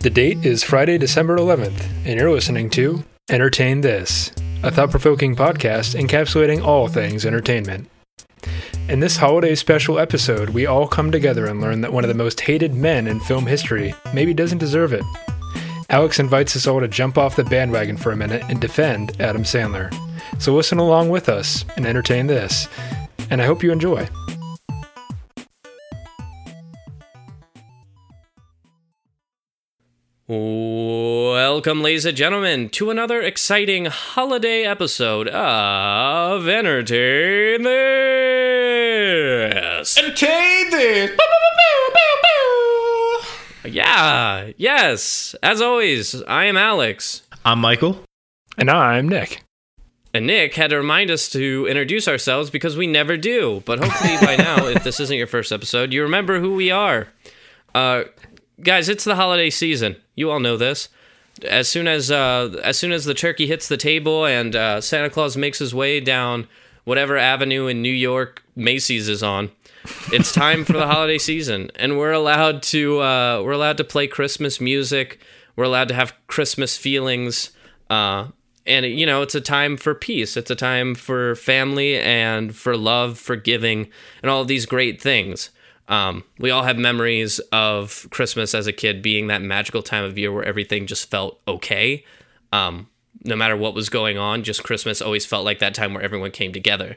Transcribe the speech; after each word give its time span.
The 0.00 0.08
date 0.08 0.46
is 0.46 0.62
Friday, 0.62 0.96
December 0.96 1.36
11th, 1.36 1.86
and 2.06 2.18
you're 2.18 2.32
listening 2.32 2.70
to 2.70 3.04
Entertain 3.28 3.82
This, 3.82 4.32
a 4.62 4.70
thought 4.70 4.90
provoking 4.90 5.36
podcast 5.36 5.94
encapsulating 5.94 6.64
all 6.64 6.88
things 6.88 7.26
entertainment. 7.26 7.86
In 8.88 9.00
this 9.00 9.18
holiday 9.18 9.54
special 9.54 9.98
episode, 9.98 10.48
we 10.48 10.64
all 10.64 10.88
come 10.88 11.12
together 11.12 11.44
and 11.44 11.60
learn 11.60 11.82
that 11.82 11.92
one 11.92 12.02
of 12.02 12.08
the 12.08 12.14
most 12.14 12.40
hated 12.40 12.72
men 12.72 13.06
in 13.06 13.20
film 13.20 13.44
history 13.44 13.92
maybe 14.14 14.32
doesn't 14.32 14.56
deserve 14.56 14.94
it. 14.94 15.04
Alex 15.90 16.18
invites 16.18 16.56
us 16.56 16.66
all 16.66 16.80
to 16.80 16.88
jump 16.88 17.18
off 17.18 17.36
the 17.36 17.44
bandwagon 17.44 17.98
for 17.98 18.10
a 18.10 18.16
minute 18.16 18.42
and 18.48 18.58
defend 18.58 19.20
Adam 19.20 19.42
Sandler. 19.42 19.94
So 20.40 20.54
listen 20.54 20.78
along 20.78 21.10
with 21.10 21.28
us 21.28 21.66
and 21.76 21.84
entertain 21.84 22.26
this, 22.26 22.68
and 23.28 23.42
I 23.42 23.44
hope 23.44 23.62
you 23.62 23.70
enjoy. 23.70 24.08
Welcome, 30.30 31.82
ladies 31.82 32.04
and 32.04 32.16
gentlemen, 32.16 32.68
to 32.68 32.90
another 32.90 33.20
exciting 33.20 33.86
holiday 33.86 34.62
episode 34.62 35.26
of 35.26 36.46
Entertain 36.46 37.64
This. 37.64 37.68
Entertain 39.98 40.70
this. 40.70 41.10
Yeah, 43.64 44.52
yes. 44.56 45.34
As 45.42 45.60
always, 45.60 46.22
I 46.22 46.44
am 46.44 46.56
Alex. 46.56 47.22
I'm 47.44 47.58
Michael. 47.58 48.04
And 48.56 48.70
I'm 48.70 49.08
Nick. 49.08 49.42
And 50.14 50.28
Nick 50.28 50.54
had 50.54 50.70
to 50.70 50.76
remind 50.76 51.10
us 51.10 51.28
to 51.30 51.66
introduce 51.68 52.06
ourselves 52.06 52.50
because 52.50 52.76
we 52.76 52.86
never 52.86 53.16
do. 53.16 53.64
But 53.66 53.80
hopefully 53.80 54.14
by 54.24 54.36
now, 54.44 54.68
if 54.68 54.84
this 54.84 55.00
isn't 55.00 55.18
your 55.18 55.26
first 55.26 55.50
episode, 55.50 55.92
you 55.92 56.02
remember 56.02 56.38
who 56.38 56.54
we 56.54 56.70
are. 56.70 57.08
Uh, 57.74 58.04
guys, 58.62 58.88
it's 58.88 59.04
the 59.04 59.16
holiday 59.16 59.50
season. 59.50 59.96
You 60.14 60.30
all 60.30 60.40
know 60.40 60.56
this. 60.56 60.88
As 61.44 61.68
soon 61.68 61.88
as 61.88 62.10
uh, 62.10 62.60
as 62.62 62.78
soon 62.78 62.92
as 62.92 63.04
the 63.04 63.14
turkey 63.14 63.46
hits 63.46 63.68
the 63.68 63.76
table 63.76 64.26
and 64.26 64.54
uh, 64.54 64.80
Santa 64.80 65.08
Claus 65.08 65.36
makes 65.36 65.58
his 65.58 65.74
way 65.74 66.00
down 66.00 66.46
whatever 66.84 67.16
avenue 67.16 67.66
in 67.66 67.82
New 67.82 67.92
York 67.92 68.42
Macy's 68.56 69.08
is 69.08 69.22
on, 69.22 69.50
it's 70.12 70.32
time 70.32 70.64
for 70.64 70.74
the 70.74 70.86
holiday 70.86 71.18
season, 71.30 71.70
and 71.76 71.98
we're 71.98 72.12
allowed 72.12 72.62
to 72.64 73.00
uh, 73.00 73.42
we're 73.42 73.52
allowed 73.52 73.78
to 73.78 73.84
play 73.84 74.06
Christmas 74.06 74.60
music. 74.60 75.20
We're 75.56 75.64
allowed 75.64 75.88
to 75.88 75.94
have 75.94 76.14
Christmas 76.26 76.76
feelings. 76.76 77.50
Uh, 77.88 78.28
and 78.66 78.84
you 78.86 79.06
know 79.06 79.22
it's 79.22 79.34
a 79.34 79.40
time 79.40 79.76
for 79.76 79.94
peace 79.94 80.36
it's 80.36 80.50
a 80.50 80.54
time 80.54 80.94
for 80.94 81.34
family 81.34 81.98
and 81.98 82.54
for 82.54 82.76
love 82.76 83.18
for 83.18 83.34
giving 83.34 83.88
and 84.22 84.30
all 84.30 84.44
these 84.44 84.66
great 84.66 85.00
things 85.00 85.50
um, 85.90 86.24
we 86.38 86.50
all 86.50 86.62
have 86.62 86.78
memories 86.78 87.38
of 87.52 88.06
christmas 88.10 88.54
as 88.54 88.66
a 88.66 88.72
kid 88.72 89.02
being 89.02 89.26
that 89.26 89.42
magical 89.42 89.82
time 89.82 90.04
of 90.04 90.16
year 90.16 90.32
where 90.32 90.44
everything 90.44 90.86
just 90.86 91.10
felt 91.10 91.40
okay. 91.46 92.04
Um, 92.52 92.88
no 93.24 93.36
matter 93.36 93.56
what 93.56 93.74
was 93.74 93.90
going 93.90 94.16
on 94.16 94.42
just 94.42 94.64
christmas 94.64 95.02
always 95.02 95.26
felt 95.26 95.44
like 95.44 95.58
that 95.58 95.74
time 95.74 95.92
where 95.92 96.02
everyone 96.02 96.30
came 96.30 96.52
together. 96.52 96.96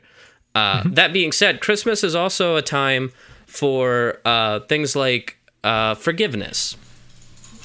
Uh, 0.55 0.83
that 0.86 1.11
being 1.11 1.31
said 1.31 1.59
christmas 1.59 2.03
is 2.03 2.16
also 2.16 2.55
a 2.55 2.61
time 2.61 3.11
for 3.47 4.19
uh, 4.23 4.61
things 4.61 4.95
like 4.95 5.38
uh, 5.64 5.95
forgiveness. 5.95 6.77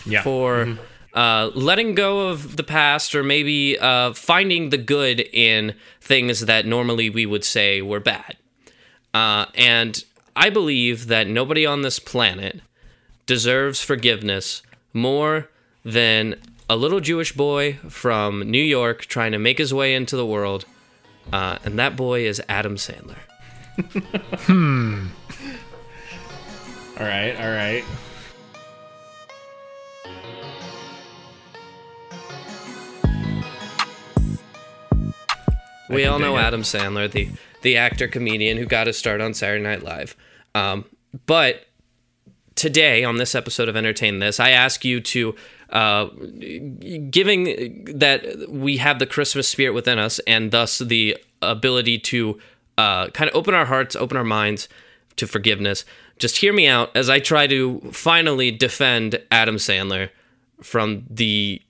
Yeah. 0.06 0.22
for 0.22 0.78
uh, 1.14 1.50
letting 1.54 1.94
go 1.94 2.28
of 2.28 2.56
the 2.56 2.62
past 2.62 3.14
or 3.14 3.22
maybe 3.22 3.78
uh, 3.78 4.12
finding 4.12 4.70
the 4.70 4.78
good 4.78 5.20
in 5.32 5.74
things 6.00 6.46
that 6.46 6.66
normally 6.66 7.10
we 7.10 7.26
would 7.26 7.44
say 7.44 7.82
were 7.82 8.00
bad. 8.00 8.36
Uh, 9.14 9.46
and 9.54 10.04
I 10.40 10.50
believe 10.50 11.08
that 11.08 11.26
nobody 11.26 11.66
on 11.66 11.82
this 11.82 11.98
planet 11.98 12.60
deserves 13.26 13.82
forgiveness 13.82 14.62
more 14.92 15.48
than 15.84 16.36
a 16.70 16.76
little 16.76 17.00
Jewish 17.00 17.32
boy 17.32 17.80
from 17.88 18.48
New 18.48 18.62
York 18.62 19.06
trying 19.06 19.32
to 19.32 19.38
make 19.38 19.58
his 19.58 19.74
way 19.74 19.96
into 19.96 20.16
the 20.16 20.24
world. 20.24 20.64
Uh, 21.32 21.58
and 21.64 21.76
that 21.80 21.96
boy 21.96 22.24
is 22.24 22.40
Adam 22.48 22.76
Sandler. 22.76 23.18
hmm. 24.46 25.08
all 27.00 27.04
right. 27.04 27.34
All 27.34 27.50
right. 27.50 27.84
We 35.90 36.04
all 36.04 36.20
know. 36.20 36.36
Adam 36.36 36.62
Sandler, 36.62 37.10
the 37.10 37.28
the 37.62 37.76
actor 37.76 38.06
comedian 38.06 38.56
who 38.56 38.66
got 38.66 38.86
his 38.86 38.96
start 38.96 39.20
on 39.20 39.34
Saturday 39.34 39.64
Night 39.64 39.82
Live. 39.82 40.14
Um, 40.54 40.84
but 41.26 41.66
today 42.54 43.04
on 43.04 43.16
this 43.16 43.34
episode 43.34 43.68
of 43.68 43.76
Entertain 43.76 44.18
This, 44.18 44.40
I 44.40 44.50
ask 44.50 44.84
you 44.84 45.00
to, 45.00 45.34
uh, 45.70 46.06
giving 47.10 47.84
that 47.98 48.48
we 48.48 48.78
have 48.78 48.98
the 48.98 49.06
Christmas 49.06 49.48
spirit 49.48 49.74
within 49.74 49.98
us, 49.98 50.18
and 50.20 50.50
thus 50.50 50.78
the 50.78 51.16
ability 51.40 51.98
to 51.98 52.38
uh, 52.76 53.08
kind 53.08 53.30
of 53.30 53.36
open 53.36 53.54
our 53.54 53.66
hearts, 53.66 53.94
open 53.96 54.16
our 54.16 54.24
minds 54.24 54.68
to 55.16 55.26
forgiveness. 55.26 55.84
Just 56.18 56.38
hear 56.38 56.52
me 56.52 56.66
out 56.66 56.96
as 56.96 57.08
I 57.08 57.20
try 57.20 57.46
to 57.46 57.80
finally 57.92 58.50
defend 58.50 59.20
Adam 59.30 59.56
Sandler 59.56 60.10
from 60.62 61.04
the 61.08 61.62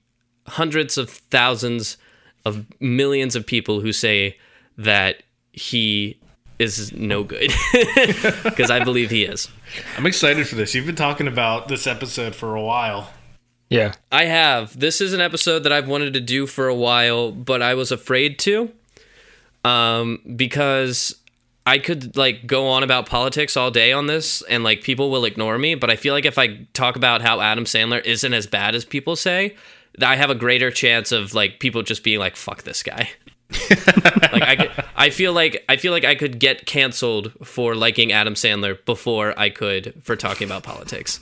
hundreds 0.47 0.97
of 0.97 1.09
thousands 1.09 1.97
of 2.45 2.65
millions 2.79 3.35
of 3.35 3.45
people 3.45 3.81
who 3.81 3.91
say 3.91 4.37
that 4.77 5.21
he 5.51 6.19
is 6.59 6.91
no 6.91 7.23
good 7.23 7.51
because 8.43 8.69
I 8.69 8.83
believe 8.83 9.09
he 9.09 9.23
is. 9.23 9.47
I'm 9.97 10.05
excited 10.05 10.47
for 10.47 10.55
this. 10.55 10.75
You've 10.75 10.85
been 10.85 10.95
talking 10.95 11.27
about 11.27 11.69
this 11.69 11.87
episode 11.87 12.35
for 12.35 12.55
a 12.55 12.61
while. 12.61 13.09
Yeah. 13.69 13.93
I 14.11 14.25
have. 14.25 14.77
This 14.77 14.99
is 14.99 15.13
an 15.13 15.21
episode 15.21 15.59
that 15.59 15.71
I've 15.71 15.87
wanted 15.87 16.13
to 16.13 16.19
do 16.19 16.45
for 16.45 16.67
a 16.67 16.75
while, 16.75 17.31
but 17.31 17.61
I 17.61 17.73
was 17.73 17.91
afraid 17.91 18.37
to 18.39 18.71
um 19.65 20.21
because 20.37 21.15
I 21.65 21.77
could 21.77 22.15
like 22.17 22.47
go 22.47 22.67
on 22.67 22.81
about 22.83 23.05
politics 23.07 23.55
all 23.57 23.71
day 23.71 23.91
on 23.91 24.07
this 24.07 24.41
and 24.43 24.63
like 24.63 24.81
people 24.81 25.11
will 25.11 25.25
ignore 25.25 25.57
me, 25.57 25.75
but 25.75 25.89
I 25.89 25.95
feel 25.95 26.13
like 26.13 26.25
if 26.25 26.37
I 26.37 26.65
talk 26.73 26.95
about 26.95 27.21
how 27.21 27.41
Adam 27.41 27.65
Sandler 27.65 28.03
isn't 28.05 28.33
as 28.33 28.47
bad 28.47 28.73
as 28.73 28.85
people 28.85 29.15
say, 29.15 29.55
I 30.01 30.15
have 30.15 30.29
a 30.29 30.35
greater 30.35 30.71
chance 30.71 31.11
of 31.11 31.33
like 31.33 31.59
people 31.59 31.83
just 31.83 32.03
being 32.03 32.19
like 32.19 32.35
fuck 32.35 32.63
this 32.63 32.83
guy. 32.83 33.09
like 34.31 34.43
I 34.43 34.55
could, 34.55 34.71
I 34.95 35.09
feel 35.09 35.33
like 35.33 35.63
I 35.67 35.77
feel 35.77 35.91
like 35.91 36.05
I 36.05 36.15
could 36.15 36.39
get 36.39 36.65
canceled 36.65 37.31
for 37.43 37.75
liking 37.75 38.11
Adam 38.11 38.35
Sandler 38.35 38.83
before 38.85 39.33
I 39.39 39.49
could 39.49 39.93
for 40.03 40.15
talking 40.15 40.45
about 40.47 40.63
politics. 40.63 41.19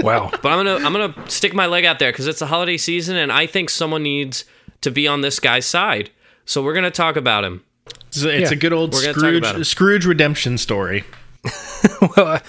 Wow. 0.00 0.30
But 0.30 0.46
I'm 0.46 0.64
gonna 0.64 0.76
I'm 0.86 0.92
gonna 0.92 1.30
stick 1.30 1.54
my 1.54 1.66
leg 1.66 1.84
out 1.84 1.98
there 1.98 2.12
because 2.12 2.26
it's 2.26 2.42
a 2.42 2.46
holiday 2.46 2.76
season, 2.76 3.16
and 3.16 3.32
I 3.32 3.46
think 3.46 3.70
someone 3.70 4.02
needs 4.02 4.44
to 4.82 4.90
be 4.90 5.06
on 5.08 5.20
this 5.20 5.40
guy's 5.40 5.66
side. 5.66 6.10
So 6.44 6.62
we're 6.62 6.74
gonna 6.74 6.90
talk 6.90 7.16
about 7.16 7.44
him. 7.44 7.64
It's, 8.08 8.22
a- 8.24 8.30
it's 8.40 8.50
Yeah. 8.50 8.56
a 8.56 8.60
good 8.60 8.72
old 8.72 8.92
We're 8.92 9.00
gonna 9.02 9.14
talk 9.14 9.22
about 9.34 9.56
him. 9.56 9.64
Scrooge 9.64 9.66
Scrooge 9.66 10.06
redemption 10.06 10.58
story. 10.58 11.04
well, 12.16 12.26
I- 12.26 12.42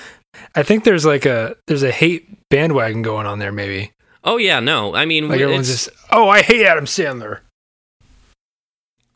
I 0.53 0.63
think 0.63 0.83
there's 0.83 1.05
like 1.05 1.25
a 1.25 1.55
there's 1.67 1.83
a 1.83 1.91
hate 1.91 2.49
bandwagon 2.49 3.01
going 3.01 3.25
on 3.25 3.39
there. 3.39 3.51
Maybe 3.51 3.91
Oh 4.23 4.37
yeah, 4.37 4.59
no, 4.59 4.95
I 4.95 5.05
mean, 5.05 5.29
like 5.29 5.39
everyone's 5.39 5.67
just 5.69 5.89
oh 6.11 6.27
I 6.29 6.41
hate 6.41 6.65
Adam 6.65 6.85
Sandler. 6.85 7.39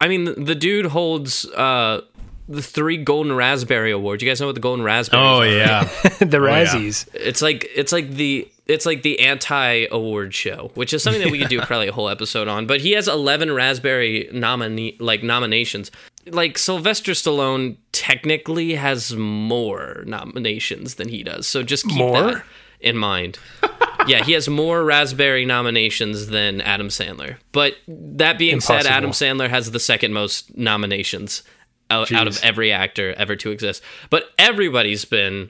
I 0.01 0.07
mean, 0.07 0.25
the, 0.25 0.33
the 0.33 0.55
dude 0.55 0.87
holds 0.87 1.45
uh 1.45 2.01
the 2.49 2.63
three 2.63 2.97
Golden 2.97 3.33
Raspberry 3.35 3.91
Awards. 3.91 4.23
You 4.23 4.29
guys 4.29 4.41
know 4.41 4.47
what 4.47 4.55
the 4.55 4.61
Golden 4.61 4.83
Raspberry? 4.83 5.21
Oh 5.21 5.37
are, 5.37 5.39
right? 5.41 5.51
yeah. 5.51 5.83
the 6.19 6.41
yeah. 6.41 6.65
Razzies. 6.65 7.07
It's 7.13 7.41
like 7.41 7.69
it's 7.75 7.91
like 7.91 8.11
the 8.11 8.49
it's 8.65 8.85
like 8.85 9.03
the 9.03 9.19
anti 9.19 9.85
award 9.91 10.33
show, 10.33 10.71
which 10.73 10.93
is 10.93 11.03
something 11.03 11.21
that 11.21 11.31
we 11.31 11.39
could 11.39 11.49
do 11.49 11.61
probably 11.65 11.87
a 11.87 11.91
whole 11.91 12.09
episode 12.09 12.47
on. 12.47 12.65
But 12.65 12.81
he 12.81 12.91
has 12.93 13.07
eleven 13.07 13.51
Raspberry 13.51 14.29
nominee 14.33 14.97
like 14.99 15.21
nominations. 15.21 15.91
Like 16.25 16.57
Sylvester 16.57 17.13
Stallone 17.13 17.77
technically 17.91 18.75
has 18.75 19.15
more 19.15 20.03
nominations 20.05 20.95
than 20.95 21.07
he 21.07 21.23
does, 21.23 21.47
so 21.47 21.63
just 21.63 21.87
keep 21.87 21.97
More? 21.97 22.21
that 22.21 22.43
in 22.81 22.97
mind. 22.97 23.37
yeah, 24.07 24.23
he 24.23 24.33
has 24.33 24.47
more 24.47 24.83
Raspberry 24.83 25.45
nominations 25.45 26.27
than 26.27 26.61
Adam 26.61 26.89
Sandler. 26.89 27.37
But 27.51 27.75
that 27.87 28.37
being 28.37 28.61
said, 28.61 28.85
Adam 28.85 29.11
Sandler 29.11 29.49
has 29.49 29.71
the 29.71 29.79
second 29.79 30.13
most 30.13 30.55
nominations 30.57 31.43
out, 31.89 32.11
out 32.11 32.27
of 32.27 32.43
every 32.43 32.71
actor 32.71 33.13
ever 33.17 33.35
to 33.37 33.51
exist. 33.51 33.83
But 34.09 34.25
everybody's 34.37 35.05
been 35.05 35.49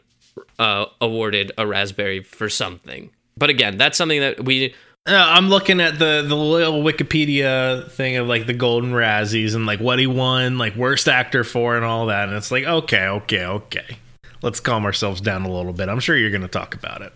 uh, 0.57 0.85
awarded 1.01 1.51
a 1.57 1.67
raspberry 1.67 2.23
for 2.23 2.49
something. 2.49 3.09
But 3.37 3.49
again, 3.49 3.77
that's 3.77 3.97
something 3.97 4.19
that 4.19 4.43
we. 4.43 4.73
Uh, 5.07 5.15
I'm 5.15 5.49
looking 5.49 5.79
at 5.79 5.97
the 5.97 6.23
the 6.27 6.35
little 6.35 6.83
Wikipedia 6.83 7.89
thing 7.91 8.17
of 8.17 8.27
like 8.27 8.47
the 8.47 8.53
Golden 8.53 8.91
Razzies 8.91 9.55
and 9.55 9.65
like 9.65 9.79
what 9.79 9.97
he 9.97 10.07
won, 10.07 10.57
like 10.57 10.75
worst 10.75 11.07
actor 11.07 11.43
for, 11.43 11.75
and 11.75 11.85
all 11.85 12.07
that. 12.07 12.27
And 12.27 12.37
it's 12.37 12.51
like, 12.51 12.65
okay, 12.65 13.07
okay, 13.07 13.45
okay. 13.45 13.97
Let's 14.41 14.59
calm 14.59 14.85
ourselves 14.85 15.21
down 15.21 15.43
a 15.43 15.51
little 15.51 15.73
bit. 15.73 15.89
I'm 15.89 15.99
sure 15.99 16.17
you're 16.17 16.31
going 16.31 16.41
to 16.41 16.47
talk 16.47 16.75
about 16.75 17.01
it. 17.01 17.13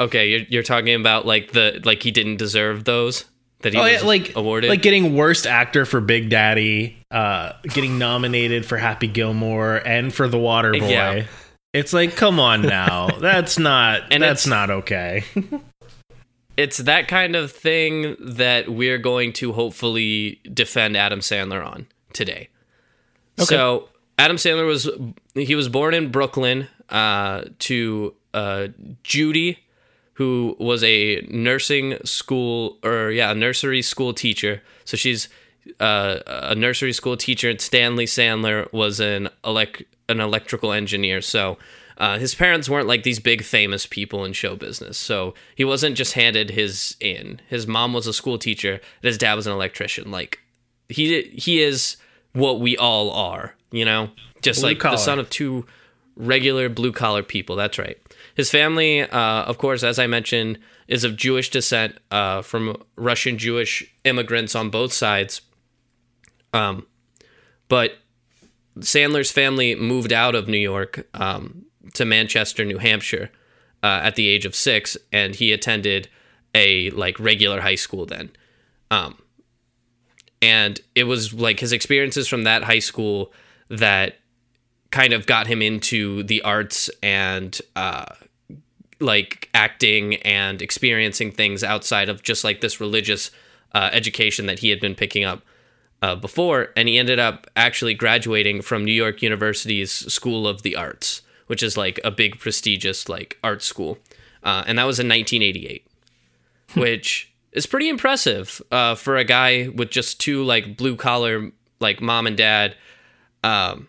Okay, 0.00 0.30
you're, 0.30 0.40
you're 0.48 0.62
talking 0.62 0.94
about 0.98 1.26
like 1.26 1.52
the 1.52 1.80
like 1.84 2.02
he 2.02 2.10
didn't 2.10 2.36
deserve 2.38 2.84
those 2.84 3.26
that 3.60 3.74
he 3.74 3.78
Oh 3.78 3.82
was 3.82 3.92
yeah, 3.92 4.00
like 4.06 4.34
awarded. 4.34 4.70
like 4.70 4.80
getting 4.82 5.14
worst 5.14 5.46
actor 5.46 5.84
for 5.84 6.00
Big 6.00 6.30
Daddy, 6.30 6.96
uh, 7.10 7.52
getting 7.64 7.98
nominated 7.98 8.64
for 8.64 8.78
Happy 8.78 9.06
Gilmore 9.06 9.76
and 9.76 10.12
for 10.12 10.26
The 10.26 10.38
Waterboy. 10.38 10.88
Yeah. 10.90 11.26
It's 11.72 11.92
like, 11.92 12.16
come 12.16 12.40
on 12.40 12.62
now. 12.62 13.08
That's 13.20 13.58
not 13.58 14.04
And 14.10 14.22
that's 14.22 14.46
not 14.46 14.70
okay. 14.70 15.24
It's 16.56 16.78
that 16.78 17.08
kind 17.08 17.36
of 17.36 17.50
thing 17.52 18.16
that 18.20 18.68
we're 18.68 18.98
going 18.98 19.32
to 19.34 19.52
hopefully 19.52 20.40
defend 20.52 20.94
Adam 20.94 21.20
Sandler 21.20 21.64
on 21.64 21.86
today. 22.12 22.48
So 23.38 23.88
Adam 24.18 24.36
Sandler 24.36 24.66
was 24.66 24.90
he 25.34 25.54
was 25.54 25.70
born 25.70 25.94
in 25.94 26.10
Brooklyn 26.10 26.68
uh, 26.90 27.44
to 27.60 28.14
uh, 28.34 28.68
Judy, 29.02 29.58
who 30.20 30.54
was 30.58 30.84
a 30.84 31.26
nursing 31.30 31.96
school 32.04 32.76
or 32.84 33.10
yeah 33.10 33.30
a 33.30 33.34
nursery 33.34 33.80
school 33.80 34.12
teacher. 34.12 34.60
So 34.84 34.98
she's 34.98 35.30
uh, 35.80 36.18
a 36.26 36.54
nursery 36.54 36.92
school 36.92 37.16
teacher. 37.16 37.48
And 37.48 37.58
Stanley 37.58 38.04
Sandler 38.04 38.70
was 38.70 39.00
an 39.00 39.30
elect 39.46 39.82
an 40.10 40.20
electrical 40.20 40.72
engineer. 40.72 41.22
So. 41.22 41.56
Uh, 41.96 42.18
his 42.18 42.34
parents 42.34 42.66
weren't 42.66 42.88
like 42.88 43.02
these 43.02 43.18
big 43.18 43.44
famous 43.44 43.84
people 43.84 44.24
in 44.24 44.32
show 44.32 44.56
business, 44.56 44.96
so 44.96 45.34
he 45.54 45.66
wasn't 45.66 45.94
just 45.94 46.14
handed 46.14 46.48
his 46.48 46.96
in. 46.98 47.38
His 47.48 47.66
mom 47.66 47.92
was 47.92 48.06
a 48.06 48.14
school 48.14 48.38
teacher, 48.38 48.72
and 48.72 49.02
his 49.02 49.18
dad 49.18 49.34
was 49.34 49.46
an 49.46 49.52
electrician. 49.52 50.10
Like 50.10 50.38
he 50.88 51.24
he 51.24 51.62
is 51.62 51.98
what 52.32 52.58
we 52.58 52.74
all 52.78 53.10
are, 53.10 53.54
you 53.70 53.84
know, 53.84 54.08
just 54.40 54.60
Blue 54.60 54.70
like 54.70 54.78
collar. 54.78 54.96
the 54.96 55.02
son 55.02 55.18
of 55.18 55.28
two 55.28 55.66
regular 56.16 56.70
blue 56.70 56.92
collar 56.92 57.22
people. 57.22 57.54
That's 57.54 57.78
right. 57.78 57.98
His 58.40 58.50
family, 58.50 59.02
uh, 59.02 59.42
of 59.42 59.58
course, 59.58 59.82
as 59.82 59.98
I 59.98 60.06
mentioned, 60.06 60.58
is 60.88 61.04
of 61.04 61.14
Jewish 61.14 61.50
descent 61.50 61.98
uh, 62.10 62.40
from 62.40 62.82
Russian 62.96 63.36
Jewish 63.36 63.94
immigrants 64.02 64.54
on 64.54 64.70
both 64.70 64.94
sides. 64.94 65.42
Um, 66.54 66.86
but 67.68 67.98
Sandler's 68.78 69.30
family 69.30 69.74
moved 69.74 70.10
out 70.10 70.34
of 70.34 70.48
New 70.48 70.56
York 70.56 71.06
um, 71.12 71.66
to 71.92 72.06
Manchester, 72.06 72.64
New 72.64 72.78
Hampshire, 72.78 73.30
uh, 73.82 74.00
at 74.04 74.16
the 74.16 74.26
age 74.26 74.46
of 74.46 74.54
six, 74.54 74.96
and 75.12 75.34
he 75.34 75.52
attended 75.52 76.08
a 76.54 76.88
like 76.92 77.20
regular 77.20 77.60
high 77.60 77.74
school 77.74 78.06
then. 78.06 78.30
Um, 78.90 79.18
and 80.40 80.80
it 80.94 81.04
was 81.04 81.34
like 81.34 81.60
his 81.60 81.72
experiences 81.72 82.26
from 82.26 82.44
that 82.44 82.64
high 82.64 82.78
school 82.78 83.34
that 83.68 84.14
kind 84.90 85.12
of 85.12 85.26
got 85.26 85.46
him 85.46 85.60
into 85.60 86.22
the 86.22 86.40
arts 86.40 86.88
and 87.02 87.60
uh, 87.76 88.06
like 89.00 89.48
acting 89.54 90.16
and 90.16 90.60
experiencing 90.60 91.32
things 91.32 91.64
outside 91.64 92.08
of 92.08 92.22
just 92.22 92.44
like 92.44 92.60
this 92.60 92.80
religious 92.80 93.30
uh, 93.72 93.90
education 93.92 94.46
that 94.46 94.60
he 94.60 94.70
had 94.70 94.80
been 94.80 94.94
picking 94.94 95.24
up 95.24 95.42
uh, 96.02 96.14
before. 96.14 96.68
And 96.76 96.88
he 96.88 96.98
ended 96.98 97.18
up 97.18 97.46
actually 97.56 97.94
graduating 97.94 98.62
from 98.62 98.84
New 98.84 98.92
York 98.92 99.22
University's 99.22 99.92
School 100.12 100.46
of 100.46 100.62
the 100.62 100.76
Arts, 100.76 101.22
which 101.46 101.62
is 101.62 101.76
like 101.76 101.98
a 102.04 102.10
big 102.10 102.38
prestigious 102.38 103.08
like 103.08 103.38
art 103.42 103.62
school. 103.62 103.98
Uh, 104.42 104.64
and 104.66 104.78
that 104.78 104.84
was 104.84 104.98
in 104.98 105.08
1988, 105.08 105.86
which 106.74 107.32
is 107.52 107.66
pretty 107.66 107.88
impressive 107.88 108.62
uh, 108.70 108.94
for 108.94 109.16
a 109.16 109.24
guy 109.24 109.68
with 109.68 109.90
just 109.90 110.20
two 110.20 110.42
like 110.44 110.76
blue 110.76 110.96
collar 110.96 111.50
like 111.80 112.00
mom 112.00 112.26
and 112.26 112.36
dad 112.36 112.76
um, 113.42 113.88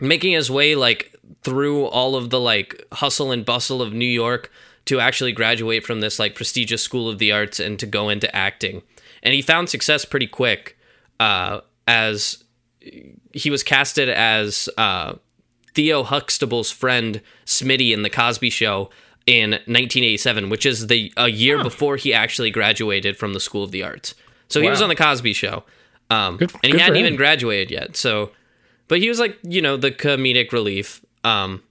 making 0.00 0.32
his 0.32 0.50
way 0.50 0.74
like 0.74 1.14
through 1.42 1.84
all 1.84 2.16
of 2.16 2.30
the 2.30 2.40
like 2.40 2.84
hustle 2.92 3.32
and 3.32 3.44
bustle 3.44 3.82
of 3.82 3.92
New 3.92 4.06
York 4.06 4.50
to 4.86 5.00
actually 5.00 5.32
graduate 5.32 5.84
from 5.84 6.00
this 6.00 6.18
like 6.18 6.34
prestigious 6.34 6.82
school 6.82 7.08
of 7.08 7.18
the 7.18 7.32
arts 7.32 7.60
and 7.60 7.78
to 7.78 7.86
go 7.86 8.08
into 8.08 8.34
acting. 8.34 8.82
And 9.22 9.34
he 9.34 9.42
found 9.42 9.68
success 9.68 10.04
pretty 10.04 10.26
quick 10.26 10.78
uh, 11.20 11.60
as 11.86 12.44
he 13.32 13.50
was 13.50 13.62
casted 13.62 14.08
as 14.08 14.68
uh, 14.78 15.14
Theo 15.74 16.02
Huxtable's 16.02 16.70
friend 16.70 17.20
Smitty 17.44 17.92
in 17.92 18.02
the 18.02 18.10
Cosby 18.10 18.50
Show 18.50 18.90
in 19.26 19.50
1987, 19.50 20.48
which 20.48 20.64
is 20.64 20.86
the 20.86 21.12
a 21.16 21.28
year 21.28 21.62
before 21.62 21.96
he 21.96 22.14
actually 22.14 22.50
graduated 22.50 23.16
from 23.16 23.34
the 23.34 23.40
School 23.40 23.62
of 23.62 23.70
the 23.70 23.82
Arts. 23.82 24.14
So 24.48 24.60
he 24.60 24.70
was 24.70 24.80
on 24.80 24.88
the 24.88 24.96
Cosby 24.96 25.34
Show, 25.34 25.64
um, 26.08 26.38
Good- 26.38 26.52
and 26.62 26.72
he 26.72 26.78
hadn't 26.78 26.96
even 26.96 27.16
graduated 27.16 27.70
yet. 27.70 27.96
So, 27.96 28.30
but 28.88 29.00
he 29.00 29.08
was 29.08 29.18
like 29.20 29.38
you 29.42 29.60
know 29.60 29.76
the 29.76 29.90
comedic 29.90 30.52
relief, 30.52 31.04
um, 31.24 31.62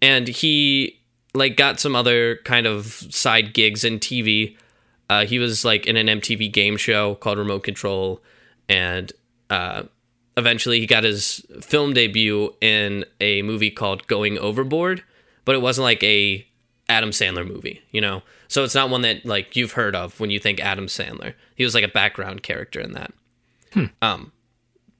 and 0.00 0.28
he 0.28 0.98
like 1.34 1.56
got 1.56 1.80
some 1.80 1.94
other 1.94 2.36
kind 2.44 2.66
of 2.66 2.86
side 2.86 3.54
gigs 3.54 3.84
in 3.84 3.98
TV. 3.98 4.56
Uh, 5.10 5.24
he 5.24 5.38
was 5.38 5.64
like 5.64 5.86
in 5.86 5.96
an 5.96 6.06
MTV 6.06 6.52
game 6.52 6.76
show 6.76 7.14
called 7.16 7.38
Remote 7.38 7.62
Control, 7.62 8.22
and 8.68 9.12
uh, 9.50 9.84
eventually 10.36 10.80
he 10.80 10.86
got 10.86 11.04
his 11.04 11.44
film 11.60 11.94
debut 11.94 12.54
in 12.60 13.04
a 13.20 13.42
movie 13.42 13.70
called 13.70 14.06
Going 14.06 14.38
Overboard, 14.38 15.02
but 15.44 15.54
it 15.54 15.62
wasn't 15.62 15.84
like 15.84 16.02
a 16.02 16.46
Adam 16.88 17.10
Sandler 17.10 17.46
movie, 17.46 17.82
you 17.90 18.00
know. 18.00 18.22
So 18.48 18.64
it's 18.64 18.74
not 18.74 18.90
one 18.90 19.02
that 19.02 19.24
like 19.26 19.56
you've 19.56 19.72
heard 19.72 19.94
of 19.94 20.18
when 20.20 20.30
you 20.30 20.38
think 20.38 20.60
Adam 20.60 20.86
Sandler. 20.86 21.34
He 21.54 21.64
was 21.64 21.74
like 21.74 21.84
a 21.84 21.88
background 21.88 22.42
character 22.42 22.80
in 22.80 22.92
that. 22.92 23.12
Um, 24.02 24.32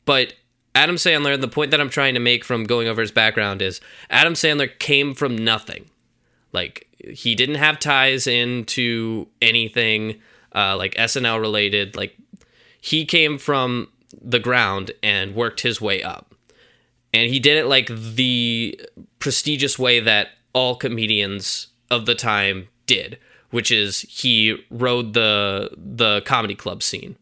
but 0.05 0.35
Adam 0.79 0.95
Sandler, 0.95 1.41
the 1.41 1.49
point 1.49 1.73
that 1.73 1.81
I'm 1.81 1.91
trying 1.91 2.15
to 2.15 2.21
make 2.21 2.45
from 2.45 2.63
going 2.63 2.87
over 2.87 3.01
his 3.01 3.11
background 3.11 3.61
is 3.61 3.81
Adam 4.11 4.35
Sandler 4.35 4.79
came 4.79 5.13
from 5.13 5.37
nothing. 5.37 5.91
Like 6.53 6.87
he 7.01 7.35
didn't 7.35 7.57
have 7.57 7.81
ties 7.81 8.29
into 8.29 9.27
anything 9.43 10.21
uh, 10.55 10.77
like 10.77 10.95
SNL 10.95 11.41
related. 11.41 11.97
Like 11.97 12.17
he 12.81 13.05
came 13.05 13.39
from 13.39 13.89
the 14.23 14.39
ground 14.39 14.93
and 15.03 15.35
worked 15.35 15.63
his 15.63 15.81
way 15.81 16.01
up, 16.01 16.33
and 17.13 17.29
he 17.29 17.41
did 17.41 17.57
it 17.57 17.67
like 17.67 17.89
the 17.89 18.81
prestigious 19.19 19.81
way 19.81 19.99
that 19.99 20.29
all 20.53 20.77
comedians 20.77 21.67
of 21.91 22.07
the 22.07 22.15
time 22.15 22.69
did, 22.87 23.19
which 23.51 23.73
is 23.73 24.03
he 24.03 24.65
rode 24.71 25.13
the 25.13 25.71
the 25.77 26.21
comedy 26.21 26.55
club 26.55 26.85
scene 26.85 27.17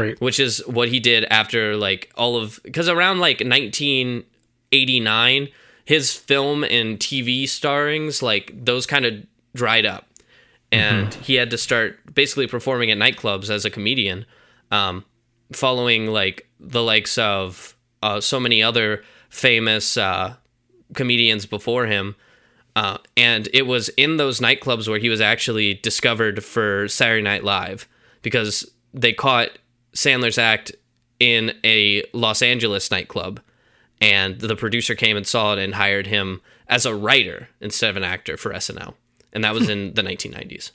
Right. 0.00 0.20
which 0.20 0.40
is 0.40 0.62
what 0.66 0.88
he 0.88 1.00
did 1.00 1.24
after 1.24 1.76
like 1.76 2.10
all 2.16 2.36
of 2.36 2.60
because 2.64 2.88
around 2.88 3.20
like 3.20 3.40
1989 3.40 5.48
his 5.84 6.14
film 6.14 6.64
and 6.64 6.98
tv 6.98 7.46
starrings 7.48 8.22
like 8.22 8.52
those 8.64 8.86
kind 8.86 9.04
of 9.04 9.26
dried 9.54 9.86
up. 9.86 10.06
And 10.72 11.12
he 11.14 11.34
had 11.34 11.50
to 11.50 11.58
start 11.58 12.14
basically 12.14 12.46
performing 12.46 12.90
at 12.90 12.98
nightclubs 12.98 13.50
as 13.50 13.64
a 13.64 13.70
comedian 13.70 14.24
um, 14.70 15.04
following 15.52 16.06
like 16.06 16.48
the 16.60 16.82
likes 16.82 17.18
of 17.18 17.76
uh, 18.02 18.20
so 18.20 18.38
many 18.38 18.62
other 18.62 19.02
famous 19.30 19.96
uh, 19.96 20.34
comedians 20.94 21.44
before 21.44 21.86
him. 21.86 22.14
Uh, 22.76 22.98
and 23.16 23.48
it 23.52 23.66
was 23.66 23.88
in 23.90 24.16
those 24.16 24.38
nightclubs 24.38 24.88
where 24.88 25.00
he 25.00 25.08
was 25.08 25.20
actually 25.20 25.74
discovered 25.74 26.44
for 26.44 26.86
Saturday 26.86 27.22
Night 27.22 27.42
Live 27.42 27.88
because 28.22 28.70
they 28.94 29.12
caught 29.12 29.50
Sandler's 29.94 30.38
act 30.38 30.72
in 31.18 31.52
a 31.64 32.04
Los 32.12 32.42
Angeles 32.42 32.90
nightclub, 32.90 33.40
and 34.00 34.40
the 34.40 34.56
producer 34.56 34.94
came 34.94 35.16
and 35.16 35.26
saw 35.26 35.52
it 35.52 35.58
and 35.58 35.74
hired 35.74 36.06
him 36.06 36.40
as 36.68 36.86
a 36.86 36.94
writer 36.94 37.48
instead 37.60 37.90
of 37.90 37.96
an 37.96 38.04
actor 38.04 38.36
for 38.36 38.52
SNL, 38.52 38.94
and 39.32 39.44
that 39.44 39.54
was 39.54 39.68
in 39.68 39.94
the 39.94 40.02
1990s. 40.02 40.70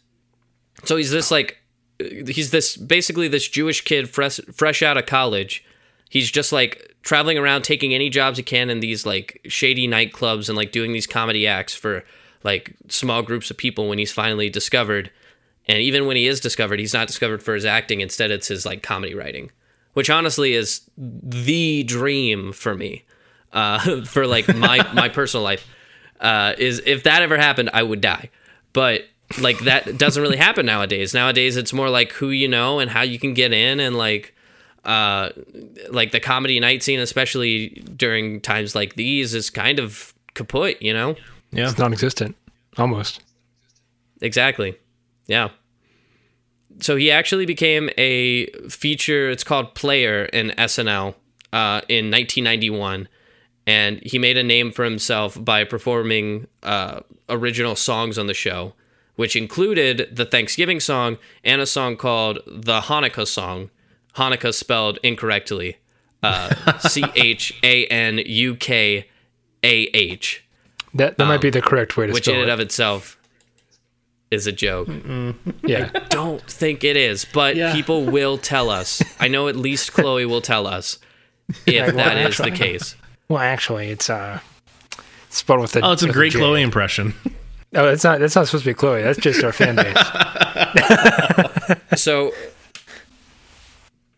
So 0.83 0.97
he's 0.97 1.11
this 1.11 1.31
like, 1.31 1.57
he's 1.97 2.51
this 2.51 2.75
basically 2.77 3.27
this 3.27 3.47
Jewish 3.47 3.81
kid 3.81 4.09
fresh 4.09 4.39
fresh 4.53 4.83
out 4.83 4.97
of 4.97 5.05
college. 5.05 5.63
He's 6.09 6.29
just 6.29 6.51
like 6.51 6.95
traveling 7.01 7.37
around 7.37 7.63
taking 7.63 7.93
any 7.93 8.09
jobs 8.09 8.37
he 8.37 8.43
can 8.43 8.69
in 8.69 8.79
these 8.79 9.05
like 9.05 9.41
shady 9.45 9.87
nightclubs 9.87 10.49
and 10.49 10.57
like 10.57 10.71
doing 10.71 10.91
these 10.91 11.07
comedy 11.07 11.47
acts 11.47 11.73
for 11.73 12.03
like 12.43 12.75
small 12.89 13.23
groups 13.23 13.49
of 13.49 13.57
people 13.57 13.87
when 13.87 13.97
he's 13.97 14.11
finally 14.11 14.49
discovered. 14.49 15.09
And 15.67 15.79
even 15.79 16.05
when 16.05 16.15
he 16.15 16.27
is 16.27 16.39
discovered, 16.39 16.79
he's 16.79 16.93
not 16.93 17.07
discovered 17.07 17.41
for 17.41 17.53
his 17.55 17.65
acting. 17.65 18.01
Instead, 18.01 18.31
it's 18.31 18.47
his 18.47 18.65
like 18.65 18.83
comedy 18.83 19.15
writing, 19.15 19.51
which 19.93 20.09
honestly 20.09 20.53
is 20.53 20.81
the 20.97 21.83
dream 21.83 22.53
for 22.53 22.75
me, 22.75 23.03
uh, 23.51 24.01
for 24.05 24.27
like 24.27 24.53
my 24.55 24.87
my 24.93 25.09
personal 25.09 25.43
life. 25.43 25.67
Uh, 26.19 26.53
is 26.57 26.81
if 26.85 27.03
that 27.03 27.21
ever 27.21 27.37
happened, 27.37 27.69
I 27.73 27.83
would 27.83 28.01
die. 28.01 28.29
But 28.73 29.01
like 29.41 29.59
that 29.61 29.97
doesn't 29.97 30.21
really 30.21 30.37
happen 30.37 30.65
nowadays. 30.65 31.13
Nowadays, 31.13 31.57
it's 31.57 31.73
more 31.73 31.89
like 31.89 32.11
who 32.13 32.29
you 32.29 32.47
know 32.47 32.79
and 32.79 32.89
how 32.91 33.01
you 33.01 33.17
can 33.17 33.33
get 33.33 33.51
in, 33.51 33.79
and 33.79 33.97
like 33.97 34.35
uh, 34.83 35.29
like 35.89 36.11
the 36.11 36.19
comedy 36.19 36.59
night 36.59 36.83
scene, 36.83 36.99
especially 36.99 37.69
during 37.97 38.39
times 38.39 38.75
like 38.75 38.95
these, 38.95 39.33
is 39.33 39.49
kind 39.49 39.79
of 39.79 40.13
kaput. 40.35 40.81
You 40.81 40.93
know. 40.93 41.15
Yeah. 41.51 41.69
It's 41.69 41.77
non-existent, 41.77 42.35
almost. 42.77 43.21
Exactly. 44.21 44.77
Yeah. 45.27 45.49
So 46.79 46.95
he 46.95 47.09
actually 47.11 47.45
became 47.45 47.89
a 47.97 48.47
feature, 48.69 49.29
it's 49.29 49.43
called 49.43 49.75
Player 49.75 50.25
in 50.25 50.49
SNL 50.57 51.15
uh, 51.53 51.81
in 51.87 52.11
1991. 52.11 53.07
And 53.67 53.99
he 54.03 54.19
made 54.19 54.37
a 54.37 54.43
name 54.43 54.71
for 54.71 54.83
himself 54.83 55.43
by 55.43 55.63
performing 55.63 56.47
uh, 56.61 56.99
original 57.29 57.75
songs 57.75 58.17
on 58.17 58.27
the 58.27 58.33
show, 58.33 58.73
which 59.15 59.35
included 59.35 60.09
the 60.11 60.25
Thanksgiving 60.25 60.79
song 60.79 61.17
and 61.43 61.61
a 61.61 61.65
song 61.65 61.97
called 61.97 62.39
the 62.45 62.81
Hanukkah 62.81 63.27
song. 63.27 63.71
Hanukkah 64.15 64.53
spelled 64.53 64.99
incorrectly. 65.01 65.77
Uh, 66.21 66.77
C 66.79 67.03
H 67.15 67.57
A 67.63 67.85
N 67.87 68.19
U 68.25 68.55
K 68.55 69.07
A 69.63 69.73
H, 69.93 70.43
That 70.93 71.17
that 71.17 71.25
might 71.25 71.41
be 71.41 71.49
the 71.49 71.61
correct 71.61 71.97
way 71.97 72.05
to 72.05 72.11
Um, 72.11 72.13
which 72.13 72.27
in 72.27 72.39
and 72.39 72.49
of 72.49 72.59
itself 72.59 73.17
is 74.35 74.45
a 74.45 74.51
joke. 74.51 74.87
yeah. 75.63 75.89
Don't 76.09 76.41
think 76.43 76.83
it 76.83 76.95
is, 76.95 77.25
but 77.25 77.55
Yeah. 77.55 77.73
people 77.73 78.05
will 78.05 78.37
tell 78.37 78.69
us. 78.69 79.01
I 79.19 79.27
know 79.27 79.47
at 79.47 79.55
least 79.55 79.93
Chloe 79.93 80.25
will 80.25 80.41
tell 80.41 80.67
us 80.67 80.99
if 81.65 81.87
well, 81.87 81.95
that 81.95 82.17
is 82.17 82.37
the 82.37 82.51
case. 82.51 82.95
Well, 83.29 83.39
actually, 83.41 83.89
it's 83.89 84.09
uh, 84.09 84.39
spelled 85.29 85.61
with 85.61 85.75
a. 85.75 85.81
Oh, 85.81 85.93
it's 85.93 86.03
a 86.03 86.11
great 86.11 86.33
J. 86.33 86.39
Chloe 86.39 86.61
impression. 86.61 87.13
Oh, 87.77 87.85
that's 87.87 88.05
not 88.05 88.19
that's 88.21 88.35
not 88.37 88.45
supposed 88.47 88.63
to 88.63 88.69
be 88.69 88.73
Chloe. 88.73 89.01
That's 89.01 89.19
just 89.19 89.43
our 89.43 89.51
fan 89.51 89.75
base. 89.75 89.97
So 91.97 92.31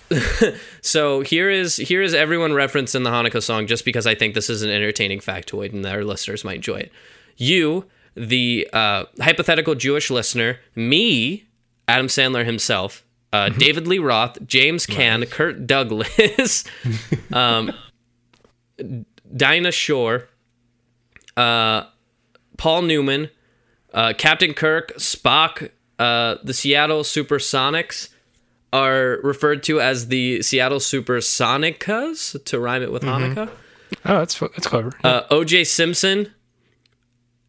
So 0.81 1.21
here 1.21 1.49
is 1.49 1.77
here 1.77 2.01
is 2.01 2.13
everyone 2.13 2.53
referenced 2.53 2.93
in 2.95 3.01
the 3.03 3.09
Hanukkah 3.09 3.41
song 3.41 3.65
just 3.67 3.83
because 3.83 4.05
I 4.07 4.15
think 4.15 4.35
this 4.35 4.49
is 4.49 4.61
an 4.61 4.69
entertaining 4.69 5.19
factoid 5.19 5.73
and 5.73 5.85
our 5.85 6.03
listeners 6.03 6.43
might 6.43 6.57
enjoy 6.57 6.77
it. 6.77 6.91
You, 7.35 7.85
the 8.17 8.67
uh, 8.73 9.05
hypothetical 9.19 9.75
Jewish 9.75 10.09
listener, 10.09 10.59
me, 10.75 11.45
Adam 11.87 12.07
Sandler 12.07 12.45
himself, 12.45 13.05
uh, 13.31 13.49
David 13.49 13.87
Lee 13.87 13.99
Roth, 13.99 14.45
James 14.45 14.85
Caan, 14.85 15.29
Kirk 15.29 15.65
Douglas, 15.65 16.63
um, 17.33 17.71
Dinah 19.35 19.71
Shore, 19.71 20.27
uh, 21.35 21.83
Paul 22.57 22.81
Newman, 22.83 23.29
uh, 23.93 24.13
Captain 24.17 24.53
Kirk, 24.53 24.93
Spock, 24.97 25.69
uh, 25.99 26.35
the 26.43 26.53
Seattle 26.53 27.03
Supersonics 27.03 28.09
are 28.73 29.19
referred 29.23 29.63
to 29.63 29.79
as 29.79 30.07
the 30.07 30.41
Seattle 30.41 30.79
Supersonicas 30.79 32.43
to 32.45 32.59
rhyme 32.59 32.83
it 32.83 32.91
with 32.91 33.03
Hanukkah. 33.03 33.49
Oh, 34.05 34.19
that's 34.19 34.37
that's 34.39 34.67
clever. 34.67 34.91
Uh, 35.03 35.23
OJ 35.29 35.65
Simpson, 35.65 36.33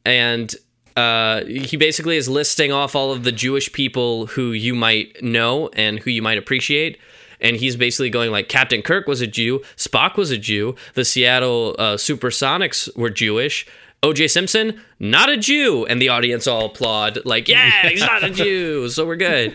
and 0.09 0.55
uh, 0.97 1.45
he 1.45 1.77
basically 1.77 2.17
is 2.17 2.31
listing 2.31 2.73
off 2.73 2.97
all 2.97 3.13
of 3.13 3.25
the 3.25 3.31
Jewish 3.31 3.71
people 3.71 4.27
who 4.27 4.53
you 4.53 4.75
might 4.75 5.23
know 5.23 5.69
and 5.75 5.99
who 5.99 6.11
you 6.11 6.23
might 6.23 6.39
appreciate. 6.39 6.99
And 7.43 7.57
he's 7.57 7.77
basically 7.77 8.09
going 8.09 8.31
like 8.31 8.49
Captain 8.49 8.81
Kirk 8.81 9.07
was 9.07 9.21
a 9.21 9.27
Jew, 9.27 9.61
Spock 9.77 10.17
was 10.17 10.31
a 10.31 10.39
Jew, 10.39 10.75
the 10.95 11.05
Seattle 11.05 11.77
uh, 11.79 11.95
Supersonics 11.97 12.97
were 12.97 13.11
Jewish. 13.11 13.67
OJ 14.03 14.31
Simpson, 14.31 14.81
not 14.99 15.29
a 15.29 15.37
Jew, 15.37 15.85
and 15.85 16.01
the 16.01 16.09
audience 16.09 16.47
all 16.47 16.67
applaud 16.67 17.19
like, 17.25 17.49
"Yeah, 17.49 17.89
he's 17.89 18.01
not 18.01 18.23
a 18.23 18.31
Jew, 18.31 18.89
so 18.91 19.05
we're 19.05 19.17
good." 19.17 19.53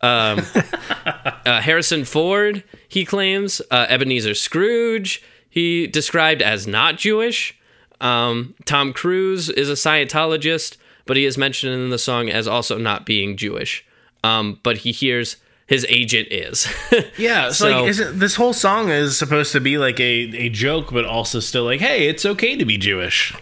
Um, 0.00 0.40
uh, 1.46 1.60
Harrison 1.60 2.06
Ford, 2.06 2.64
he 2.88 3.04
claims. 3.04 3.60
Uh, 3.70 3.84
Ebenezer 3.90 4.32
Scrooge, 4.32 5.22
he 5.50 5.86
described 5.86 6.40
as 6.40 6.66
not 6.66 6.96
Jewish. 6.96 7.58
Um, 8.04 8.54
Tom 8.66 8.92
Cruise 8.92 9.48
is 9.48 9.68
a 9.70 9.72
Scientologist, 9.72 10.76
but 11.06 11.16
he 11.16 11.24
is 11.24 11.36
mentioned 11.38 11.74
in 11.74 11.90
the 11.90 11.98
song 11.98 12.28
as 12.28 12.46
also 12.46 12.78
not 12.78 13.06
being 13.06 13.36
Jewish. 13.36 13.84
Um, 14.22 14.60
but 14.62 14.78
he 14.78 14.92
hears 14.92 15.36
his 15.66 15.84
agent 15.88 16.28
is. 16.30 16.66
Yeah, 17.18 17.48
so, 17.50 17.52
So- 17.70 17.80
like, 17.80 17.88
isn't 17.90 18.18
this 18.18 18.34
whole 18.36 18.52
song 18.52 18.90
is 18.90 19.16
supposed 19.16 19.52
to 19.52 19.60
be 19.60 19.78
like 19.78 19.98
a, 20.00 20.04
a 20.36 20.48
joke, 20.50 20.92
but 20.92 21.04
also 21.04 21.40
still 21.40 21.64
like, 21.64 21.80
hey, 21.80 22.08
it's 22.08 22.24
okay 22.26 22.56
to 22.56 22.64
be 22.64 22.76
Jewish. 22.78 23.34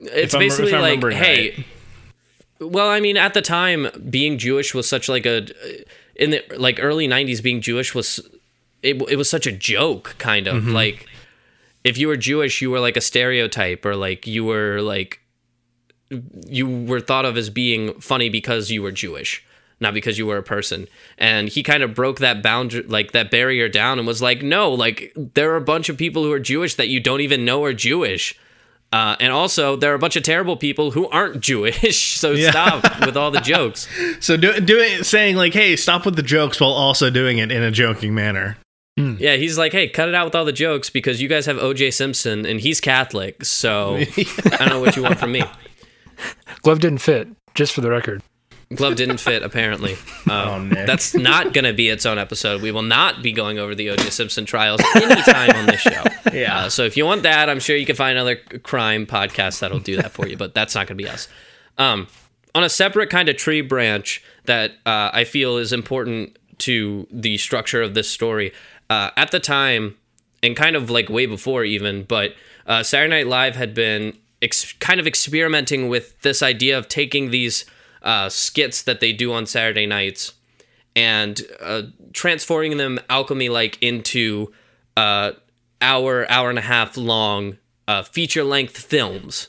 it's 0.00 0.34
if 0.34 0.38
basically 0.38 0.72
like, 0.72 1.02
hey, 1.12 1.64
well, 2.60 2.88
I 2.88 3.00
mean, 3.00 3.16
at 3.16 3.34
the 3.34 3.42
time, 3.42 3.88
being 4.08 4.38
Jewish 4.38 4.74
was 4.74 4.88
such 4.88 5.08
like 5.08 5.26
a 5.26 5.46
in 6.14 6.30
the 6.30 6.42
like 6.56 6.78
early 6.80 7.06
'90s, 7.06 7.42
being 7.42 7.60
Jewish 7.60 7.94
was 7.94 8.18
it, 8.82 9.00
it 9.10 9.16
was 9.16 9.28
such 9.28 9.46
a 9.46 9.52
joke, 9.52 10.14
kind 10.18 10.46
Mm-hmm. 10.46 10.56
of 10.68 10.68
like 10.68 11.06
if 11.86 11.96
you 11.96 12.08
were 12.08 12.16
Jewish, 12.16 12.60
you 12.60 12.70
were 12.70 12.80
like 12.80 12.96
a 12.96 13.00
stereotype, 13.00 13.86
or 13.86 13.94
like 13.94 14.26
you 14.26 14.44
were 14.44 14.80
like 14.82 15.20
you 16.46 16.68
were 16.84 17.00
thought 17.00 17.24
of 17.24 17.36
as 17.36 17.48
being 17.48 18.00
funny 18.00 18.28
because 18.28 18.70
you 18.70 18.82
were 18.82 18.92
Jewish, 18.92 19.44
not 19.80 19.94
because 19.94 20.18
you 20.18 20.26
were 20.26 20.36
a 20.36 20.42
person. 20.42 20.88
And 21.16 21.48
he 21.48 21.62
kind 21.62 21.82
of 21.82 21.94
broke 21.94 22.18
that 22.18 22.42
boundary, 22.42 22.82
like 22.82 23.12
that 23.12 23.30
barrier 23.30 23.68
down, 23.68 23.98
and 23.98 24.06
was 24.06 24.20
like, 24.20 24.42
no, 24.42 24.72
like 24.72 25.12
there 25.16 25.52
are 25.52 25.56
a 25.56 25.60
bunch 25.60 25.88
of 25.88 25.96
people 25.96 26.24
who 26.24 26.32
are 26.32 26.40
Jewish 26.40 26.74
that 26.74 26.88
you 26.88 26.98
don't 26.98 27.20
even 27.20 27.44
know 27.44 27.62
are 27.64 27.72
Jewish. 27.72 28.36
Uh, 28.92 29.16
and 29.18 29.32
also, 29.32 29.76
there 29.76 29.92
are 29.92 29.96
a 29.96 29.98
bunch 29.98 30.16
of 30.16 30.22
terrible 30.22 30.56
people 30.56 30.92
who 30.92 31.08
aren't 31.08 31.40
Jewish. 31.40 32.16
So 32.18 32.34
stop 32.34 32.82
with 33.04 33.16
all 33.16 33.30
the 33.30 33.40
jokes. 33.40 33.86
So 34.20 34.36
do, 34.36 34.58
doing 34.60 35.04
saying 35.04 35.36
like, 35.36 35.52
hey, 35.52 35.76
stop 35.76 36.04
with 36.04 36.16
the 36.16 36.22
jokes 36.22 36.60
while 36.60 36.70
also 36.70 37.10
doing 37.10 37.38
it 37.38 37.52
in 37.52 37.62
a 37.62 37.70
joking 37.70 38.14
manner. 38.14 38.56
Yeah, 38.96 39.36
he's 39.36 39.58
like, 39.58 39.72
hey, 39.72 39.88
cut 39.88 40.08
it 40.08 40.14
out 40.14 40.24
with 40.24 40.34
all 40.34 40.46
the 40.46 40.52
jokes 40.52 40.88
because 40.88 41.20
you 41.20 41.28
guys 41.28 41.44
have 41.46 41.56
OJ 41.58 41.92
Simpson 41.92 42.46
and 42.46 42.58
he's 42.60 42.80
Catholic. 42.80 43.44
So 43.44 43.96
I 43.96 44.56
don't 44.58 44.68
know 44.70 44.80
what 44.80 44.96
you 44.96 45.02
want 45.02 45.18
from 45.18 45.32
me. 45.32 45.42
Glove 46.62 46.80
didn't 46.80 46.98
fit, 46.98 47.28
just 47.54 47.74
for 47.74 47.82
the 47.82 47.90
record. 47.90 48.22
Glove 48.74 48.96
didn't 48.96 49.18
fit, 49.18 49.42
apparently. 49.42 49.96
Um, 50.28 50.48
Oh, 50.48 50.58
Nick. 50.58 50.86
That's 50.88 51.14
not 51.14 51.52
going 51.52 51.66
to 51.66 51.72
be 51.72 51.88
its 51.88 52.04
own 52.04 52.18
episode. 52.18 52.60
We 52.60 52.72
will 52.72 52.82
not 52.82 53.22
be 53.22 53.30
going 53.30 53.60
over 53.60 53.76
the 53.76 53.90
O.J. 53.90 54.10
Simpson 54.10 54.44
trials 54.44 54.80
anytime 54.96 55.50
on 55.50 55.66
this 55.66 55.80
show. 55.82 56.02
Yeah. 56.32 56.58
Uh, 56.64 56.68
so 56.68 56.82
if 56.82 56.96
you 56.96 57.04
want 57.04 57.22
that, 57.22 57.48
I'm 57.48 57.60
sure 57.60 57.76
you 57.76 57.86
can 57.86 57.94
find 57.94 58.18
another 58.18 58.34
crime 58.64 59.06
podcast 59.06 59.60
that'll 59.60 59.78
do 59.78 59.94
that 59.96 60.10
for 60.10 60.26
you, 60.26 60.36
but 60.36 60.52
that's 60.52 60.74
not 60.74 60.88
going 60.88 60.98
to 60.98 61.04
be 61.04 61.08
us. 61.08 61.28
Um, 61.78 62.08
on 62.56 62.64
a 62.64 62.68
separate 62.68 63.08
kind 63.08 63.28
of 63.28 63.36
tree 63.36 63.60
branch 63.60 64.20
that 64.46 64.72
uh, 64.84 65.10
I 65.12 65.22
feel 65.24 65.58
is 65.58 65.72
important 65.72 66.36
to 66.58 67.06
the 67.10 67.38
structure 67.38 67.82
of 67.82 67.94
this 67.94 68.08
story, 68.08 68.52
uh, 68.90 69.10
at 69.16 69.30
the 69.30 69.40
time, 69.40 69.96
and 70.42 70.56
kind 70.56 70.76
of 70.76 70.90
like 70.90 71.08
way 71.08 71.26
before 71.26 71.64
even, 71.64 72.04
but 72.04 72.34
uh, 72.66 72.82
Saturday 72.82 73.10
Night 73.10 73.26
Live 73.26 73.56
had 73.56 73.74
been 73.74 74.16
ex- 74.42 74.72
kind 74.74 75.00
of 75.00 75.06
experimenting 75.06 75.88
with 75.88 76.20
this 76.22 76.42
idea 76.42 76.76
of 76.78 76.88
taking 76.88 77.30
these 77.30 77.64
uh, 78.02 78.28
skits 78.28 78.82
that 78.82 79.00
they 79.00 79.12
do 79.12 79.32
on 79.32 79.46
Saturday 79.46 79.86
nights 79.86 80.34
and 80.94 81.42
uh, 81.60 81.82
transforming 82.12 82.76
them 82.76 82.98
alchemy 83.10 83.48
like 83.48 83.82
into 83.82 84.52
uh, 84.96 85.32
hour, 85.80 86.30
hour 86.30 86.48
and 86.50 86.58
a 86.58 86.62
half 86.62 86.96
long 86.96 87.58
uh, 87.88 88.02
feature 88.02 88.44
length 88.44 88.78
films. 88.78 89.48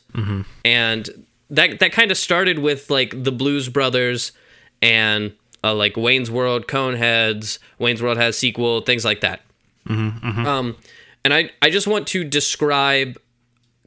And 0.66 1.26
that 1.50 1.80
that 1.80 1.92
kind 1.92 2.12
of 2.12 2.18
started 2.18 2.60
with 2.60 2.90
like 2.90 3.24
the 3.24 3.32
Blues 3.32 3.70
Brothers 3.70 4.32
and 4.82 5.34
uh, 5.64 5.74
like 5.74 5.98
Wayne's 5.98 6.30
World, 6.32 6.68
Coneheads, 6.68 7.60
Wayne's 7.80 8.02
World 8.02 8.18
has 8.18 8.38
sequel, 8.38 8.82
things 8.82 9.04
like 9.06 9.22
that. 9.22 9.42
Um, 10.48 10.78
and 11.24 11.34
I 11.34 11.52
I 11.62 11.70
just 11.70 11.88
want 11.88 12.08
to 12.08 12.24
describe 12.24 13.18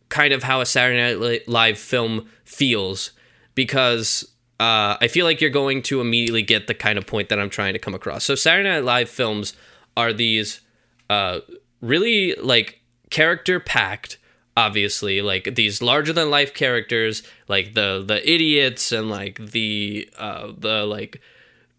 kind 0.09 0.33
of 0.33 0.43
how 0.43 0.61
a 0.61 0.67
Saturday 0.67 1.19
Night 1.19 1.49
Live 1.49 1.79
film 1.79 2.29
feels 2.45 3.13
because 3.55 4.25
uh, 4.59 4.97
I 5.01 5.09
feel 5.09 5.25
like 5.25 5.41
you're 5.41 5.51
going 5.51 5.83
to 5.83 6.01
immediately 6.01 6.43
get 6.43 6.67
the 6.67 6.75
kind 6.75 6.99
of 6.99 7.07
point 7.07 7.29
that 7.29 7.39
I'm 7.39 7.51
trying 7.51 7.73
to 7.75 7.79
come 7.79 7.95
across. 7.95 8.25
So 8.25 8.35
Saturday 8.35 8.69
Night 8.69 8.85
Live 8.85 9.09
films 9.09 9.55
are 9.97 10.13
these 10.13 10.61
uh, 11.09 11.41
really 11.81 12.35
like 12.35 12.81
character 13.11 13.59
packed 13.59 14.19
obviously 14.57 15.23
like 15.23 15.55
these 15.55 15.81
larger 15.81 16.13
than 16.13 16.31
life 16.31 16.53
characters 16.55 17.23
like 17.49 17.75
the 17.75 18.03
the 18.07 18.29
idiots 18.31 18.93
and 18.93 19.09
like 19.09 19.39
the 19.39 20.09
uh 20.19 20.53
the 20.59 20.85
like 20.85 21.21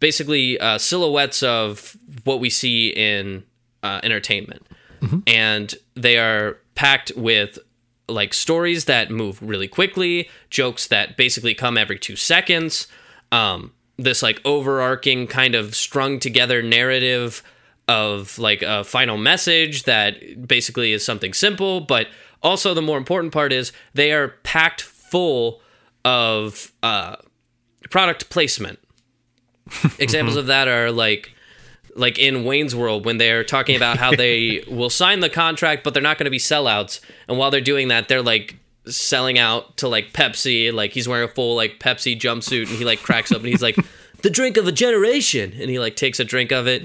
basically 0.02 0.60
uh 0.60 0.78
silhouettes 0.78 1.42
of 1.42 1.96
what 2.26 2.42
we 2.42 2.50
see 2.50 2.90
in 2.90 3.44
uh 3.84 4.02
entertainment 4.04 4.68
and 5.26 5.76
they 5.96 6.18
are 6.18 6.58
packed 6.76 7.14
with 7.16 7.58
like 8.10 8.34
stories 8.34 8.86
that 8.86 9.10
move 9.10 9.42
really 9.42 9.70
quickly 9.70 10.30
jokes 10.50 10.88
that 10.88 11.16
basically 11.16 11.54
come 11.54 11.78
every 11.78 11.98
2 11.98 12.18
seconds 12.18 12.88
um 13.32 13.72
this 13.98 14.22
like 14.22 14.42
overarching 14.44 15.28
kind 15.28 15.56
of 15.56 15.76
strung 15.76 16.20
together 16.20 16.62
narrative 16.62 17.42
of 17.88 18.38
like 18.40 18.62
a 18.62 18.84
final 18.84 19.18
message 19.18 19.84
that 19.84 20.48
basically 20.48 20.94
is 20.94 21.04
something 21.04 21.34
simple, 21.34 21.82
but 21.82 22.08
also 22.42 22.74
the 22.74 22.82
more 22.82 22.98
important 22.98 23.34
part 23.34 23.52
is 23.52 23.72
they 23.94 24.12
are 24.12 24.30
packed 24.44 24.82
full 24.82 25.62
of 26.06 26.72
uh, 26.84 27.16
product 27.90 28.30
placement. 28.30 28.80
Examples 30.00 30.36
of 30.36 30.48
that 30.48 30.68
are 30.68 30.92
like 30.92 31.32
like 31.96 32.18
in 32.18 32.46
Wayne's 32.46 32.76
World 32.76 33.06
when 33.06 33.18
they're 33.18 33.44
talking 33.44 33.76
about 33.76 33.98
how 33.98 34.16
they 34.16 34.64
will 34.70 34.90
sign 34.90 35.20
the 35.20 35.30
contract 35.30 35.84
but 35.84 35.94
they're 35.94 36.04
not 36.04 36.18
going 36.18 36.26
to 36.26 36.32
be 36.32 36.38
sellouts. 36.38 37.02
And 37.28 37.38
while 37.38 37.52
they're 37.52 37.62
doing 37.62 37.90
that 37.90 38.08
they're 38.08 38.22
like 38.22 38.56
selling 38.86 39.38
out 39.38 39.78
to 39.78 39.88
like 39.88 40.14
Pepsi. 40.14 40.74
Like 40.74 40.92
he's 40.92 41.08
wearing 41.08 41.30
a 41.30 41.32
full 41.32 41.56
like 41.56 41.80
Pepsi 41.80 42.20
jumpsuit 42.20 42.68
and 42.68 42.78
he 42.78 42.86
like 42.86 43.00
cracks 43.00 43.32
up 43.32 43.40
and 43.40 43.48
he's 43.48 43.62
like 43.62 43.78
the 44.22 44.30
drink 44.30 44.58
of 44.58 44.68
a 44.68 44.72
generation. 44.72 45.54
And 45.54 45.70
he 45.70 45.80
like 45.80 45.96
takes 45.96 46.20
a 46.20 46.26
drink 46.26 46.52
of 46.52 46.68
it. 46.68 46.84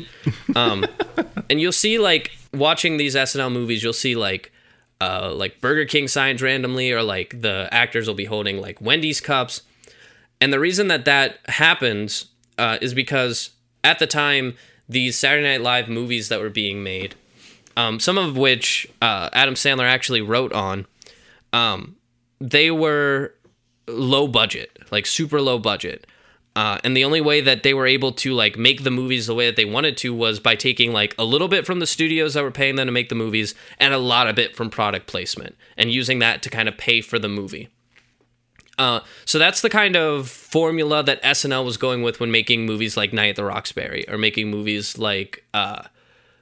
Um 0.55 0.87
and 1.51 1.61
you'll 1.61 1.73
see 1.73 1.99
like 1.99 2.33
watching 2.53 2.97
these 2.97 3.15
SNL 3.15 3.53
movies 3.53 3.83
you'll 3.83 3.93
see 3.93 4.15
like 4.15 4.53
uh 5.01 5.33
like 5.35 5.61
Burger 5.61 5.85
King 5.85 6.09
signs 6.09 6.43
randomly 6.43 6.93
or 6.93 7.03
like 7.03 7.41
the 7.41 7.69
actors 7.71 8.07
will 8.07 8.15
be 8.15 8.25
holding 8.27 8.61
like 8.61 8.81
Wendy's 8.81 9.21
cups. 9.21 9.63
And 10.41 10.53
the 10.53 10.61
reason 10.61 10.89
that 10.89 11.07
that 11.07 11.39
happens 11.47 12.27
uh, 12.59 12.79
is 12.81 12.95
because 12.95 13.51
at 13.85 13.99
the 13.99 14.07
time, 14.07 14.55
these 14.89 15.19
Saturday 15.19 15.47
Night 15.47 15.61
Live 15.61 15.89
movies 15.89 16.29
that 16.29 16.41
were 16.41 16.51
being 16.51 16.83
made, 16.83 17.15
um, 17.77 18.01
some 18.01 18.19
of 18.19 18.37
which 18.37 18.89
uh, 19.03 19.29
Adam 19.33 19.55
Sandler 19.55 19.89
actually 19.89 20.23
wrote 20.23 20.53
on, 20.53 20.87
um, 21.53 21.97
they 22.41 22.71
were 22.71 23.35
low 23.87 24.27
budget, 24.27 24.79
like 24.91 25.07
super 25.07 25.41
low 25.41 25.59
budget. 25.59 26.07
Uh, 26.55 26.79
and 26.83 26.97
the 26.97 27.05
only 27.05 27.21
way 27.21 27.43
that 27.43 27.63
they 27.63 27.75
were 27.75 27.87
able 27.87 28.13
to 28.13 28.33
like 28.33 28.57
make 28.57 28.83
the 28.83 28.91
movies 28.91 29.27
the 29.27 29.35
way 29.35 29.45
that 29.45 29.57
they 29.57 29.67
wanted 29.67 29.95
to 29.99 30.15
was 30.15 30.41
by 30.41 30.55
taking 30.55 30.91
like 30.91 31.15
a 31.19 31.25
little 31.25 31.49
bit 31.49 31.67
from 31.67 31.81
the 31.81 31.87
studios 31.87 32.33
that 32.33 32.43
were 32.43 32.51
paying 32.51 32.77
them 32.77 32.87
to 32.87 32.93
make 32.93 33.11
the 33.11 33.15
movies 33.15 33.55
and 33.79 33.93
a 33.93 33.99
lot 33.99 34.27
of 34.27 34.39
it 34.39 34.57
from 34.57 34.71
product 34.71 35.07
placement 35.07 35.55
and 35.77 35.91
using 35.91 36.19
that 36.21 36.43
to 36.43 36.49
kind 36.49 36.67
of 36.67 36.79
pay 36.79 37.03
for 37.03 37.19
the 37.19 37.29
movie. 37.29 37.69
Uh, 38.79 39.01
so 39.25 39.39
that's 39.39 39.63
the 39.63 39.71
kind 39.71 39.97
of 39.97 40.29
formula 40.29 41.03
that 41.03 41.23
SNL 41.23 41.65
was 41.65 41.77
going 41.77 42.03
with 42.03 42.21
when 42.21 42.31
making 42.31 42.67
movies 42.67 42.97
like 42.97 43.13
Night 43.13 43.31
at 43.31 43.37
the 43.37 43.45
Roxbury 43.45 44.07
or 44.09 44.19
making 44.19 44.51
movies 44.51 44.99
like 44.99 45.45
uh, 45.55 45.85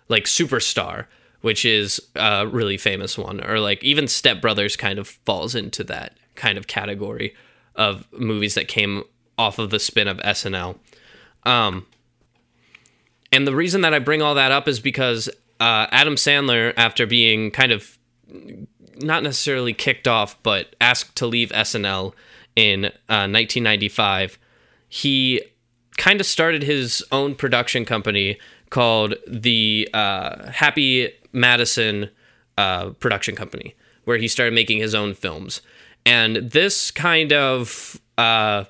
like 0.09 0.25
Superstar, 0.25 1.07
which 1.43 1.65
is 1.65 2.01
a 2.17 2.47
really 2.47 2.77
famous 2.77 3.17
one, 3.17 3.45
or 3.45 3.61
like 3.61 3.83
even 3.85 4.09
Step 4.09 4.41
Brothers 4.41 4.77
kind 4.77 4.99
of 4.99 5.07
falls 5.07 5.55
into 5.55 5.85
that 5.85 6.17
kind 6.35 6.59
of 6.59 6.67
category 6.67 7.35
of 7.77 8.07
movies 8.13 8.55
that 8.55 8.67
came 8.67 9.05
off 9.39 9.59
of 9.59 9.71
the 9.71 9.79
spin 9.79 10.09
of 10.09 10.19
SNL. 10.19 10.77
Um, 11.45 11.87
and 13.33 13.47
the 13.47 13.55
reason 13.55 13.83
that 13.83 13.95
I 13.95 13.99
bring 13.99 14.23
all 14.23 14.35
that 14.35 14.53
up 14.53 14.67
is 14.69 14.81
because 14.81 15.29
uh, 15.61 15.87
Adam 15.91 16.15
Sandler, 16.17 16.73
after 16.77 17.07
being 17.07 17.51
kind 17.51 17.73
of 17.73 17.99
not 18.97 19.23
necessarily 19.23 19.73
kicked 19.73 20.07
off, 20.09 20.41
but 20.43 20.75
asked 20.81 21.17
to 21.17 21.27
leave 21.27 21.51
SNL 21.51 22.13
in 22.57 22.87
uh, 22.87 23.27
1995, 23.29 24.39
he 24.89 25.43
kind 25.97 26.21
of 26.21 26.27
started 26.27 26.63
his 26.63 27.03
own 27.13 27.35
production 27.35 27.85
company 27.85 28.39
called 28.71 29.15
the 29.27 29.89
uh, 29.93 30.51
Happy 30.51 31.13
Madison 31.33 32.11
uh, 32.59 32.91
Production 32.91 33.37
Company, 33.37 33.75
where 34.05 34.19
he 34.19 34.29
started 34.29 34.55
making 34.55 34.79
his 34.79 34.95
own 34.95 35.15
films. 35.15 35.61
And 36.07 36.37
this 36.37 36.91
kind 36.91 37.33
of 37.33 38.01
uh, 38.19 38.65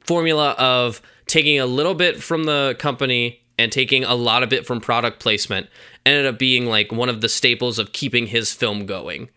formula 0.00 0.54
of 0.58 1.00
taking 1.26 1.60
a 1.60 1.66
little 1.66 1.94
bit 1.94 2.22
from 2.22 2.44
the 2.44 2.74
company 2.78 3.42
and 3.58 3.70
taking 3.70 4.04
a 4.04 4.14
lot 4.14 4.42
of 4.42 4.52
it 4.52 4.66
from 4.66 4.80
product 4.80 5.20
placement 5.20 5.68
ended 6.06 6.26
up 6.26 6.38
being 6.38 6.66
like 6.66 6.90
one 6.90 7.08
of 7.08 7.20
the 7.20 7.28
staples 7.28 7.78
of 7.78 7.92
keeping 7.92 8.26
his 8.26 8.52
film 8.52 8.86
going. 8.86 9.28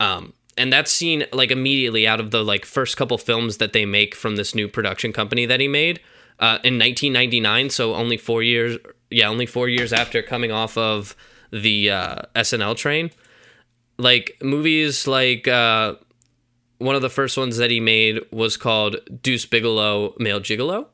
Um, 0.00 0.34
and 0.56 0.72
that's 0.72 0.90
seen 0.90 1.24
like 1.32 1.50
immediately 1.50 2.06
out 2.06 2.20
of 2.20 2.30
the 2.30 2.44
like 2.44 2.64
first 2.64 2.96
couple 2.96 3.18
films 3.18 3.56
that 3.58 3.72
they 3.72 3.84
make 3.86 4.14
from 4.14 4.36
this 4.36 4.54
new 4.54 4.68
production 4.68 5.12
company 5.12 5.46
that 5.46 5.60
he 5.60 5.68
made 5.68 6.00
uh, 6.38 6.58
in 6.64 6.78
1999. 6.78 7.70
So 7.70 7.94
only 7.94 8.16
four 8.16 8.42
years, 8.42 8.78
yeah, 9.10 9.28
only 9.28 9.46
four 9.46 9.68
years 9.68 9.92
after 9.92 10.22
coming 10.22 10.52
off 10.52 10.76
of 10.76 11.16
the 11.50 11.90
uh, 11.90 12.22
SNL 12.36 12.76
train. 12.76 13.10
Like 13.98 14.36
movies 14.42 15.06
like 15.06 15.46
uh, 15.48 15.94
one 16.78 16.96
of 16.96 17.02
the 17.02 17.10
first 17.10 17.36
ones 17.38 17.56
that 17.58 17.70
he 17.70 17.80
made 17.80 18.20
was 18.30 18.56
called 18.56 18.96
Deuce 19.22 19.46
Bigalow 19.46 20.14
Male 20.18 20.40
Gigolo. 20.40 20.86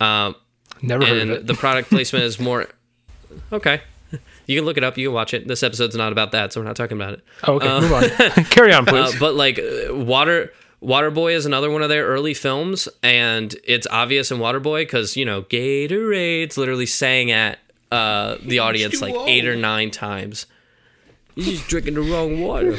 Uh, 0.00 0.32
Never 0.80 1.04
heard 1.04 1.18
and 1.18 1.30
of 1.30 1.36
it. 1.38 1.46
the 1.46 1.54
product 1.54 1.90
placement 1.90 2.24
is 2.24 2.38
more 2.38 2.68
okay. 3.52 3.80
You 4.48 4.56
can 4.56 4.64
look 4.64 4.76
it 4.76 4.82
up. 4.82 4.98
You 4.98 5.08
can 5.08 5.14
watch 5.14 5.32
it. 5.34 5.46
This 5.46 5.62
episode's 5.62 5.94
not 5.94 6.10
about 6.10 6.32
that, 6.32 6.52
so 6.52 6.60
we're 6.60 6.66
not 6.66 6.74
talking 6.74 6.96
about 6.96 7.12
it. 7.12 7.24
oh, 7.46 7.54
okay, 7.54 7.80
move 7.80 7.92
on. 7.92 8.44
Carry 8.46 8.72
on, 8.72 8.88
Uh, 8.88 8.90
please. 9.06 9.20
but 9.20 9.34
like 9.34 9.58
uh, 9.60 9.94
Water 9.94 10.52
Waterboy 10.82 11.34
is 11.34 11.44
another 11.46 11.70
one 11.70 11.82
of 11.82 11.88
their 11.88 12.06
early 12.06 12.34
films, 12.34 12.88
and 13.02 13.54
it's 13.64 13.86
obvious 13.90 14.30
in 14.32 14.38
Waterboy 14.38 14.82
because 14.82 15.16
you 15.16 15.24
know 15.24 15.42
Gatorade's 15.42 16.56
literally 16.58 16.86
sang 16.86 17.30
at 17.30 17.58
uh, 17.92 18.36
the 18.42 18.58
audience 18.60 19.00
like 19.02 19.14
eight 19.26 19.46
or 19.46 19.54
nine 19.56 19.90
times. 19.90 20.46
You're 21.34 21.54
just 21.54 21.68
drinking 21.68 21.94
the 21.94 22.00
wrong 22.00 22.40
water. 22.40 22.76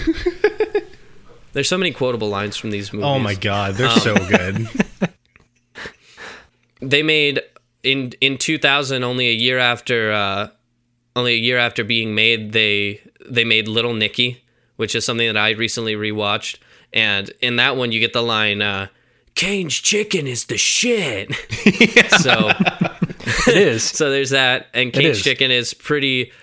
There's 1.53 1.67
so 1.69 1.77
many 1.77 1.91
quotable 1.91 2.29
lines 2.29 2.57
from 2.57 2.71
these 2.71 2.91
movies. 2.93 3.05
Oh 3.05 3.19
my 3.19 3.33
god, 3.35 3.75
they're 3.75 3.87
Um, 3.87 3.99
so 3.99 4.15
good. 4.15 4.67
they 6.81 7.03
made 7.03 7.41
in 7.83 8.11
in 8.21 8.37
2000 8.37 9.03
only 9.03 9.29
a 9.29 9.33
year 9.33 9.57
after 9.57 10.11
uh 10.11 10.49
only 11.19 11.33
a 11.33 11.37
year 11.37 11.57
after 11.57 11.83
being 11.83 12.15
made 12.15 12.51
they 12.53 13.01
they 13.29 13.43
made 13.43 13.67
little 13.67 13.93
nicky 13.93 14.43
which 14.77 14.95
is 14.95 15.05
something 15.05 15.27
that 15.27 15.37
i 15.37 15.51
recently 15.51 15.93
rewatched 15.93 16.57
and 16.93 17.31
in 17.41 17.57
that 17.57 17.75
one 17.75 17.91
you 17.91 17.99
get 17.99 18.13
the 18.13 18.23
line 18.23 18.61
uh 18.61 18.87
Cane's 19.35 19.75
chicken 19.75 20.27
is 20.27 20.45
the 20.45 20.57
shit. 20.57 21.33
so 22.19 22.51
it 23.47 23.55
is. 23.55 23.83
so 23.97 24.09
there's 24.09 24.31
that 24.31 24.67
and 24.73 24.91
Cane's 24.91 25.19
is. 25.19 25.23
chicken 25.23 25.49
is 25.49 25.73
pretty 25.73 26.33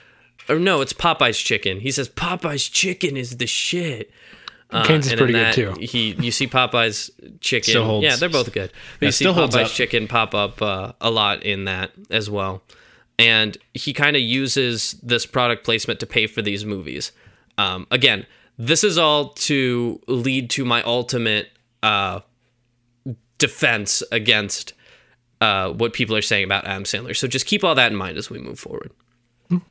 or 0.48 0.58
no, 0.58 0.80
it's 0.80 0.92
Popeye's 0.92 1.38
chicken. 1.38 1.80
He 1.80 1.90
says 1.90 2.08
Popeye's 2.08 2.68
chicken 2.68 3.16
is 3.16 3.36
the 3.36 3.46
shit. 3.46 4.10
Uh, 4.70 4.84
Cane's 4.84 5.06
is 5.06 5.14
pretty 5.14 5.32
good, 5.32 5.52
too. 5.52 5.74
He, 5.78 6.12
you 6.18 6.30
see 6.30 6.46
Popeye's 6.46 7.10
chicken. 7.40 7.72
Yeah, 8.02 8.16
they're 8.16 8.28
both 8.28 8.52
good. 8.52 8.72
But 8.98 9.02
Yeah, 9.02 9.08
you 9.08 9.12
see 9.12 9.24
Popeye's 9.26 9.72
chicken 9.72 10.08
pop 10.08 10.34
up 10.34 10.62
uh, 10.62 10.92
a 11.00 11.10
lot 11.10 11.42
in 11.42 11.66
that 11.66 11.92
as 12.10 12.30
well. 12.30 12.62
And 13.18 13.56
he 13.72 13.92
kind 13.92 14.14
of 14.16 14.22
uses 14.22 14.92
this 15.02 15.24
product 15.24 15.64
placement 15.64 16.00
to 16.00 16.06
pay 16.06 16.26
for 16.26 16.42
these 16.42 16.64
movies. 16.64 17.12
Um, 17.56 17.86
again, 17.90 18.26
this 18.58 18.84
is 18.84 18.98
all 18.98 19.30
to 19.30 20.00
lead 20.06 20.50
to 20.50 20.64
my 20.64 20.82
ultimate 20.82 21.50
uh, 21.82 22.20
defense 23.38 24.02
against 24.12 24.72
uh, 25.40 25.70
what 25.70 25.92
people 25.92 26.16
are 26.16 26.22
saying 26.22 26.44
about 26.44 26.66
Adam 26.66 26.84
Sandler. 26.84 27.16
So 27.16 27.26
just 27.28 27.46
keep 27.46 27.64
all 27.64 27.74
that 27.74 27.92
in 27.92 27.96
mind 27.96 28.16
as 28.16 28.30
we 28.30 28.38
move 28.38 28.58
forward. 28.58 28.90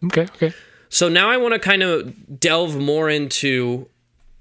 Okay, 0.05 0.23
okay. 0.23 0.53
So 0.89 1.09
now 1.09 1.29
I 1.29 1.37
want 1.37 1.53
to 1.53 1.59
kind 1.59 1.83
of 1.83 2.39
delve 2.39 2.77
more 2.77 3.09
into 3.09 3.89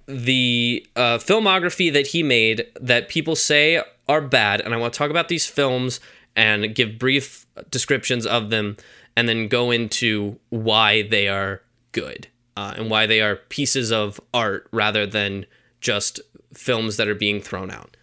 the 0.06 0.86
uh, 0.94 1.18
filmography 1.18 1.92
that 1.92 2.08
he 2.08 2.22
made 2.22 2.66
that 2.80 3.08
people 3.08 3.34
say 3.34 3.82
are 4.08 4.20
bad, 4.20 4.60
and 4.60 4.74
I 4.74 4.76
want 4.76 4.92
to 4.92 4.98
talk 4.98 5.10
about 5.10 5.28
these 5.28 5.46
films 5.46 5.98
and 6.36 6.74
give 6.74 6.98
brief 6.98 7.43
descriptions 7.70 8.26
of 8.26 8.50
them, 8.50 8.76
and 9.16 9.28
then 9.28 9.48
go 9.48 9.70
into 9.70 10.38
why 10.50 11.02
they 11.02 11.28
are 11.28 11.62
good 11.92 12.28
uh, 12.56 12.74
and 12.76 12.90
why 12.90 13.06
they 13.06 13.20
are 13.20 13.36
pieces 13.36 13.92
of 13.92 14.20
art 14.32 14.68
rather 14.72 15.06
than 15.06 15.46
just 15.80 16.20
films 16.52 16.96
that 16.96 17.08
are 17.08 17.14
being 17.14 17.40
thrown 17.40 17.70
out. 17.70 17.96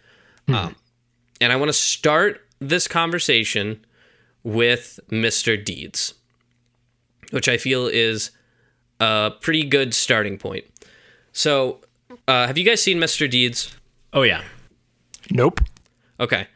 Um, 0.48 0.76
and 1.40 1.52
I 1.52 1.56
want 1.56 1.68
to 1.70 1.72
start 1.72 2.40
this 2.58 2.86
conversation 2.86 3.84
with 4.42 5.00
Mr. 5.10 5.62
Deeds 5.62 6.14
which 7.32 7.48
I 7.48 7.56
feel 7.56 7.86
is 7.86 8.30
a 9.00 9.32
pretty 9.40 9.64
good 9.64 9.94
starting 9.94 10.38
point. 10.38 10.64
So, 11.32 11.80
uh, 12.28 12.46
have 12.46 12.58
you 12.58 12.64
guys 12.64 12.82
seen 12.82 12.98
Mr. 12.98 13.28
Deeds? 13.28 13.74
Oh 14.12 14.22
yeah. 14.22 14.42
Nope. 15.30 15.60
Okay. 16.20 16.46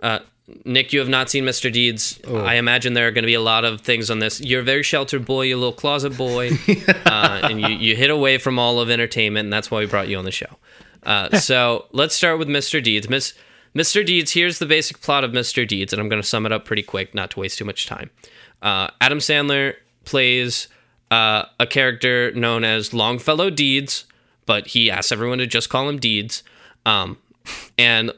Uh, 0.00 0.20
Nick, 0.64 0.92
you 0.92 1.00
have 1.00 1.08
not 1.08 1.28
seen 1.28 1.44
Mr. 1.44 1.72
Deeds. 1.72 2.20
I 2.28 2.54
imagine 2.54 2.94
there 2.94 3.08
are 3.08 3.10
going 3.10 3.24
to 3.24 3.26
be 3.26 3.34
a 3.34 3.40
lot 3.40 3.64
of 3.64 3.80
things 3.80 4.10
on 4.10 4.20
this. 4.20 4.40
You're 4.40 4.60
a 4.60 4.64
very 4.64 4.84
sheltered 4.84 5.24
boy, 5.24 5.42
you're 5.42 5.56
a 5.56 5.60
little 5.60 5.72
closet 5.72 6.16
boy, 6.16 6.50
uh, 7.06 7.40
and 7.42 7.60
you, 7.60 7.68
you 7.68 7.96
hit 7.96 8.10
away 8.10 8.38
from 8.38 8.58
all 8.58 8.78
of 8.78 8.88
entertainment, 8.88 9.46
and 9.46 9.52
that's 9.52 9.70
why 9.70 9.80
we 9.80 9.86
brought 9.86 10.08
you 10.08 10.18
on 10.18 10.24
the 10.24 10.30
show. 10.30 10.56
Uh, 11.02 11.36
so 11.38 11.86
let's 11.90 12.14
start 12.14 12.38
with 12.38 12.48
Mr. 12.48 12.82
Deeds. 12.82 13.08
Miss, 13.08 13.34
Mr. 13.74 14.06
Deeds, 14.06 14.32
here's 14.32 14.60
the 14.60 14.66
basic 14.66 15.00
plot 15.00 15.24
of 15.24 15.32
Mr. 15.32 15.66
Deeds, 15.66 15.92
and 15.92 16.00
I'm 16.00 16.08
going 16.08 16.22
to 16.22 16.26
sum 16.26 16.46
it 16.46 16.52
up 16.52 16.64
pretty 16.64 16.82
quick, 16.82 17.12
not 17.12 17.32
to 17.32 17.40
waste 17.40 17.58
too 17.58 17.64
much 17.64 17.86
time. 17.86 18.10
Uh, 18.62 18.88
Adam 19.00 19.18
Sandler 19.18 19.74
plays 20.04 20.68
uh, 21.10 21.44
a 21.58 21.66
character 21.66 22.30
known 22.32 22.62
as 22.62 22.94
Longfellow 22.94 23.50
Deeds, 23.50 24.04
but 24.46 24.68
he 24.68 24.90
asks 24.90 25.10
everyone 25.10 25.38
to 25.38 25.46
just 25.46 25.68
call 25.70 25.88
him 25.88 25.98
Deeds. 25.98 26.44
Um, 26.84 27.18
and 27.76 28.12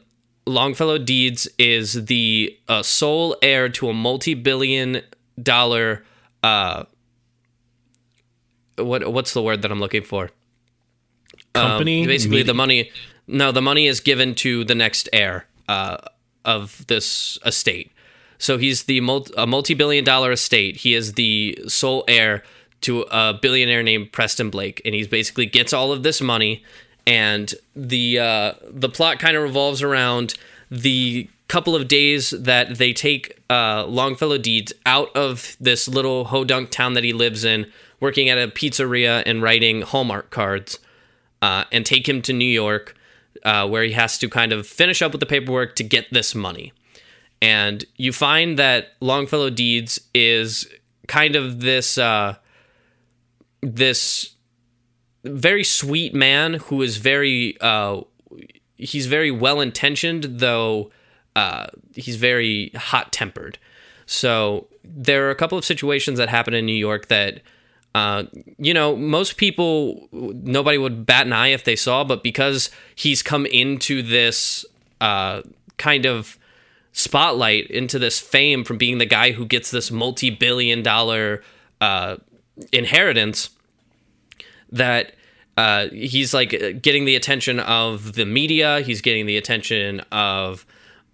Longfellow 0.49 0.99
Deeds 0.99 1.49
is 1.59 2.07
the 2.07 2.59
uh, 2.69 2.83
sole 2.83 3.37
heir 3.43 3.69
to 3.71 3.89
a 3.89 3.93
multi-billion 3.93 5.03
dollar 5.43 6.05
uh, 6.43 6.85
what 8.77 9.13
what's 9.13 9.33
the 9.35 9.43
word 9.43 9.63
that 9.63 9.71
I'm 9.71 9.81
looking 9.81 10.03
for? 10.03 10.31
Company. 11.55 12.03
Um, 12.03 12.07
basically, 12.07 12.39
Media- 12.39 12.47
the 12.47 12.55
money. 12.55 12.91
No, 13.27 13.53
the 13.53 13.63
money 13.63 13.87
is 13.87 14.01
given 14.01 14.35
to 14.37 14.65
the 14.65 14.75
next 14.75 15.09
heir 15.13 15.47
uh, 15.69 15.99
of 16.45 16.87
this 16.87 17.39
estate. 17.45 17.93
So 18.39 18.57
he's 18.57 18.85
the 18.85 19.01
multi, 19.01 19.35
a 19.37 19.47
multi-billion-dollar 19.47 20.33
estate. 20.33 20.77
He 20.77 20.95
is 20.95 21.15
the 21.15 21.59
sole 21.67 22.05
heir 22.09 22.43
to 22.83 23.03
a 23.11 23.35
billionaire 23.35 23.83
named 23.83 24.13
Preston 24.13 24.49
Blake, 24.49 24.81
and 24.85 24.95
he's 24.95 25.09
basically 25.09 25.45
gets 25.45 25.73
all 25.73 25.93
of 25.93 26.05
this 26.05 26.21
money. 26.21 26.65
And 27.09 27.53
the 27.75 28.19
uh, 28.19 28.53
the 28.69 28.91
plot 28.91 29.19
kind 29.19 29.35
of 29.35 29.43
revolves 29.43 29.83
around 29.83 30.35
the 30.71 31.29
couple 31.49 31.75
of 31.75 31.89
days 31.89 32.31
that 32.31 32.77
they 32.77 32.93
take 32.93 33.41
uh, 33.49 33.87
Longfellow 33.87 34.37
Deeds 34.37 34.75
out 34.85 35.09
of 35.17 35.57
this 35.59 35.89
little 35.89 36.27
hodunk 36.27 36.69
town 36.69 36.93
that 36.93 37.05
he 37.05 37.15
lives 37.15 37.45
in, 37.45 37.73
working 37.99 38.29
at 38.29 38.37
a 38.37 38.49
pizzeria 38.49 39.23
and 39.25 39.43
writing 39.43 39.81
Hallmark 39.81 40.29
cards 40.29 40.79
uh, 41.41 41.65
and 41.73 41.87
take 41.87 42.07
him 42.07 42.21
to 42.23 42.35
New 42.35 42.45
York, 42.45 42.95
uh, 43.43 43.67
where 43.67 43.83
he 43.83 43.93
has 43.93 44.19
to 44.19 44.29
kind 44.29 44.53
of 44.53 44.67
finish 44.67 45.01
up 45.01 45.13
with 45.13 45.21
the 45.21 45.27
paperwork 45.27 45.75
to 45.77 45.85
get 45.85 46.13
this 46.13 46.35
money. 46.35 46.75
And 47.41 47.87
you 47.97 48.13
find 48.13 48.59
that 48.59 48.93
Longfellow 49.01 49.49
Deeds 49.49 49.99
is 50.13 50.69
kind 51.07 51.37
of 51.37 51.61
this 51.61 51.97
uh, 51.97 52.35
this 53.63 54.35
very 55.29 55.65
sweet 55.65 56.15
man 56.15 56.55
who 56.55 56.83
is 56.83 56.97
very 56.97 57.57
uh, 57.61 58.03
he's 58.77 59.07
very 59.07 59.31
well 59.31 59.61
intentioned 59.61 60.25
though 60.25 60.91
uh, 61.37 61.67
he's 61.95 62.17
very 62.17 62.71
hot 62.75 63.13
tempered. 63.13 63.59
So 64.07 64.67
there 64.83 65.27
are 65.27 65.31
a 65.31 65.37
couple 65.37 65.59
of 65.59 65.65
situations 65.65 66.19
that 66.19 66.29
happen 66.29 66.55
in 66.55 66.67
New 66.67 66.73
York 66.73 67.09
that 67.09 67.43
uh, 67.95 68.25
you 68.59 68.75
know, 68.75 68.95
most 68.95 69.37
people, 69.37 70.09
nobody 70.13 70.79
would 70.79 71.07
bat 71.07 71.27
an 71.27 71.33
eye 71.33 71.49
if 71.49 71.65
they 71.65 71.75
saw, 71.75 72.05
but 72.05 72.23
because 72.23 72.71
he's 72.95 73.23
come 73.23 73.47
into 73.47 74.03
this 74.03 74.65
uh, 75.01 75.43
kind 75.79 76.07
of 76.07 76.39
spotlight, 76.93 77.69
into 77.71 77.99
this 77.99 78.21
fame 78.21 78.63
from 78.63 78.79
being 78.79 78.99
the 78.99 79.07
guy 79.07 79.33
who 79.33 79.45
gets 79.45 79.71
this 79.71 79.91
multi 79.91 80.31
billion 80.31 80.83
dollar 80.83 81.43
uh, 81.81 82.17
inheritance, 82.73 83.51
that 84.71 85.15
uh, 85.59 85.89
he's 85.89 86.33
like 86.33 86.51
getting 86.81 87.05
the 87.05 87.17
attention 87.17 87.59
of 87.59 88.13
the 88.13 88.25
media, 88.25 88.81
he's 88.81 89.01
getting 89.01 89.27
the 89.27 89.37
attention 89.37 89.99
of 90.13 90.65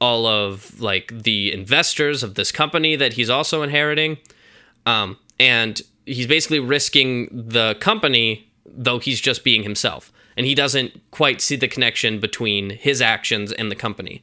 all 0.02 0.26
of 0.26 0.78
like 0.78 1.10
the 1.22 1.50
investors 1.50 2.22
of 2.22 2.34
this 2.34 2.52
company 2.52 2.94
that 2.94 3.14
he's 3.14 3.30
also 3.30 3.62
inheriting. 3.62 4.18
Um, 4.84 5.16
and 5.40 5.80
he's 6.04 6.26
basically 6.26 6.60
risking 6.60 7.30
the 7.32 7.74
company 7.80 8.46
though 8.66 8.98
he's 8.98 9.18
just 9.18 9.44
being 9.44 9.62
himself. 9.62 10.12
And 10.36 10.44
he 10.44 10.54
doesn't 10.54 11.00
quite 11.10 11.40
see 11.40 11.56
the 11.56 11.68
connection 11.68 12.20
between 12.20 12.68
his 12.68 13.00
actions 13.00 13.50
and 13.50 13.70
the 13.70 13.76
company. 13.76 14.22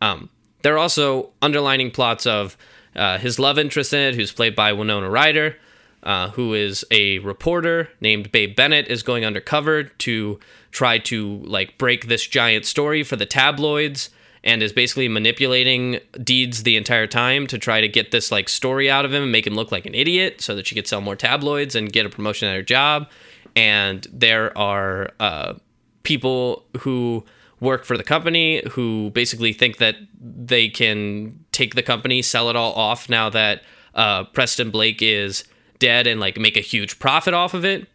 Um, 0.00 0.30
there 0.62 0.72
are 0.72 0.78
also 0.78 1.32
underlining 1.42 1.90
plots 1.90 2.24
of 2.24 2.56
uh, 2.96 3.18
his 3.18 3.38
love 3.38 3.58
interest 3.58 3.92
in 3.92 4.00
it 4.00 4.14
who's 4.14 4.32
played 4.32 4.56
by 4.56 4.72
winona 4.72 5.10
ryder 5.10 5.58
uh, 6.02 6.30
who 6.30 6.54
is 6.54 6.84
a 6.90 7.18
reporter 7.20 7.88
named 8.00 8.32
babe 8.32 8.56
bennett 8.56 8.88
is 8.88 9.02
going 9.02 9.24
undercover 9.24 9.84
to 9.84 10.38
try 10.70 10.98
to 10.98 11.38
like 11.44 11.76
break 11.78 12.06
this 12.06 12.26
giant 12.26 12.64
story 12.64 13.02
for 13.02 13.16
the 13.16 13.26
tabloids 13.26 14.10
and 14.42 14.62
is 14.62 14.72
basically 14.72 15.08
manipulating 15.08 16.00
Deeds 16.22 16.62
the 16.62 16.76
entire 16.76 17.06
time 17.06 17.46
to 17.48 17.58
try 17.58 17.80
to 17.80 17.88
get 17.88 18.10
this 18.10 18.32
like 18.32 18.48
story 18.48 18.90
out 18.90 19.04
of 19.04 19.12
him 19.12 19.22
and 19.22 19.32
make 19.32 19.46
him 19.46 19.54
look 19.54 19.70
like 19.70 19.86
an 19.86 19.94
idiot 19.94 20.40
so 20.40 20.54
that 20.54 20.66
she 20.66 20.74
could 20.74 20.86
sell 20.86 21.00
more 21.00 21.16
tabloids 21.16 21.74
and 21.74 21.92
get 21.92 22.06
a 22.06 22.08
promotion 22.08 22.48
at 22.48 22.54
her 22.54 22.62
job. 22.62 23.08
And 23.54 24.06
there 24.12 24.56
are 24.56 25.10
uh, 25.20 25.54
people 26.04 26.64
who 26.80 27.24
work 27.60 27.84
for 27.84 27.98
the 27.98 28.04
company 28.04 28.62
who 28.70 29.10
basically 29.10 29.52
think 29.52 29.76
that 29.76 29.96
they 30.18 30.68
can 30.68 31.44
take 31.52 31.74
the 31.74 31.82
company, 31.82 32.22
sell 32.22 32.48
it 32.48 32.56
all 32.56 32.72
off 32.72 33.10
now 33.10 33.28
that 33.28 33.62
uh, 33.94 34.24
Preston 34.24 34.70
Blake 34.70 35.02
is 35.02 35.44
dead 35.80 36.06
and 36.06 36.20
like 36.20 36.38
make 36.38 36.56
a 36.56 36.60
huge 36.60 37.00
profit 37.00 37.34
off 37.34 37.52
of 37.54 37.64
it. 37.64 37.88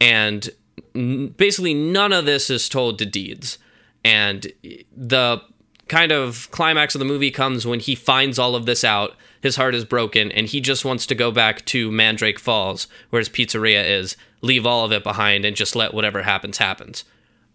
And 0.00 0.50
basically, 0.92 1.72
none 1.72 2.12
of 2.12 2.26
this 2.26 2.50
is 2.50 2.68
told 2.68 2.98
to 2.98 3.06
Deeds. 3.06 3.56
And 4.04 4.52
the 4.94 5.42
kind 5.88 6.12
of 6.12 6.50
climax 6.50 6.94
of 6.94 6.98
the 6.98 7.04
movie 7.04 7.30
comes 7.30 7.66
when 7.66 7.80
he 7.80 7.94
finds 7.94 8.38
all 8.38 8.54
of 8.54 8.66
this 8.66 8.84
out. 8.84 9.16
His 9.42 9.56
heart 9.56 9.74
is 9.74 9.84
broken, 9.84 10.30
and 10.30 10.46
he 10.46 10.60
just 10.60 10.84
wants 10.84 11.06
to 11.06 11.14
go 11.14 11.30
back 11.30 11.64
to 11.66 11.90
Mandrake 11.90 12.38
Falls, 12.38 12.86
where 13.08 13.20
his 13.20 13.28
pizzeria 13.30 13.82
is, 13.84 14.16
leave 14.42 14.66
all 14.66 14.84
of 14.84 14.92
it 14.92 15.02
behind, 15.02 15.44
and 15.44 15.56
just 15.56 15.74
let 15.74 15.94
whatever 15.94 16.22
happens 16.22 16.58
happens. 16.58 17.04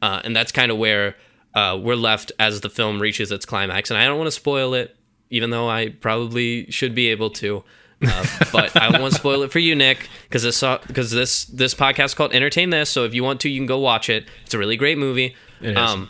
Uh, 0.02 0.22
and 0.24 0.36
that's 0.36 0.52
kind 0.52 0.72
of 0.72 0.78
where 0.78 1.16
uh, 1.54 1.80
we're 1.82 1.96
left 1.96 2.32
as 2.38 2.62
the 2.62 2.70
film 2.70 3.02
reaches 3.02 3.32
its 3.32 3.46
climax. 3.46 3.90
And 3.90 4.00
I 4.00 4.06
don't 4.06 4.18
want 4.18 4.28
to 4.28 4.32
spoil 4.32 4.74
it, 4.74 4.96
even 5.30 5.52
though 5.52 5.70
I 5.70 5.90
probably 5.90 6.70
should 6.72 6.94
be 6.94 7.08
able 7.10 7.30
to. 7.32 7.64
Uh, 8.02 8.26
but 8.52 8.76
I 8.76 9.00
won't 9.00 9.14
spoil 9.14 9.44
it 9.44 9.52
for 9.52 9.60
you, 9.60 9.76
Nick, 9.76 10.10
because 10.24 10.44
this 10.44 10.62
because 10.88 11.12
this 11.12 11.46
this 11.46 11.74
podcast 11.74 12.06
is 12.06 12.14
called 12.14 12.34
Entertain 12.34 12.70
This. 12.70 12.90
So 12.90 13.04
if 13.04 13.14
you 13.14 13.24
want 13.24 13.40
to, 13.42 13.50
you 13.50 13.60
can 13.60 13.68
go 13.68 13.80
watch 13.80 14.10
it. 14.10 14.26
It's 14.44 14.54
a 14.54 14.58
really 14.58 14.78
great 14.78 14.98
movie. 14.98 15.36
Um, 15.76 16.10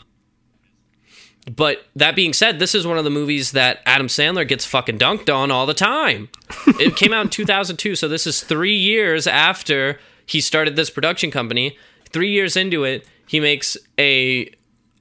but 1.54 1.86
that 1.96 2.16
being 2.16 2.34
said, 2.34 2.58
this 2.58 2.74
is 2.74 2.88
one 2.88 2.98
of 2.98 3.04
the 3.04 3.12
movies 3.12 3.52
that 3.52 3.80
Adam 3.86 4.08
Sandler 4.08 4.48
gets 4.48 4.66
fucking 4.66 4.98
dunked 4.98 5.34
on 5.34 5.52
all 5.52 5.66
the 5.66 5.76
time. 5.76 6.30
it 6.80 6.96
came 6.96 7.14
out 7.14 7.26
in 7.26 7.30
2002, 7.30 7.96
so 7.96 8.08
this 8.08 8.26
is 8.26 8.42
three 8.42 8.76
years 8.76 9.28
after 9.28 10.00
he 10.26 10.42
started 10.42 10.76
this 10.76 10.90
production 10.90 11.30
company. 11.30 11.78
Three 12.10 12.32
years 12.32 12.58
into 12.58 12.84
it, 12.84 13.08
he 13.28 13.40
makes 13.40 13.78
a 14.00 14.52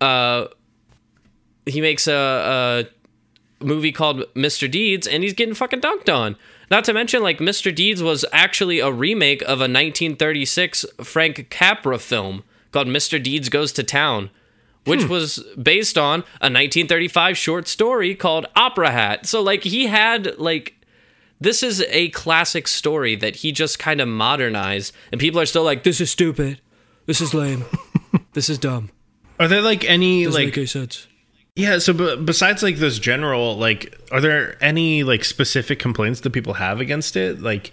uh, 0.00 0.48
he 1.64 1.80
makes 1.80 2.06
a, 2.06 2.86
a 3.62 3.64
movie 3.64 3.92
called 3.92 4.24
Mr. 4.34 4.70
Deeds, 4.70 5.06
and 5.06 5.22
he's 5.22 5.32
getting 5.32 5.54
fucking 5.54 5.80
dunked 5.80 6.14
on. 6.14 6.36
Not 6.70 6.84
to 6.84 6.92
mention, 6.92 7.22
like 7.22 7.38
Mr. 7.38 7.74
Deeds 7.74 8.02
was 8.02 8.24
actually 8.32 8.80
a 8.80 8.90
remake 8.90 9.42
of 9.42 9.60
a 9.60 9.68
1936 9.68 10.84
Frank 11.02 11.48
Capra 11.50 11.98
film 11.98 12.44
called 12.72 12.88
Mr. 12.88 13.22
Deeds 13.22 13.48
Goes 13.48 13.72
to 13.72 13.82
Town 13.82 14.30
which 14.84 15.02
hmm. 15.02 15.08
was 15.08 15.42
based 15.60 15.98
on 15.98 16.20
a 16.40 16.50
1935 16.50 17.36
short 17.36 17.68
story 17.68 18.14
called 18.14 18.46
Opera 18.54 18.90
Hat. 18.90 19.26
So 19.26 19.42
like 19.42 19.64
he 19.64 19.86
had 19.86 20.38
like 20.38 20.74
this 21.40 21.62
is 21.62 21.82
a 21.88 22.08
classic 22.10 22.68
story 22.68 23.16
that 23.16 23.36
he 23.36 23.52
just 23.52 23.78
kind 23.78 24.00
of 24.00 24.08
modernized 24.08 24.94
and 25.10 25.20
people 25.20 25.40
are 25.40 25.46
still 25.46 25.64
like 25.64 25.82
this 25.82 26.00
is 26.00 26.10
stupid. 26.10 26.60
This 27.06 27.20
is 27.20 27.34
lame. 27.34 27.64
this 28.32 28.48
is 28.48 28.58
dumb. 28.58 28.90
Are 29.38 29.48
there 29.48 29.62
like 29.62 29.84
any 29.84 30.24
Doesn't 30.24 30.40
like 30.40 30.48
make 30.48 30.58
any 30.58 30.66
sense. 30.66 31.06
Yeah? 31.56 31.78
So 31.78 31.92
b- 31.92 32.16
besides 32.24 32.62
like 32.62 32.76
this 32.76 32.98
general 32.98 33.56
like, 33.56 33.98
are 34.10 34.20
there 34.20 34.62
any 34.62 35.02
like 35.04 35.24
specific 35.24 35.78
complaints 35.78 36.20
that 36.20 36.30
people 36.30 36.54
have 36.54 36.80
against 36.80 37.16
it? 37.16 37.40
Like, 37.40 37.72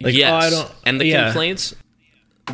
like 0.00 0.14
yes. 0.14 0.30
oh, 0.30 0.36
I 0.36 0.50
don't. 0.50 0.72
and 0.84 1.00
the 1.00 1.06
yeah. 1.06 1.24
complaints 1.26 1.74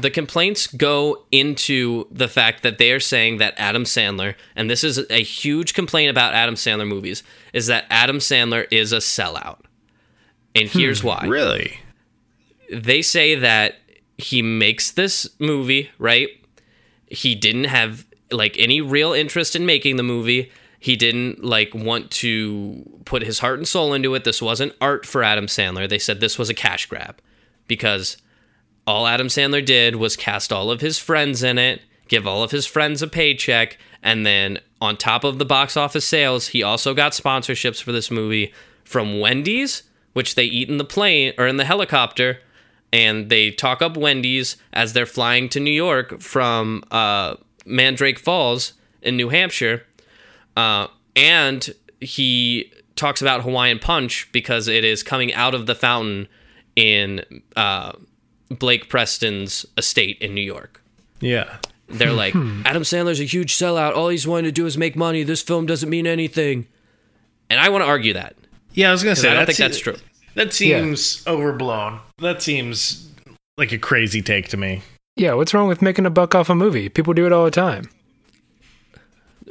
the 0.01 0.11
complaints 0.11 0.67
go 0.67 1.25
into 1.31 2.07
the 2.11 2.29
fact 2.29 2.63
that 2.63 2.79
they 2.79 2.93
are 2.93 3.01
saying 3.01 3.39
that 3.39 3.55
Adam 3.57 3.85
Sandler, 3.85 4.35
and 4.55 4.71
this 4.71 4.85
is 4.85 4.99
a 5.11 5.23
huge 5.23 5.75
complaint 5.75 6.11
about 6.11 6.35
Adam 6.35 6.55
Sandler 6.55 6.87
movies, 6.87 7.23
is 7.53 7.67
that 7.67 7.85
Adam 7.91 8.19
Sandler 8.19 8.67
is 8.71 8.93
a 8.93 8.99
sellout. 8.99 9.61
And 10.55 10.69
hmm, 10.69 10.79
here's 10.79 11.03
why. 11.03 11.25
really. 11.27 11.81
They 12.73 13.03
say 13.03 13.35
that 13.37 13.77
he 14.19 14.43
makes 14.43 14.91
this 14.91 15.29
movie, 15.39 15.91
right? 15.99 16.29
He 17.07 17.35
didn't 17.35 17.65
have 17.65 18.05
like 18.31 18.57
any 18.59 18.81
real 18.81 19.13
interest 19.13 19.57
in 19.57 19.67
making 19.67 19.97
the 19.97 20.03
movie. 20.03 20.51
He 20.79 20.97
didn't 20.97 21.43
like 21.43 21.75
want 21.75 22.11
to 22.13 22.85
put 23.05 23.23
his 23.23 23.39
heart 23.39 23.59
and 23.59 23.67
soul 23.67 23.95
into 23.95 24.15
it. 24.15 24.25
This 24.25 24.43
wasn't 24.43 24.75
art 24.81 25.07
for 25.07 25.23
Adam 25.23 25.47
Sandler. 25.47 25.89
They 25.89 25.99
said 25.99 26.21
this 26.21 26.39
was 26.39 26.51
a 26.51 26.55
cash 26.55 26.87
grab 26.87 27.21
because 27.67 28.17
all 28.87 29.07
Adam 29.07 29.29
Sandler 29.29 29.65
did 29.65 29.97
was 29.97 30.17
cast 30.17 30.53
all 30.53 30.71
of 30.71 30.81
his 30.81 30.99
friends 30.99 31.43
in 31.43 31.59
it, 31.59 31.83
give 32.09 32.27
all 32.27 32.43
of 32.43 32.51
his 32.51 32.67
friends 32.67 33.03
a 33.03 33.09
paycheck, 33.09 33.79
and 34.03 34.25
then 34.25 34.59
on 34.81 34.97
top 34.97 35.25
of 35.25 35.39
the 35.39 35.45
box 35.45 35.77
office 35.77 36.05
sales, 36.05 36.49
he 36.49 36.63
also 36.63 36.95
got 36.95 37.13
sponsorships 37.13 37.83
for 37.83 37.93
this 37.93 38.11
movie 38.11 38.53
from 38.85 39.19
Wendy's, 39.19 39.83
which 40.13 40.35
they 40.37 40.45
eat 40.45 40.69
in 40.69 40.79
the 40.79 40.85
plane 40.85 41.33
or 41.39 41.47
in 41.47 41.57
the 41.57 41.65
helicopter, 41.65 42.41
and 42.93 43.29
they 43.29 43.51
talk 43.51 43.83
up 43.83 43.97
Wendy's 43.97 44.57
as 44.73 44.93
they're 44.93 45.07
flying 45.07 45.49
to 45.49 45.61
New 45.61 45.73
York 45.73 46.21
from 46.21 46.85
uh, 46.91 47.35
Mandrake 47.67 48.19
Falls 48.19 48.73
in 49.03 49.17
New 49.17 49.29
Hampshire. 49.29 49.85
Uh, 50.57 50.87
and 51.15 51.75
he 52.01 52.73
talks 52.95 53.21
about 53.21 53.43
Hawaiian 53.43 53.79
Punch 53.79 54.31
because 54.33 54.69
it 54.69 54.85
is 54.85 55.03
coming 55.03 55.35
out 55.35 55.55
of 55.55 55.67
the 55.67 55.75
fountain 55.75 56.29
in 56.75 57.23
uh, 57.57 57.93
Blake 58.49 58.89
Preston's 58.89 59.67
estate 59.77 60.19
in 60.21 60.35
New 60.35 60.41
York. 60.41 60.83
Yeah. 61.21 61.59
They're 61.89 62.13
like, 62.15 62.35
Adam 62.35 62.83
Sandler's 62.83 63.21
a 63.21 63.25
huge 63.25 63.57
sellout. 63.57 63.95
All 63.95 64.09
he's 64.09 64.27
wanting 64.27 64.45
to 64.47 64.53
do 64.53 64.67
is 64.67 64.79
make 64.79 64.97
money. 64.97 65.23
This 65.23 65.43
film 65.43 65.67
doesn't 65.67 65.91
mean 65.91 66.07
anything. 66.07 66.67
And 67.49 67.61
I 67.61 67.69
want 67.69 67.83
to 67.83 67.89
argue 67.89 68.13
that. 68.15 68.35
Yeah, 68.73 68.89
I 68.91 68.93
was 68.93 69.03
gonna 69.03 69.17
say. 69.17 69.31
I 69.31 69.35
don't 69.35 69.41
that 69.43 69.47
think 69.47 69.57
se- 69.57 69.63
that's 69.69 69.79
true. 69.79 69.97
That 70.35 70.53
seems 70.53 71.27
overblown. 71.27 72.01
That 72.19 72.43
seems 72.43 73.09
like 73.57 73.73
a 73.73 73.79
crazy 73.79 74.21
take 74.21 74.49
to 74.51 74.57
me. 74.59 74.83
Yeah, 75.17 75.33
what's 75.33 75.55
wrong 75.55 75.67
with 75.67 75.81
making 75.81 76.05
a 76.07 76.11
buck 76.11 76.35
off 76.35 76.51
a 76.51 76.55
movie? 76.55 76.89
People 76.89 77.15
do 77.15 77.27
it 77.27 77.33
all 77.33 77.45
the 77.47 77.51
time. 77.51 77.89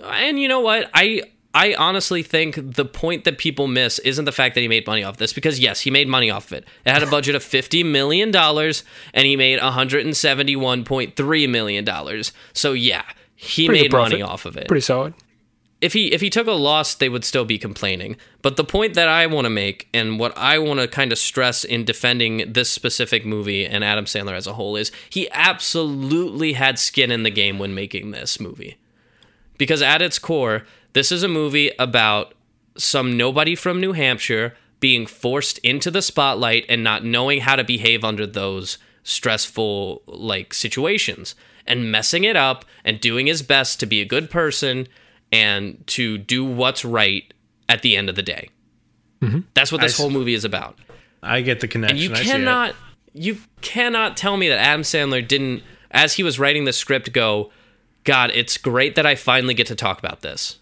And 0.03 0.39
you 0.39 0.47
know 0.47 0.59
what? 0.59 0.89
I 0.93 1.23
I 1.55 1.73
honestly 1.73 2.21
think 2.21 2.59
the 2.75 2.85
point 2.85 3.23
that 3.23 3.37
people 3.37 3.67
miss 3.67 3.97
isn't 3.99 4.25
the 4.25 4.31
fact 4.31 4.55
that 4.55 4.61
he 4.61 4.67
made 4.67 4.85
money 4.85 5.03
off 5.03 5.17
this 5.17 5.33
because 5.33 5.57
yes, 5.57 5.81
he 5.81 5.89
made 5.89 6.07
money 6.07 6.29
off 6.29 6.47
of 6.47 6.59
it. 6.59 6.67
It 6.85 6.91
had 6.91 7.01
a 7.01 7.07
budget 7.07 7.33
of 7.33 7.43
50 7.43 7.83
million 7.83 8.29
dollars 8.29 8.83
and 9.13 9.25
he 9.25 9.35
made 9.35 9.59
171.3 9.59 11.49
million 11.49 11.85
dollars. 11.85 12.33
So 12.53 12.73
yeah, 12.73 13.03
he 13.35 13.67
Pretty 13.67 13.83
made 13.83 13.91
money 13.91 14.21
off 14.21 14.45
of 14.45 14.57
it. 14.57 14.67
Pretty 14.67 14.81
solid. 14.81 15.13
If 15.81 15.93
he 15.93 16.13
if 16.13 16.21
he 16.21 16.29
took 16.29 16.47
a 16.47 16.51
loss, 16.51 16.95
they 16.95 17.09
would 17.09 17.25
still 17.25 17.45
be 17.45 17.57
complaining. 17.57 18.15
But 18.41 18.55
the 18.55 18.63
point 18.63 18.93
that 18.93 19.07
I 19.07 19.27
want 19.27 19.45
to 19.45 19.49
make 19.49 19.87
and 19.93 20.17
what 20.19 20.35
I 20.37 20.57
want 20.57 20.79
to 20.79 20.87
kind 20.87 21.11
of 21.11 21.17
stress 21.17 21.63
in 21.63 21.83
defending 21.83 22.53
this 22.53 22.69
specific 22.69 23.25
movie 23.25 23.65
and 23.65 23.83
Adam 23.83 24.05
Sandler 24.05 24.35
as 24.35 24.47
a 24.47 24.53
whole 24.53 24.75
is 24.75 24.91
he 25.09 25.29
absolutely 25.31 26.53
had 26.53 26.79
skin 26.79 27.11
in 27.11 27.23
the 27.23 27.29
game 27.29 27.59
when 27.59 27.75
making 27.75 28.11
this 28.11 28.39
movie. 28.39 28.77
Because 29.57 29.81
at 29.81 30.01
its 30.01 30.17
core, 30.19 30.65
this 30.93 31.11
is 31.11 31.23
a 31.23 31.27
movie 31.27 31.71
about 31.77 32.33
some 32.77 33.15
nobody 33.17 33.55
from 33.55 33.79
New 33.79 33.93
Hampshire 33.93 34.55
being 34.79 35.05
forced 35.05 35.57
into 35.59 35.91
the 35.91 36.01
spotlight 36.01 36.65
and 36.67 36.83
not 36.83 37.03
knowing 37.05 37.41
how 37.41 37.55
to 37.55 37.63
behave 37.63 38.03
under 38.03 38.25
those 38.25 38.77
stressful 39.03 40.01
like 40.07 40.53
situations. 40.53 41.35
and 41.67 41.91
messing 41.91 42.23
it 42.23 42.35
up 42.35 42.65
and 42.83 42.99
doing 42.99 43.27
his 43.27 43.41
best 43.41 43.79
to 43.79 43.85
be 43.85 44.01
a 44.01 44.05
good 44.05 44.29
person 44.29 44.87
and 45.31 45.85
to 45.87 46.17
do 46.17 46.45
what's 46.45 46.85
right 46.85 47.33
at 47.67 47.81
the 47.81 47.95
end 47.95 48.09
of 48.09 48.15
the 48.15 48.21
day. 48.21 48.49
Mm-hmm. 49.21 49.39
That's 49.53 49.71
what 49.71 49.81
this 49.81 49.99
I 49.99 50.03
whole 50.03 50.11
movie 50.11 50.33
is 50.33 50.45
about. 50.45 50.77
I 51.23 51.41
get 51.41 51.59
the 51.59 51.67
connection. 51.67 51.97
And 51.97 52.03
you 52.03 52.13
I 52.13 52.23
cannot 52.23 52.75
you 53.13 53.37
cannot 53.61 54.17
tell 54.17 54.37
me 54.37 54.49
that 54.49 54.59
Adam 54.59 54.81
Sandler 54.81 55.25
didn't 55.25 55.63
as 55.91 56.13
he 56.13 56.23
was 56.23 56.37
writing 56.37 56.65
the 56.65 56.73
script 56.73 57.11
go, 57.13 57.51
God, 58.03 58.31
it's 58.33 58.57
great 58.57 58.95
that 58.95 59.05
I 59.05 59.15
finally 59.15 59.53
get 59.53 59.67
to 59.67 59.75
talk 59.75 59.97
about 59.97 60.21
this. 60.21 60.59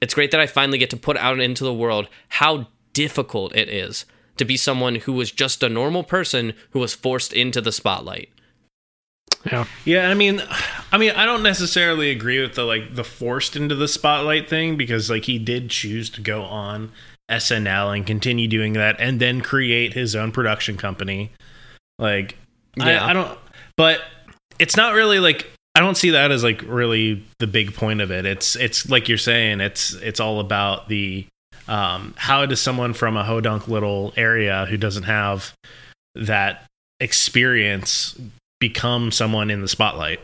It's 0.00 0.14
great 0.14 0.30
that 0.30 0.40
I 0.40 0.46
finally 0.46 0.78
get 0.78 0.90
to 0.90 0.96
put 0.96 1.16
out 1.16 1.40
into 1.40 1.64
the 1.64 1.74
world 1.74 2.08
how 2.28 2.68
difficult 2.92 3.56
it 3.56 3.68
is 3.68 4.04
to 4.36 4.44
be 4.44 4.56
someone 4.56 4.96
who 4.96 5.12
was 5.12 5.32
just 5.32 5.62
a 5.62 5.68
normal 5.68 6.04
person 6.04 6.52
who 6.70 6.78
was 6.78 6.94
forced 6.94 7.32
into 7.32 7.60
the 7.60 7.72
spotlight. 7.72 8.28
Yeah. 9.46 9.64
Yeah, 9.84 10.10
I 10.10 10.14
mean, 10.14 10.42
I 10.92 10.98
mean, 10.98 11.12
I 11.12 11.24
don't 11.24 11.42
necessarily 11.42 12.10
agree 12.10 12.40
with 12.40 12.54
the 12.54 12.64
like 12.64 12.94
the 12.94 13.04
forced 13.04 13.56
into 13.56 13.74
the 13.74 13.88
spotlight 13.88 14.48
thing 14.48 14.76
because 14.76 15.08
like 15.10 15.24
he 15.24 15.38
did 15.38 15.70
choose 15.70 16.10
to 16.10 16.20
go 16.20 16.42
on 16.42 16.92
SNL 17.30 17.96
and 17.96 18.06
continue 18.06 18.48
doing 18.48 18.74
that, 18.74 18.96
and 18.98 19.20
then 19.20 19.40
create 19.40 19.94
his 19.94 20.14
own 20.14 20.32
production 20.32 20.76
company. 20.76 21.30
Like, 21.98 22.36
Yeah. 22.76 23.04
I, 23.04 23.10
I 23.10 23.12
don't, 23.12 23.38
but 23.76 24.00
it's 24.58 24.76
not 24.76 24.94
really 24.94 25.18
like 25.18 25.46
I 25.74 25.80
don't 25.80 25.96
see 25.96 26.10
that 26.10 26.30
as 26.30 26.42
like 26.42 26.62
really 26.66 27.22
the 27.38 27.46
big 27.46 27.74
point 27.74 28.00
of 28.00 28.10
it. 28.10 28.24
It's 28.24 28.56
it's 28.56 28.88
like 28.88 29.08
you're 29.08 29.18
saying, 29.18 29.60
it's 29.60 29.92
it's 29.94 30.20
all 30.20 30.40
about 30.40 30.88
the 30.88 31.26
um, 31.68 32.14
how 32.16 32.46
does 32.46 32.60
someone 32.60 32.94
from 32.94 33.16
a 33.16 33.24
hodunk 33.24 33.68
little 33.68 34.14
area 34.16 34.66
who 34.66 34.76
doesn't 34.76 35.02
have 35.02 35.52
that 36.14 36.64
experience 37.00 38.18
become 38.58 39.10
someone 39.10 39.50
in 39.50 39.60
the 39.60 39.68
spotlight. 39.68 40.20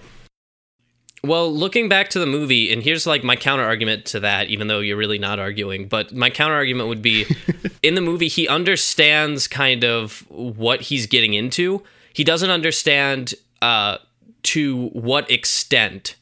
Well, 1.25 1.53
looking 1.55 1.88
back 1.88 2.11
to 2.11 2.18
the 2.18 2.27
movie, 2.27 2.73
and 2.73 2.83
here's 2.83 3.07
like 3.07 3.23
my 3.23 3.37
counter 3.37 3.62
argument 3.62 4.07
to 4.07 4.21
that, 4.21 4.49
even 4.49 4.66
though 4.66 4.81
you're 4.81 4.97
really 4.97 5.18
not 5.18 5.38
arguing, 5.38 5.87
but 5.87 6.12
my 6.12 6.31
counter 6.31 6.55
argument 6.55 6.88
would 6.88 7.03
be 7.03 7.27
in 7.83 7.95
the 7.95 8.01
movie, 8.01 8.27
he 8.27 8.49
understands 8.49 9.47
kind 9.47 9.85
of 9.85 10.27
what 10.29 10.83
he's 10.83 11.07
getting 11.07 11.35
into. 11.35 11.83
He 12.12 12.25
doesn't 12.25 12.51
understand 12.51 13.35
uh, 13.61 13.99
to 14.42 14.88
what 14.88 15.31
extent 15.31 16.16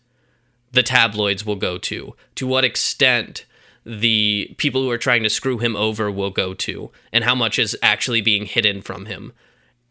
the 0.72 0.82
tabloids 0.82 1.46
will 1.46 1.56
go 1.56 1.78
to, 1.78 2.14
to 2.34 2.46
what 2.46 2.64
extent 2.64 3.46
the 3.86 4.54
people 4.58 4.82
who 4.82 4.90
are 4.90 4.98
trying 4.98 5.22
to 5.22 5.30
screw 5.30 5.58
him 5.58 5.76
over 5.76 6.10
will 6.10 6.30
go 6.30 6.52
to, 6.52 6.90
and 7.10 7.24
how 7.24 7.34
much 7.34 7.58
is 7.58 7.76
actually 7.82 8.20
being 8.20 8.44
hidden 8.44 8.82
from 8.82 9.06
him. 9.06 9.32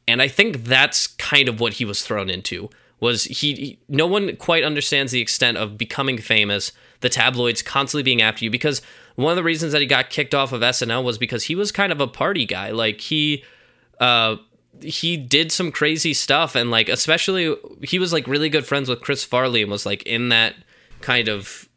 And 0.09 0.21
I 0.21 0.27
think 0.27 0.63
that's 0.65 1.07
kind 1.07 1.47
of 1.47 1.59
what 1.59 1.73
he 1.73 1.85
was 1.85 2.01
thrown 2.01 2.29
into. 2.29 2.69
Was 2.99 3.25
he, 3.25 3.53
he? 3.53 3.79
No 3.87 4.07
one 4.07 4.35
quite 4.35 4.63
understands 4.63 5.11
the 5.11 5.21
extent 5.21 5.57
of 5.57 5.77
becoming 5.77 6.17
famous. 6.17 6.71
The 7.01 7.09
tabloids 7.09 7.61
constantly 7.61 8.03
being 8.03 8.21
after 8.21 8.43
you 8.43 8.51
because 8.51 8.81
one 9.15 9.31
of 9.31 9.37
the 9.37 9.43
reasons 9.43 9.71
that 9.71 9.81
he 9.81 9.87
got 9.87 10.09
kicked 10.09 10.35
off 10.35 10.51
of 10.51 10.61
SNL 10.61 11.03
was 11.03 11.17
because 11.17 11.45
he 11.45 11.55
was 11.55 11.71
kind 11.71 11.91
of 11.91 12.01
a 12.01 12.07
party 12.07 12.45
guy. 12.45 12.71
Like 12.71 12.99
he, 12.99 13.43
uh, 13.99 14.35
he 14.81 15.15
did 15.15 15.51
some 15.51 15.71
crazy 15.71 16.13
stuff 16.13 16.55
and 16.55 16.71
like 16.71 16.89
especially 16.89 17.55
he 17.83 17.99
was 17.99 18.11
like 18.13 18.27
really 18.27 18.49
good 18.49 18.65
friends 18.65 18.89
with 18.89 19.01
Chris 19.01 19.23
Farley 19.23 19.61
and 19.61 19.71
was 19.71 19.85
like 19.85 20.03
in 20.03 20.29
that 20.29 20.55
kind 21.01 21.27
of 21.27 21.67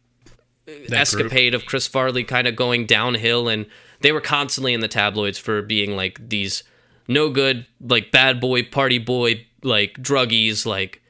That 0.66 0.88
group. 0.88 0.92
escapade 0.92 1.54
of 1.54 1.66
Chris 1.66 1.86
Farley 1.86 2.24
kind 2.24 2.46
of 2.46 2.54
going 2.56 2.86
downhill 2.86 3.48
and 3.48 3.66
they 4.00 4.12
were 4.12 4.20
constantly 4.20 4.74
in 4.74 4.80
the 4.80 4.88
tabloids 4.88 5.38
for 5.38 5.62
being 5.62 5.96
like 5.96 6.28
these 6.28 6.62
no 7.08 7.30
good 7.30 7.66
like 7.80 8.10
bad 8.10 8.40
boy 8.40 8.62
party 8.62 8.98
boy 8.98 9.46
like 9.62 9.94
druggies 9.94 10.66
like 10.66 11.02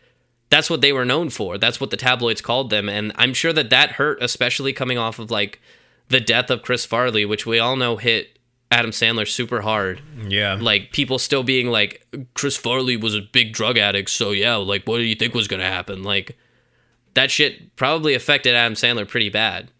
that's 0.50 0.68
what 0.68 0.83
they 0.83 0.92
were 0.92 1.07
known 1.07 1.31
for. 1.31 1.57
That's 1.57 1.81
what 1.81 1.90
the 1.90 1.96
tabloids 1.96 2.42
called 2.42 2.68
them. 2.68 2.87
And 2.87 3.11
I'm 3.14 3.33
sure 3.33 3.55
that 3.55 3.70
that 3.70 3.92
hurt 3.92 4.18
especially 4.20 4.74
coming 4.74 4.98
off 4.98 5.18
of 5.18 5.31
like 5.31 5.61
the 6.09 6.20
death 6.20 6.50
of 6.50 6.62
Chris 6.62 6.85
Farley 6.85 7.24
which 7.24 7.46
we 7.46 7.59
all 7.59 7.76
know 7.76 7.96
hit 7.96 8.38
Adam 8.70 8.90
Sandler 8.90 9.26
super 9.28 9.62
hard. 9.62 10.02
Yeah. 10.26 10.59
like 10.61 10.92
people 10.92 11.18
still 11.18 11.42
being 11.42 11.68
like 11.68 12.07
Chris 12.35 12.57
Farley 12.57 12.96
was 12.96 13.14
a 13.14 13.20
big 13.20 13.52
drug 13.52 13.78
addict 13.78 14.11
so 14.11 14.31
yeah 14.31 14.57
like 14.57 14.87
what 14.87 14.98
do 14.98 15.05
you 15.05 15.14
think 15.14 15.35
was 15.35 15.48
going 15.48 15.61
to 15.61 15.66
happen? 15.66 16.02
Like 16.02 16.37
that 17.14 17.31
shit 17.31 17.76
probably 17.76 18.14
affected 18.14 18.55
Adam 18.55 18.74
Sandler 18.74 19.09
pretty 19.09 19.28
bad. 19.28 19.70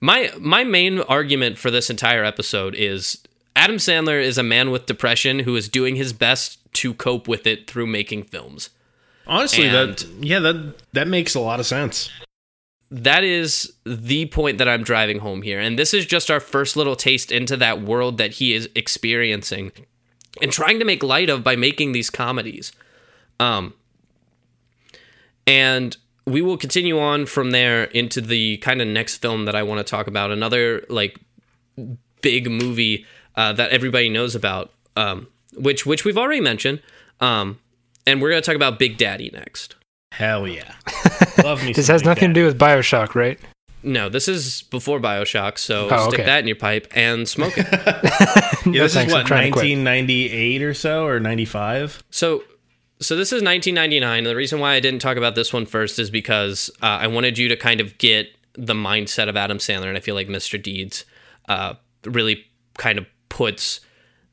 My 0.00 0.32
my 0.38 0.64
main 0.64 1.00
argument 1.00 1.58
for 1.58 1.70
this 1.70 1.90
entire 1.90 2.24
episode 2.24 2.74
is 2.74 3.22
Adam 3.60 3.76
Sandler 3.76 4.22
is 4.22 4.38
a 4.38 4.42
man 4.42 4.70
with 4.70 4.86
depression 4.86 5.40
who 5.40 5.54
is 5.54 5.68
doing 5.68 5.94
his 5.96 6.14
best 6.14 6.58
to 6.72 6.94
cope 6.94 7.28
with 7.28 7.46
it 7.46 7.66
through 7.66 7.86
making 7.86 8.22
films 8.24 8.70
Honestly, 9.26 9.66
And- 9.66 9.98
that 9.98 10.06
yeah, 10.20 10.38
that 10.38 10.76
that 10.94 11.06
makes 11.06 11.34
a 11.34 11.40
lot 11.40 11.60
of 11.60 11.66
sense. 11.66 12.08
that 12.90 13.22
is 13.22 13.72
the 13.84 14.26
point 14.26 14.56
that 14.58 14.68
I'm 14.68 14.82
driving 14.82 15.18
home 15.20 15.42
here. 15.42 15.60
And 15.60 15.78
this 15.78 15.92
is 15.94 16.06
just 16.06 16.30
our 16.30 16.40
first 16.40 16.74
little 16.74 16.96
taste 16.96 17.30
into 17.30 17.56
that 17.58 17.82
world 17.82 18.16
that 18.18 18.32
he 18.34 18.54
is 18.54 18.68
experiencing 18.74 19.72
and 20.42 20.50
trying 20.50 20.78
to 20.80 20.84
make 20.86 21.02
light 21.02 21.28
of 21.28 21.44
by 21.44 21.54
making 21.54 21.92
these 21.92 22.08
comedies. 22.10 22.72
Um, 23.38 23.74
and 25.46 25.96
we 26.26 26.40
will 26.42 26.56
continue 26.56 26.98
on 26.98 27.26
from 27.26 27.50
there 27.52 27.84
into 27.84 28.20
the 28.20 28.56
kind 28.56 28.80
of 28.80 28.88
next 28.88 29.18
film 29.18 29.44
that 29.44 29.54
I 29.54 29.62
want 29.62 29.78
to 29.78 29.88
talk 29.88 30.06
about. 30.08 30.30
Another 30.32 30.84
like 30.88 31.20
big 32.22 32.50
movie 32.50 33.06
uh, 33.36 33.52
that 33.54 33.70
everybody 33.70 34.08
knows 34.08 34.34
about, 34.34 34.72
um, 34.96 35.26
which 35.54 35.86
which 35.86 36.04
we've 36.04 36.18
already 36.18 36.40
mentioned. 36.40 36.80
Um, 37.20 37.58
and 38.06 38.20
we're 38.20 38.30
gonna 38.30 38.40
talk 38.42 38.56
about 38.56 38.78
Big 38.78 38.96
Daddy 38.98 39.30
next. 39.32 39.76
Hell 40.12 40.48
yeah, 40.48 40.74
love 41.44 41.64
me. 41.64 41.72
This 41.72 41.88
has 41.88 42.02
Big 42.02 42.06
nothing 42.06 42.28
to 42.30 42.34
do 42.34 42.44
with 42.46 42.58
Bioshock, 42.58 43.14
right? 43.14 43.38
No, 43.82 44.10
this 44.10 44.28
is 44.28 44.62
before 44.64 45.00
Bioshock, 45.00 45.56
so 45.56 45.88
Oh, 45.90 46.08
stick 46.08 46.20
okay. 46.20 46.26
that 46.26 46.40
in 46.40 46.46
your 46.46 46.56
pipe 46.56 46.86
and 46.94 47.26
smoke 47.28 47.54
it. 47.56 47.66
Yeah, 48.66 48.72
No 48.72 48.72
this 48.82 48.92
thanks, 48.92 49.10
is 49.10 49.14
what 49.14 49.26
trying 49.26 49.46
to 49.46 49.52
quit. 49.52 49.62
1998 49.78 50.62
or 50.62 50.74
so, 50.74 51.06
or 51.06 51.18
95. 51.18 52.04
so, 52.10 52.42
so 53.00 53.16
this 53.16 53.28
is 53.28 53.42
1999. 53.42 54.18
And 54.18 54.26
The 54.26 54.36
reason 54.36 54.60
why 54.60 54.74
I 54.74 54.80
didn't 54.80 55.00
talk 55.00 55.16
about 55.16 55.34
this 55.34 55.50
one 55.54 55.64
first 55.64 55.98
is 55.98 56.10
because 56.10 56.70
uh, 56.82 56.86
I 56.86 57.06
wanted 57.06 57.38
you 57.38 57.48
to 57.48 57.56
kind 57.56 57.80
of 57.80 57.96
get 57.96 58.28
the 58.52 58.74
mindset 58.74 59.30
of 59.30 59.36
Adam 59.38 59.56
Sandler, 59.56 59.86
and 59.88 59.96
I 59.96 60.00
feel 60.00 60.14
like 60.14 60.28
Mr. 60.28 60.62
Deeds 60.62 61.06
uh, 61.48 61.74
really 62.04 62.44
kind 62.76 62.98
of 62.98 63.06
puts 63.30 63.80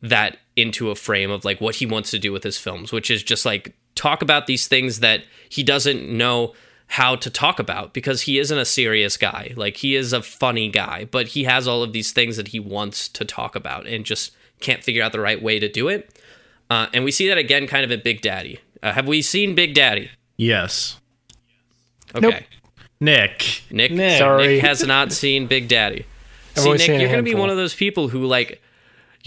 that 0.01 0.37
into 0.57 0.91
a 0.91 0.95
frame 0.95 1.31
of 1.31 1.45
like 1.45 1.61
what 1.61 1.75
he 1.75 1.85
wants 1.85 2.11
to 2.11 2.19
do 2.19 2.33
with 2.33 2.43
his 2.43 2.57
films, 2.57 2.91
which 2.91 3.09
is 3.09 3.23
just 3.23 3.45
like 3.45 3.73
talk 3.95 4.21
about 4.21 4.45
these 4.45 4.67
things 4.67 4.99
that 4.99 5.23
he 5.47 5.63
doesn't 5.63 6.09
know 6.09 6.53
how 6.87 7.15
to 7.15 7.29
talk 7.29 7.59
about 7.59 7.93
because 7.93 8.23
he 8.23 8.37
isn't 8.39 8.57
a 8.57 8.65
serious 8.65 9.15
guy. 9.17 9.53
Like 9.55 9.77
he 9.77 9.95
is 9.95 10.11
a 10.11 10.21
funny 10.21 10.69
guy, 10.69 11.05
but 11.09 11.29
he 11.29 11.45
has 11.45 11.67
all 11.67 11.81
of 11.83 11.93
these 11.93 12.11
things 12.11 12.35
that 12.37 12.49
he 12.49 12.59
wants 12.59 13.07
to 13.09 13.23
talk 13.23 13.55
about 13.55 13.87
and 13.87 14.05
just 14.05 14.31
can't 14.59 14.83
figure 14.83 15.03
out 15.03 15.13
the 15.13 15.19
right 15.19 15.41
way 15.41 15.59
to 15.59 15.69
do 15.69 15.87
it. 15.87 16.19
Uh, 16.69 16.87
and 16.93 17.05
we 17.05 17.11
see 17.11 17.27
that 17.29 17.37
again 17.37 17.67
kind 17.67 17.85
of 17.85 17.91
in 17.91 18.01
Big 18.03 18.21
Daddy. 18.21 18.59
Uh, 18.83 18.91
have 18.91 19.07
we 19.07 19.21
seen 19.21 19.55
Big 19.55 19.73
Daddy? 19.73 20.11
Yes, 20.35 20.99
Okay. 22.15 22.27
Nope. 22.29 22.43
Nick. 22.99 23.61
Nick, 23.69 23.91
Nick. 23.91 24.17
Sorry. 24.17 24.47
Nick 24.47 24.61
has 24.63 24.85
not 24.85 25.11
seen 25.11 25.47
Big 25.47 25.67
Daddy. 25.67 26.05
I've 26.55 26.63
See, 26.63 26.71
Nick, 26.71 27.01
you're 27.01 27.09
gonna 27.09 27.21
be 27.21 27.35
one 27.35 27.49
of 27.49 27.57
those 27.57 27.75
people 27.75 28.07
who 28.07 28.25
like, 28.25 28.61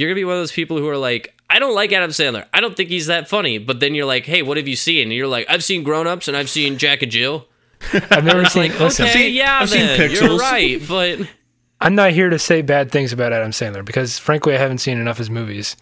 you're 0.01 0.09
gonna 0.09 0.17
be 0.17 0.25
one 0.25 0.35
of 0.35 0.41
those 0.41 0.53
people 0.53 0.79
who 0.79 0.89
are 0.89 0.97
like, 0.97 1.35
I 1.49 1.59
don't 1.59 1.75
like 1.75 1.93
Adam 1.93 2.11
Sandler. 2.11 2.47
I 2.55 2.61
don't 2.61 2.77
think 2.77 2.89
he's 2.89 3.07
that 3.07 3.29
funny. 3.29 3.59
But 3.59 3.81
then 3.81 3.95
you're 3.95 4.07
like, 4.07 4.25
Hey, 4.25 4.43
what 4.43 4.57
have 4.57 4.67
you 4.69 4.77
seen? 4.77 5.03
And 5.09 5.13
you're 5.13 5.27
like, 5.29 5.47
I've 5.49 5.63
seen 5.65 5.83
Grown 5.83 6.07
Ups 6.07 6.27
and 6.29 6.37
I've 6.37 6.49
seen 6.51 6.79
Jack 6.79 7.03
and 7.03 7.13
Jill. 7.13 7.47
I've 7.93 8.25
never 8.25 8.45
seen. 8.47 8.71
like, 8.71 8.81
listen, 8.81 9.05
okay, 9.07 9.13
seen- 9.13 9.35
yeah, 9.35 9.59
I've 9.61 9.71
seen 9.71 9.87
then, 9.87 10.11
you're 10.11 10.37
right. 10.39 10.81
But 10.87 11.21
I'm 11.81 11.95
not 11.95 12.13
here 12.13 12.29
to 12.29 12.39
say 12.39 12.63
bad 12.63 12.91
things 12.93 13.13
about 13.13 13.33
Adam 13.33 13.53
Sandler 13.53 13.85
because, 13.85 14.19
frankly, 14.19 14.55
I 14.55 14.59
haven't 14.59 14.79
seen 14.79 14.99
enough 14.99 15.15
of 15.15 15.19
his 15.19 15.31
movies. 15.31 15.77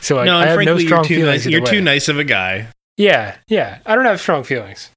So 0.00 0.16
like, 0.16 0.26
no, 0.26 0.36
I 0.36 0.46
and 0.46 0.50
have 0.50 0.64
no 0.64 0.78
strong 0.78 1.00
you're 1.00 1.08
too 1.08 1.14
feelings. 1.16 1.44
nice. 1.44 1.50
You're 1.52 1.60
either 1.62 1.70
too 1.70 1.80
nice 1.80 2.08
of 2.08 2.18
a 2.18 2.24
guy. 2.24 2.68
Yeah, 2.96 3.36
yeah. 3.48 3.78
I 3.86 3.94
don't 3.94 4.04
have 4.04 4.20
strong 4.20 4.42
feelings. 4.44 4.90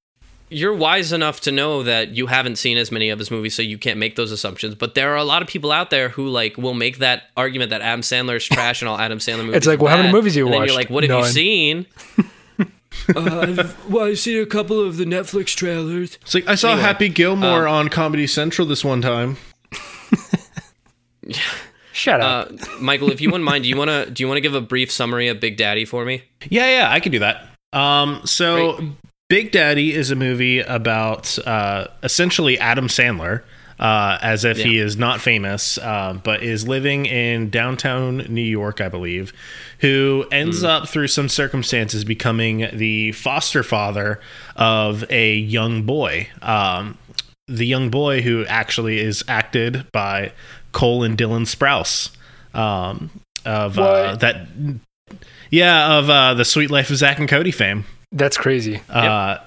You're 0.50 0.74
wise 0.74 1.12
enough 1.12 1.42
to 1.42 1.52
know 1.52 1.84
that 1.84 2.10
you 2.10 2.28
haven't 2.28 2.58
seen 2.58 2.78
as 2.78 2.92
many 2.92 3.10
of 3.10 3.20
his 3.20 3.32
movies, 3.32 3.56
so 3.56 3.62
you 3.62 3.78
can't 3.78 3.98
make 3.98 4.16
those 4.16 4.32
assumptions. 4.32 4.76
But 4.76 4.96
there 4.96 5.14
are 5.14 5.18
a 5.18 5.24
lot 5.24 5.42
of 5.42 5.48
people 5.48 5.72
out 5.72 5.90
there 5.90 6.10
who 6.10 6.28
like 6.28 6.58
will 6.58 6.74
make 6.74 7.00
that 7.00 7.24
argument 7.36 7.72
that 7.72 7.82
Adam 7.82 8.02
Sandler 8.02 8.36
is 8.38 8.46
trash 8.46 8.82
and 8.82 8.90
all 8.90 8.98
Adam 8.98 9.18
Sandler 9.18 9.46
movies. 9.46 9.56
It's 9.56 9.68
like, 9.68 9.80
are 9.80 9.84
well, 9.84 9.92
how 9.92 9.98
many 9.98 10.10
bad. 10.10 10.16
movies 10.16 10.36
you 10.36 10.46
and 10.46 10.56
watched? 10.56 10.68
you're 10.68 10.78
like, 10.78 10.90
what 10.90 11.04
have 11.04 11.20
you 11.20 11.26
seen? 11.26 11.86
uh, 13.16 13.40
I've, 13.40 13.90
well, 13.90 14.06
I've 14.06 14.20
seen 14.20 14.42
a 14.42 14.46
couple 14.46 14.80
of 14.80 14.98
the 14.98 15.06
Netflix 15.06 15.56
trailers. 15.56 16.18
It's 16.22 16.36
like 16.36 16.48
I 16.48 16.56
saw 16.56 16.70
Anyway, 16.70 16.84
Happy 16.84 17.10
Gilmore 17.10 17.68
um, 17.68 17.76
on 17.76 17.90
Comedy 17.90 18.28
Central 18.28 18.68
this 18.68 18.86
one 18.86 19.02
time. 19.02 19.38
Shut 21.92 22.22
up. 22.22 22.52
Uh, 22.52 22.66
Michael, 22.80 23.10
if 23.10 23.22
you 23.22 23.30
wouldn't 23.30 23.46
mind, 23.46 23.64
do 23.64 23.70
you 23.70 23.78
want 23.78 23.90
to 23.90 24.10
do 24.12 24.22
you 24.22 24.28
want 24.28 24.38
to 24.38 24.42
give 24.42 24.54
a 24.54 24.62
brief 24.62 24.92
summary 24.92 25.28
of 25.28 25.40
Big 25.40 25.58
Daddy 25.58 25.86
for 25.86 26.06
me? 26.06 26.24
Yeah, 26.50 26.70
yeah, 26.70 26.92
I 26.92 27.00
can 27.00 27.12
do 27.12 27.20
that. 27.20 27.48
Um, 27.74 28.22
so 28.26 28.78
Great. 28.78 28.92
Big 29.28 29.52
Daddy 29.52 29.94
is 29.94 30.12
a 30.12 30.16
movie 30.16 30.60
about 30.60 31.40
uh, 31.48 31.88
essentially 32.04 32.60
Adam 32.60 32.88
Sandler, 32.88 33.42
uh, 33.80 34.20
as 34.22 34.46
if 34.46 34.58
he 34.58 34.78
is 34.78 34.98
not 34.98 35.20
famous, 35.20 35.80
uh, 35.80 36.20
but 36.24 36.44
is 36.44 36.68
living 36.68 37.08
in 37.08 37.50
downtown 37.50 38.18
New 38.30 38.42
York, 38.42 38.82
I 38.82 38.88
believe, 38.88 39.34
who 39.80 40.26
ends 40.32 40.64
up 40.64 40.88
through 40.88 41.08
some 41.08 41.28
circumstances 41.28 42.04
becoming 42.04 42.70
the 42.72 43.14
foster 43.14 43.64
father 43.64 44.20
of 44.56 45.04
a 45.10 45.34
young 45.34 45.84
boy. 45.84 46.30
Um, 46.44 46.98
the 47.48 47.66
young 47.66 47.90
boy 47.90 48.22
who 48.22 48.46
actually 48.46 49.00
is 49.00 49.24
acted 49.28 49.92
by 49.92 50.34
Cole 50.72 51.04
and 51.04 51.18
Dylan 51.18 51.48
Sprouse. 51.48 52.12
Um, 52.54 53.10
of 53.44 53.78
uh, 53.78 54.16
that, 54.18 54.48
yeah, 55.50 55.98
of 55.98 56.10
uh, 56.10 56.34
the 56.36 56.46
Sweet 56.46 56.70
Life 56.70 56.90
of 56.90 56.98
Zach 56.98 57.20
and 57.20 57.28
Cody 57.28 57.52
fame. 57.52 57.86
That's 58.16 58.38
crazy. 58.38 58.82
Uh, 58.90 59.38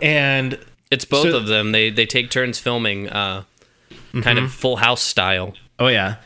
and 0.00 0.58
It's 0.90 1.04
both 1.04 1.22
So- 1.30 1.36
of 1.36 1.46
them. 1.46 1.72
They 1.72 1.90
they 1.90 2.06
take 2.06 2.30
turns 2.30 2.58
filming, 2.60 3.08
uh, 3.08 3.42
kind 4.12 4.24
Mm-hmm. 4.38 4.44
of 4.44 4.52
Full 4.52 4.76
House 4.76 5.02
style. 5.02 5.54
Oh 5.78 5.88
yeah. 5.88 6.16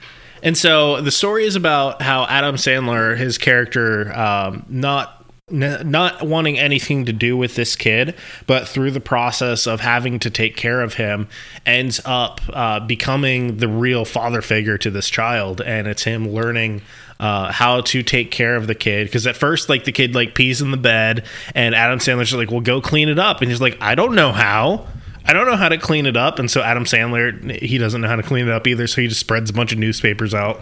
And 0.43 0.57
so 0.59 1.01
the 1.01 1.11
story 1.11 1.47
is 1.47 1.57
about 1.57 2.03
how 2.03 2.27
Adam 2.29 2.57
Sandler, 2.57 3.17
his 3.17 3.39
character, 3.39 4.13
um, 4.17 4.65
not 4.69 5.25
n- 5.51 5.91
not 5.91 6.23
wanting 6.23 6.59
anything 6.59 7.07
to 7.07 7.13
do 7.15 7.37
with 7.37 7.55
this 7.55 7.77
kid, 7.77 8.15
but 8.47 8.69
through 8.69 8.91
the 8.91 9.01
process 9.01 9.67
of 9.67 9.81
having 9.81 10.19
to 10.19 10.31
take 10.31 10.55
care 10.57 10.83
of 10.83 10.95
him, 10.95 11.27
ends 11.65 12.01
up 12.05 12.41
uh, 12.53 12.81
becoming 12.81 13.57
the 13.57 13.69
real 13.69 14.05
father 14.05 14.43
figure 14.43 14.77
to 14.79 14.91
this 14.91 15.09
child, 15.09 15.61
and 15.63 15.89
it's 15.89 16.03
him 16.05 16.29
learning 16.29 16.83
uh, 17.21 17.53
how 17.53 17.81
to 17.81 18.03
take 18.03 18.31
care 18.31 18.57
of 18.57 18.67
the 18.67 18.75
kid. 18.75 19.07
Because 19.07 19.27
at 19.27 19.37
first, 19.37 19.69
like 19.69 19.85
the 19.85 19.93
kid 19.93 20.15
like 20.15 20.35
pees 20.35 20.61
in 20.61 20.71
the 20.71 20.77
bed, 20.77 21.25
and 21.55 21.75
Adam 21.75 21.99
Sandler's 21.99 22.33
like, 22.33 22.51
"Well, 22.51 22.61
go 22.61 22.81
clean 22.81 23.09
it 23.09 23.19
up," 23.19 23.41
and 23.41 23.51
he's 23.51 23.61
like, 23.61 23.77
"I 23.81 23.95
don't 23.95 24.15
know 24.15 24.33
how." 24.33 24.87
I 25.25 25.35
don't 25.35 25.47
know 25.47 25.57
how 25.57 25.69
to 25.69 25.77
clean 25.77 26.07
it 26.07 26.17
up, 26.17 26.39
and 26.39 26.51
so 26.51 26.63
Adam 26.63 26.85
Sandler 26.85 27.61
he 27.61 27.77
doesn't 27.77 28.01
know 28.01 28.09
how 28.09 28.17
to 28.17 28.23
clean 28.23 28.49
it 28.49 28.51
up 28.51 28.67
either, 28.67 28.87
so 28.87 29.03
he 29.03 29.09
just 29.09 29.21
spreads 29.21 29.51
a 29.51 29.53
bunch 29.53 29.73
of 29.73 29.79
newspapers 29.79 30.33
out. 30.33 30.59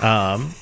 Um, 0.00 0.54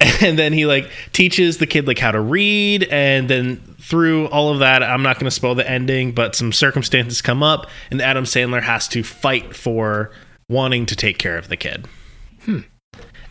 and 0.20 0.38
then 0.38 0.52
he 0.52 0.66
like 0.66 0.88
teaches 1.12 1.58
the 1.58 1.66
kid 1.66 1.88
like 1.88 1.98
how 1.98 2.12
to 2.12 2.20
read, 2.20 2.84
and 2.84 3.28
then 3.28 3.56
through 3.80 4.28
all 4.28 4.52
of 4.52 4.60
that, 4.60 4.84
I'm 4.84 5.02
not 5.02 5.16
going 5.16 5.24
to 5.24 5.32
spoil 5.32 5.56
the 5.56 5.68
ending, 5.68 6.12
but 6.12 6.36
some 6.36 6.52
circumstances 6.52 7.20
come 7.20 7.42
up, 7.42 7.68
and 7.90 8.00
Adam 8.00 8.22
Sandler 8.22 8.62
has 8.62 8.86
to 8.88 9.02
fight 9.02 9.56
for 9.56 10.12
wanting 10.48 10.86
to 10.86 10.94
take 10.94 11.18
care 11.18 11.36
of 11.36 11.48
the 11.48 11.56
kid. 11.56 11.88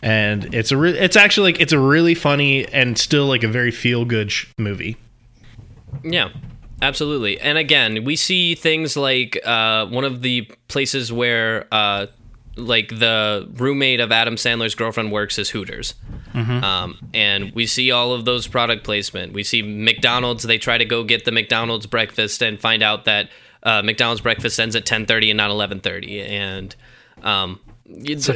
And 0.02 0.54
it's 0.54 0.72
a 0.72 0.76
re- 0.76 0.98
it's 0.98 1.16
actually 1.16 1.52
like 1.52 1.60
it's 1.60 1.72
a 1.72 1.78
really 1.78 2.14
funny 2.14 2.66
and 2.66 2.96
still 2.96 3.26
like 3.26 3.42
a 3.42 3.48
very 3.48 3.70
feel 3.70 4.04
good 4.04 4.32
sh- 4.32 4.46
movie. 4.56 4.96
Yeah, 6.02 6.30
absolutely. 6.80 7.38
And 7.40 7.58
again, 7.58 8.04
we 8.04 8.16
see 8.16 8.54
things 8.54 8.96
like 8.96 9.38
uh, 9.44 9.86
one 9.86 10.04
of 10.04 10.22
the 10.22 10.48
places 10.68 11.12
where 11.12 11.66
uh, 11.72 12.06
like 12.56 12.88
the 12.88 13.46
roommate 13.56 14.00
of 14.00 14.10
Adam 14.12 14.36
Sandler's 14.36 14.74
girlfriend 14.74 15.12
works 15.12 15.38
is 15.38 15.50
Hooters. 15.50 15.94
Um, 16.32 16.96
and 17.12 17.52
we 17.54 17.66
see 17.66 17.90
all 17.90 18.12
of 18.12 18.24
those 18.24 18.46
product 18.46 18.84
placement. 18.84 19.32
We 19.32 19.42
see 19.42 19.62
McDonald's. 19.62 20.44
They 20.44 20.58
try 20.58 20.78
to 20.78 20.84
go 20.84 21.02
get 21.04 21.24
the 21.24 21.32
McDonald's 21.32 21.86
breakfast 21.86 22.40
and 22.40 22.58
find 22.60 22.82
out 22.84 23.04
that 23.06 23.28
uh, 23.64 23.82
McDonald's 23.82 24.20
breakfast 24.20 24.58
ends 24.60 24.76
at 24.76 24.86
10:30 24.86 25.30
and 25.30 25.36
not 25.36 25.50
11:30. 25.50 26.28
And 26.28 26.76
um, 27.22 27.60
it's- 27.60 27.60
Such 27.60 27.68
a 27.68 27.69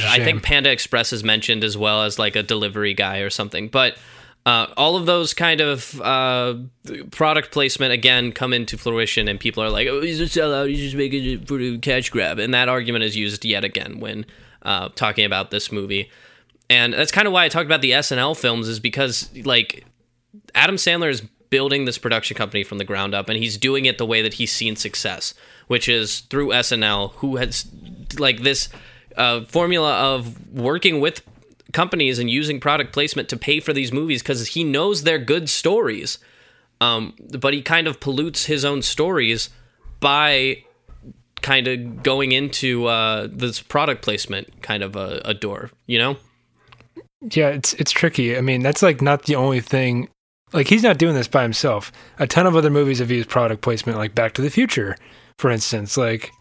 I 0.04 0.24
think 0.24 0.42
Panda 0.42 0.70
Express 0.70 1.12
is 1.12 1.24
mentioned 1.24 1.64
as 1.64 1.76
well 1.76 2.02
as 2.02 2.18
like 2.18 2.36
a 2.36 2.42
delivery 2.42 2.94
guy 2.94 3.18
or 3.18 3.30
something. 3.30 3.68
But 3.68 3.96
uh, 4.46 4.66
all 4.76 4.96
of 4.96 5.06
those 5.06 5.32
kind 5.32 5.60
of 5.60 6.00
uh, 6.02 6.54
product 7.10 7.50
placement 7.50 7.92
again 7.92 8.30
come 8.32 8.52
into 8.52 8.76
fruition, 8.76 9.26
and 9.26 9.40
people 9.40 9.62
are 9.62 9.70
like, 9.70 9.88
"Oh, 9.88 10.02
he's 10.02 10.20
a 10.20 10.24
sellout. 10.24 10.68
He's 10.68 10.80
just 10.80 10.96
making 10.96 11.24
it 11.24 11.48
for 11.48 11.56
the 11.56 11.78
cash 11.78 12.10
grab." 12.10 12.38
And 12.38 12.52
that 12.52 12.68
argument 12.68 13.04
is 13.04 13.16
used 13.16 13.44
yet 13.44 13.64
again 13.64 14.00
when 14.00 14.26
uh, 14.62 14.90
talking 14.90 15.24
about 15.24 15.50
this 15.50 15.72
movie. 15.72 16.10
And 16.68 16.92
that's 16.92 17.12
kind 17.12 17.26
of 17.26 17.32
why 17.32 17.44
I 17.44 17.48
talked 17.48 17.66
about 17.66 17.80
the 17.80 17.92
SNL 17.92 18.36
films, 18.36 18.68
is 18.68 18.80
because 18.80 19.30
like 19.44 19.86
Adam 20.54 20.76
Sandler 20.76 21.08
is 21.08 21.22
building 21.48 21.84
this 21.84 21.98
production 21.98 22.36
company 22.36 22.64
from 22.64 22.78
the 22.78 22.84
ground 22.84 23.14
up, 23.14 23.30
and 23.30 23.38
he's 23.38 23.56
doing 23.56 23.86
it 23.86 23.96
the 23.96 24.06
way 24.06 24.20
that 24.20 24.34
he's 24.34 24.52
seen 24.52 24.76
success, 24.76 25.32
which 25.68 25.88
is 25.88 26.20
through 26.20 26.48
SNL, 26.48 27.12
who 27.14 27.36
has 27.36 27.66
like 28.18 28.42
this 28.42 28.68
uh, 29.16 29.44
formula 29.44 29.92
of 30.14 30.52
working 30.52 31.00
with 31.00 31.22
companies 31.72 32.18
and 32.18 32.30
using 32.30 32.60
product 32.60 32.92
placement 32.92 33.28
to 33.28 33.36
pay 33.36 33.60
for 33.60 33.72
these 33.72 33.92
movies 33.92 34.22
because 34.22 34.48
he 34.48 34.64
knows 34.64 35.02
they're 35.02 35.18
good 35.18 35.48
stories. 35.48 36.18
Um, 36.80 37.14
but 37.38 37.54
he 37.54 37.62
kind 37.62 37.86
of 37.86 38.00
pollutes 38.00 38.46
his 38.46 38.64
own 38.64 38.82
stories 38.82 39.50
by 40.00 40.64
kind 41.42 41.68
of 41.68 42.02
going 42.02 42.32
into 42.32 42.86
uh, 42.86 43.28
this 43.30 43.60
product 43.60 44.02
placement 44.02 44.62
kind 44.62 44.82
of 44.82 44.96
a, 44.96 45.20
a 45.24 45.34
door, 45.34 45.70
you 45.86 45.98
know? 45.98 46.16
Yeah, 47.32 47.48
it's 47.48 47.72
it's 47.74 47.90
tricky. 47.90 48.36
I 48.36 48.40
mean, 48.40 48.62
that's 48.62 48.82
like 48.82 49.00
not 49.00 49.24
the 49.24 49.36
only 49.36 49.60
thing. 49.60 50.08
Like 50.52 50.68
he's 50.68 50.82
not 50.82 50.98
doing 50.98 51.14
this 51.14 51.28
by 51.28 51.42
himself. 51.42 51.90
A 52.18 52.26
ton 52.26 52.46
of 52.46 52.54
other 52.54 52.70
movies 52.70 52.98
have 52.98 53.10
used 53.10 53.28
product 53.28 53.62
placement, 53.62 53.98
like 53.98 54.14
Back 54.14 54.34
to 54.34 54.42
the 54.42 54.50
Future, 54.50 54.96
for 55.38 55.50
instance. 55.50 55.96
Like 55.96 56.32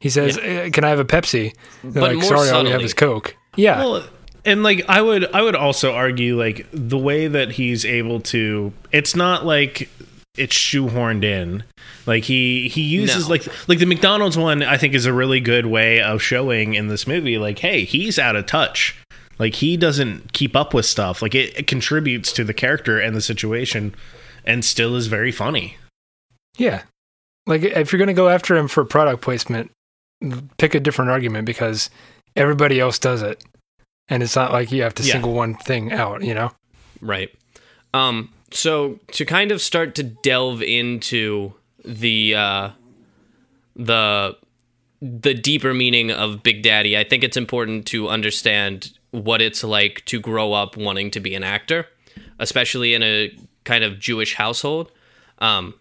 he 0.00 0.08
says, 0.08 0.36
"Eh, 0.42 0.70
"Can 0.70 0.82
I 0.84 0.88
have 0.88 0.98
a 0.98 1.04
Pepsi?" 1.04 1.54
They're 1.84 1.92
But 1.92 2.02
like, 2.02 2.14
more 2.14 2.24
"Sorry, 2.24 2.50
all 2.50 2.64
we 2.64 2.70
have 2.70 2.74
subtly. 2.80 2.84
is 2.86 2.94
Coke." 2.94 3.36
Yeah, 3.56 3.78
Well, 3.78 4.04
and 4.44 4.62
like 4.62 4.84
I 4.88 5.00
would 5.02 5.26
I 5.34 5.42
would 5.42 5.54
also 5.56 5.92
argue 5.92 6.38
like 6.38 6.66
the 6.72 6.98
way 6.98 7.26
that 7.28 7.52
he's 7.52 7.84
able 7.84 8.20
to 8.22 8.72
it's 8.92 9.14
not 9.14 9.44
like 9.46 9.88
it's 10.38 10.56
shoehorned 10.56 11.24
in. 11.24 11.62
Like 12.06 12.24
he 12.24 12.68
he 12.68 12.80
uses 12.82 13.24
No. 13.28 13.32
like 13.34 13.68
like 13.68 13.78
the 13.78 13.86
McDonald's 13.86 14.38
one 14.38 14.62
I 14.62 14.76
think 14.78 14.94
is 14.94 15.04
a 15.06 15.12
really 15.12 15.40
good 15.40 15.66
way 15.66 16.00
of 16.00 16.22
showing 16.22 16.74
in 16.74 16.88
this 16.88 17.06
movie 17.06 17.36
like 17.38 17.58
hey, 17.58 17.84
he's 17.84 18.18
out 18.18 18.36
of 18.36 18.46
touch. 18.46 18.96
Like 19.38 19.54
he 19.56 19.76
doesn't 19.76 20.32
keep 20.32 20.54
up 20.56 20.72
with 20.74 20.86
stuff. 20.86 21.20
Like 21.22 21.34
it, 21.34 21.58
it 21.58 21.66
contributes 21.66 22.32
to 22.34 22.44
the 22.44 22.54
character 22.54 22.98
and 23.00 23.14
the 23.16 23.20
situation 23.22 23.94
and 24.44 24.64
still 24.64 24.96
is 24.96 25.08
very 25.08 25.32
funny. 25.32 25.76
yeah. 26.56 26.82
Like 27.46 27.62
if 27.62 27.90
you're 27.92 27.98
gonna 27.98 28.14
go 28.14 28.28
after 28.28 28.56
him 28.56 28.68
for 28.68 28.84
product 28.84 29.22
placement, 29.22 29.70
pick 30.58 30.74
a 30.74 30.80
different 30.80 31.10
argument 31.10 31.46
because 31.46 31.90
everybody 32.36 32.78
else 32.80 32.98
does 32.98 33.22
it, 33.22 33.42
and 34.08 34.22
it's 34.22 34.36
not 34.36 34.52
like 34.52 34.70
you 34.72 34.82
have 34.82 34.94
to 34.96 35.02
Yeah. 35.02 35.12
single 35.12 35.32
one 35.32 35.54
thing 35.54 35.92
out. 35.92 36.22
You 36.22 36.34
know? 36.34 36.52
Right. 37.00 37.30
Um, 37.94 38.32
so 38.52 38.98
to 39.12 39.24
kind 39.24 39.50
of 39.52 39.60
start 39.60 39.94
to 39.96 40.02
delve 40.02 40.62
into 40.62 41.54
the 41.84 42.34
uh, 42.34 42.70
the 43.76 44.36
the 45.02 45.32
deeper 45.34 45.72
meaning 45.72 46.10
of 46.10 46.42
Big 46.42 46.62
Daddy, 46.62 46.96
I 46.98 47.04
think 47.04 47.24
it's 47.24 47.36
important 47.36 47.86
to 47.86 48.08
understand 48.08 48.92
what 49.12 49.40
it's 49.40 49.64
like 49.64 50.04
to 50.06 50.20
grow 50.20 50.52
up 50.52 50.76
wanting 50.76 51.10
to 51.12 51.20
be 51.20 51.34
an 51.34 51.42
actor, 51.42 51.86
especially 52.38 52.92
in 52.94 53.02
a 53.02 53.34
kind 53.64 53.82
of 53.82 53.98
Jewish 53.98 54.34
household, 54.34 54.92
um, 55.38 55.74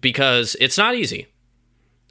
because 0.00 0.56
it's 0.60 0.76
not 0.78 0.94
easy. 0.94 1.26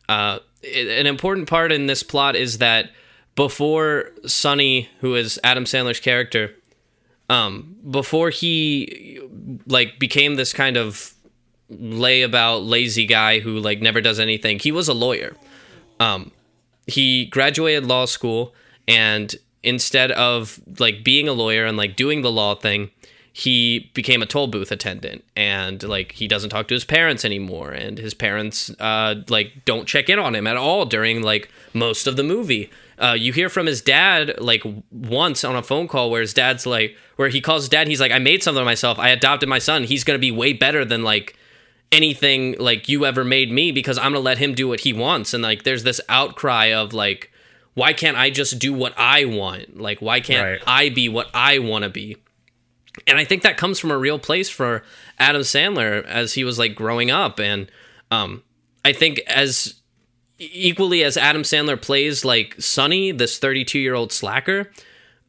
Uh, 0.10 0.40
an 0.64 1.08
important 1.08 1.48
part 1.48 1.72
in 1.72 1.88
this 1.88 2.04
plot 2.04 2.36
is 2.36 2.60
that 2.60 2.92
before 3.36 4.12
Sonny, 4.26 4.90
who 5.00 5.16
is 5.16 5.40
Adam 5.44 5.66
Sandler's 5.66 6.00
character, 6.00 6.56
um, 7.30 7.76
before 7.90 8.30
he 8.30 9.20
like 9.66 10.00
became 10.00 10.36
this 10.36 10.54
kind 10.54 10.78
of 10.78 11.14
layabout 11.72 12.68
lazy 12.68 13.06
guy 13.06 13.40
who 13.40 13.60
like 13.60 13.82
never 13.82 14.02
does 14.02 14.20
anything, 14.20 14.60
he 14.60 14.72
was 14.72 14.88
a 14.88 14.94
lawyer. 14.94 15.36
Um, 16.00 16.32
he 16.86 17.26
graduated 17.26 17.86
law 17.86 18.06
school 18.06 18.54
and 18.88 19.36
instead 19.64 20.12
of 20.12 20.60
like 20.80 21.04
being 21.04 21.28
a 21.28 21.34
lawyer 21.34 21.66
and 21.66 21.78
like 21.78 21.96
doing 21.96 22.22
the 22.22 22.32
law 22.32 22.56
thing 22.56 22.92
he 23.36 23.90
became 23.96 24.22
a 24.22 24.28
toll 24.28 24.46
booth 24.46 24.72
attendant 24.72 25.24
and 25.36 25.82
like 25.82 26.12
he 26.12 26.28
doesn't 26.28 26.52
talk 26.52 26.68
to 26.68 26.76
his 26.76 26.86
parents 26.86 27.26
anymore 27.26 27.72
and 27.72 27.98
his 27.98 28.14
parents 28.14 28.70
uh 28.80 29.16
like 29.28 29.66
don't 29.66 29.88
check 29.88 30.08
in 30.08 30.20
on 30.20 30.36
him 30.36 30.46
at 30.46 30.56
all 30.56 30.86
during 30.86 31.24
like 31.24 31.50
most 31.74 32.06
of 32.06 32.16
the 32.16 32.22
movie 32.24 32.70
uh 33.00 33.16
you 33.18 33.34
hear 33.34 33.50
from 33.50 33.66
his 33.66 33.82
dad 33.82 34.36
like 34.40 34.62
once 34.92 35.44
on 35.44 35.56
a 35.56 35.64
phone 35.64 35.88
call 35.88 36.12
where 36.12 36.22
his 36.22 36.32
dad's 36.34 36.68
like 36.68 36.96
where 37.16 37.30
he 37.30 37.42
calls 37.42 37.64
his 37.64 37.70
dad 37.70 37.88
he's 37.88 38.00
like 38.00 38.12
i 38.12 38.20
made 38.20 38.44
something 38.44 38.62
of 38.62 38.66
myself 38.66 39.00
i 39.00 39.10
adopted 39.10 39.50
my 39.50 39.60
son 39.60 39.84
he's 39.84 40.04
gonna 40.04 40.20
be 40.20 40.32
way 40.32 40.54
better 40.54 40.86
than 40.86 41.04
like 41.04 41.36
anything 41.92 42.56
like 42.60 42.90
you 42.90 43.06
ever 43.06 43.24
made 43.24 43.52
me 43.52 43.72
because 43.72 43.98
I'm 44.00 44.14
gonna 44.14 44.20
let 44.20 44.40
him 44.40 44.56
do 44.56 44.68
what 44.68 44.80
he 44.80 44.94
wants. 44.94 45.32
And 45.34 45.44
like 45.44 45.62
there's 45.62 45.84
this 45.84 46.02
outcry 46.10 46.74
of 46.74 46.92
like, 46.92 47.32
why 47.76 47.94
can't 47.94 48.18
I 48.18 48.32
just 48.32 48.58
do 48.58 48.74
what 48.74 48.94
I 48.98 49.26
want? 49.26 49.80
Like 49.80 50.02
why 50.02 50.20
can't 50.20 50.44
Right. 50.44 50.62
I 50.66 50.90
be 50.90 51.08
what 51.08 51.30
I 51.36 51.60
wanna 51.60 51.90
be? 51.90 52.18
And 53.08 53.18
I 53.18 53.26
think 53.26 53.42
that 53.44 53.58
comes 53.58 53.80
from 53.80 53.92
a 53.92 53.98
real 53.98 54.20
place 54.20 54.50
for 54.50 54.84
Adam 55.20 55.42
Sandler 55.42 56.06
as 56.06 56.34
he 56.34 56.44
was 56.44 56.60
like 56.60 56.76
growing 56.76 57.12
up. 57.12 57.40
And 57.40 57.72
um 58.12 58.44
I 58.86 58.94
think 58.94 59.20
as 59.28 59.76
equally 60.40 61.04
as 61.04 61.18
Adam 61.18 61.44
Sandler 61.44 61.82
plays 61.82 62.26
like 62.26 62.56
Sonny, 62.60 63.12
this 63.12 63.40
32 63.40 63.80
year 63.80 63.96
old 63.96 64.12
slacker, 64.12 64.72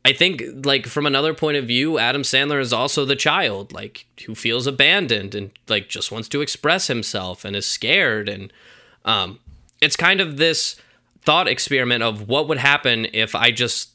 I 0.05 0.13
think 0.13 0.43
like 0.67 0.87
from 0.87 1.07
another 1.07 1.33
point 1.33 1.57
of 1.57 1.67
view, 1.67 1.99
Adam 1.99 2.23
Sandler 2.23 2.61
is 2.61 2.73
also 2.73 3.05
the 3.05 3.17
child, 3.17 3.73
like 3.73 4.07
who 4.27 4.35
feels 4.35 4.67
abandoned 4.67 5.35
and 5.35 5.51
like 5.69 5.89
just 5.89 6.13
wants 6.13 6.29
to 6.31 6.43
express 6.43 6.89
himself 6.89 7.45
and 7.45 7.57
is 7.57 7.67
scared 7.67 8.29
and 8.29 8.53
um 9.05 9.39
it's 9.81 9.97
kind 9.97 10.21
of 10.21 10.37
this 10.37 10.77
thought 11.23 11.49
experiment 11.49 12.03
of 12.03 12.29
what 12.29 12.49
would 12.49 12.59
happen 12.59 13.07
if 13.13 13.35
I 13.35 13.51
just 13.51 13.91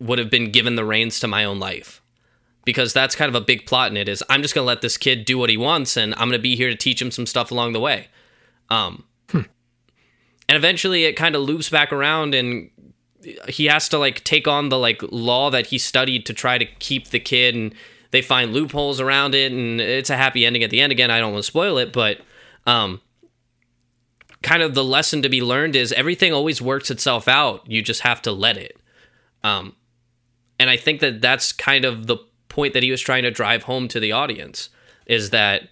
would 0.00 0.18
have 0.18 0.30
been 0.30 0.50
given 0.50 0.74
the 0.76 0.84
reins 0.84 1.20
to 1.20 1.28
my 1.28 1.44
own 1.44 1.58
life. 1.58 2.01
Because 2.64 2.92
that's 2.92 3.16
kind 3.16 3.28
of 3.28 3.34
a 3.34 3.44
big 3.44 3.66
plot 3.66 3.90
in 3.90 3.96
it 3.96 4.08
is 4.08 4.22
I'm 4.28 4.40
just 4.42 4.54
going 4.54 4.64
to 4.64 4.68
let 4.68 4.82
this 4.82 4.96
kid 4.96 5.24
do 5.24 5.36
what 5.36 5.50
he 5.50 5.56
wants 5.56 5.96
and 5.96 6.14
I'm 6.14 6.28
going 6.28 6.32
to 6.32 6.38
be 6.38 6.54
here 6.54 6.70
to 6.70 6.76
teach 6.76 7.02
him 7.02 7.10
some 7.10 7.26
stuff 7.26 7.50
along 7.50 7.72
the 7.72 7.80
way. 7.80 8.08
Um 8.70 9.04
and 9.34 10.58
eventually 10.58 11.04
it 11.04 11.14
kind 11.14 11.34
of 11.34 11.42
loops 11.42 11.70
back 11.70 11.92
around 11.92 12.34
and 12.34 12.70
he 13.48 13.66
has 13.66 13.88
to 13.88 13.98
like 13.98 14.22
take 14.24 14.46
on 14.46 14.68
the 14.68 14.78
like 14.78 15.00
law 15.10 15.50
that 15.50 15.66
he 15.66 15.78
studied 15.78 16.26
to 16.26 16.34
try 16.34 16.58
to 16.58 16.64
keep 16.64 17.08
the 17.08 17.20
kid 17.20 17.54
and 17.54 17.74
they 18.10 18.20
find 18.20 18.52
loopholes 18.52 19.00
around 19.00 19.34
it 19.34 19.50
and 19.50 19.80
it's 19.80 20.10
a 20.10 20.16
happy 20.16 20.44
ending 20.44 20.62
at 20.62 20.70
the 20.70 20.80
end. 20.80 20.92
Again 20.92 21.10
i 21.10 21.20
don't 21.20 21.32
want 21.32 21.42
to 21.42 21.46
spoil 21.46 21.78
it 21.78 21.92
but 21.92 22.18
um 22.66 23.00
kind 24.42 24.62
of 24.62 24.74
the 24.74 24.84
lesson 24.84 25.22
to 25.22 25.28
be 25.28 25.40
learned 25.40 25.74
is 25.74 25.92
everything 25.92 26.32
always 26.32 26.60
works 26.60 26.90
itself 26.90 27.28
out. 27.28 27.62
You 27.70 27.80
just 27.80 28.00
have 28.02 28.20
to 28.22 28.32
let 28.32 28.56
it. 28.56 28.76
Um 29.42 29.74
and 30.58 30.68
i 30.68 30.76
think 30.76 31.00
that 31.00 31.20
that's 31.20 31.52
kind 31.52 31.84
of 31.84 32.06
the 32.06 32.18
point 32.52 32.74
that 32.74 32.82
he 32.82 32.90
was 32.90 33.00
trying 33.00 33.22
to 33.22 33.30
drive 33.30 33.64
home 33.64 33.88
to 33.88 33.98
the 33.98 34.12
audience 34.12 34.68
is 35.06 35.30
that 35.30 35.68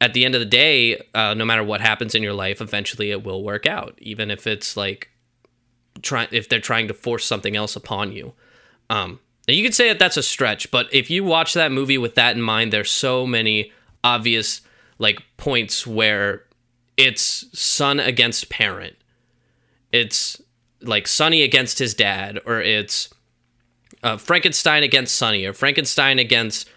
at 0.00 0.14
the 0.14 0.24
end 0.24 0.34
of 0.34 0.40
the 0.40 0.46
day 0.46 1.00
uh, 1.14 1.34
no 1.34 1.44
matter 1.44 1.62
what 1.62 1.80
happens 1.80 2.14
in 2.14 2.22
your 2.22 2.32
life 2.32 2.60
eventually 2.60 3.10
it 3.10 3.22
will 3.22 3.44
work 3.44 3.66
out 3.66 3.94
even 3.98 4.30
if 4.30 4.46
it's 4.46 4.76
like 4.76 5.12
try 6.00 6.28
if 6.30 6.48
they're 6.48 6.60
trying 6.60 6.88
to 6.88 6.94
force 6.94 7.24
something 7.24 7.56
else 7.56 7.76
upon 7.76 8.12
you. 8.12 8.32
Um, 8.88 9.20
and 9.46 9.56
you 9.56 9.64
could 9.64 9.74
say 9.74 9.88
that 9.88 9.98
that's 9.98 10.16
a 10.16 10.22
stretch, 10.22 10.70
but 10.70 10.92
if 10.92 11.10
you 11.10 11.24
watch 11.24 11.54
that 11.54 11.72
movie 11.72 11.98
with 11.98 12.14
that 12.14 12.36
in 12.36 12.42
mind, 12.42 12.72
there's 12.72 12.90
so 12.90 13.26
many 13.26 13.72
obvious 14.04 14.60
like 14.98 15.22
points 15.36 15.86
where 15.86 16.44
it's 16.96 17.46
son 17.58 17.98
against 17.98 18.48
parent. 18.48 18.96
It's 19.90 20.40
like 20.80 21.06
Sonny 21.06 21.42
against 21.42 21.78
his 21.78 21.94
dad, 21.94 22.40
or 22.46 22.60
it's 22.60 23.12
uh, 24.02 24.16
Frankenstein 24.16 24.82
against 24.82 25.16
Sonny, 25.16 25.44
or 25.44 25.52
Frankenstein 25.52 26.18
against 26.18 26.68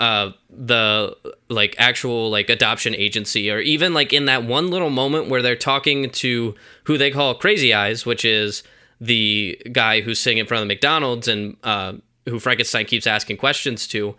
uh, 0.00 0.30
the 0.50 1.16
like 1.48 1.74
actual 1.78 2.30
like 2.30 2.48
adoption 2.48 2.94
agency, 2.94 3.50
or 3.50 3.60
even 3.60 3.94
like 3.94 4.12
in 4.12 4.26
that 4.26 4.44
one 4.44 4.70
little 4.70 4.90
moment 4.90 5.28
where 5.28 5.42
they're 5.42 5.56
talking 5.56 6.10
to 6.10 6.54
who 6.84 6.98
they 6.98 7.10
call 7.10 7.34
Crazy 7.34 7.72
Eyes, 7.72 8.04
which 8.04 8.24
is 8.24 8.62
the 9.00 9.60
guy 9.72 10.00
who's 10.00 10.18
sitting 10.18 10.38
in 10.38 10.46
front 10.46 10.62
of 10.62 10.68
the 10.68 10.74
McDonald's 10.74 11.28
and 11.28 11.56
uh, 11.62 11.94
who 12.26 12.40
Frankenstein 12.40 12.86
keeps 12.86 13.06
asking 13.06 13.36
questions 13.36 13.86
to. 13.88 14.14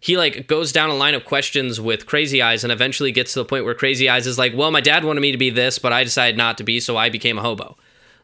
He 0.00 0.16
like 0.16 0.46
goes 0.46 0.70
down 0.70 0.90
a 0.90 0.94
line 0.94 1.14
of 1.14 1.24
questions 1.24 1.80
with 1.80 2.06
Crazy 2.06 2.40
Eyes 2.40 2.62
and 2.62 2.72
eventually 2.72 3.10
gets 3.10 3.32
to 3.32 3.40
the 3.40 3.44
point 3.44 3.64
where 3.64 3.74
Crazy 3.74 4.08
Eyes 4.08 4.26
is 4.26 4.38
like, 4.38 4.52
"Well, 4.56 4.70
my 4.70 4.80
dad 4.80 5.04
wanted 5.04 5.20
me 5.20 5.32
to 5.32 5.38
be 5.38 5.50
this, 5.50 5.78
but 5.78 5.92
I 5.92 6.04
decided 6.04 6.38
not 6.38 6.56
to 6.58 6.64
be, 6.64 6.78
so 6.78 6.96
I 6.96 7.10
became 7.10 7.36
a 7.36 7.42
hobo." 7.42 7.76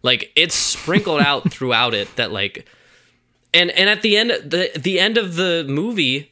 Like 0.03 0.31
it's 0.37 0.55
sprinkled 0.55 1.21
out 1.21 1.51
throughout 1.53 1.93
it 1.93 2.15
that 2.17 2.31
like 2.31 2.67
and 3.55 3.71
and 3.71 3.89
at 3.89 4.03
the 4.03 4.17
end 4.17 4.31
the 4.31 4.71
the 4.77 5.01
end 5.01 5.17
of 5.17 5.37
the 5.37 5.65
movie 5.69 6.31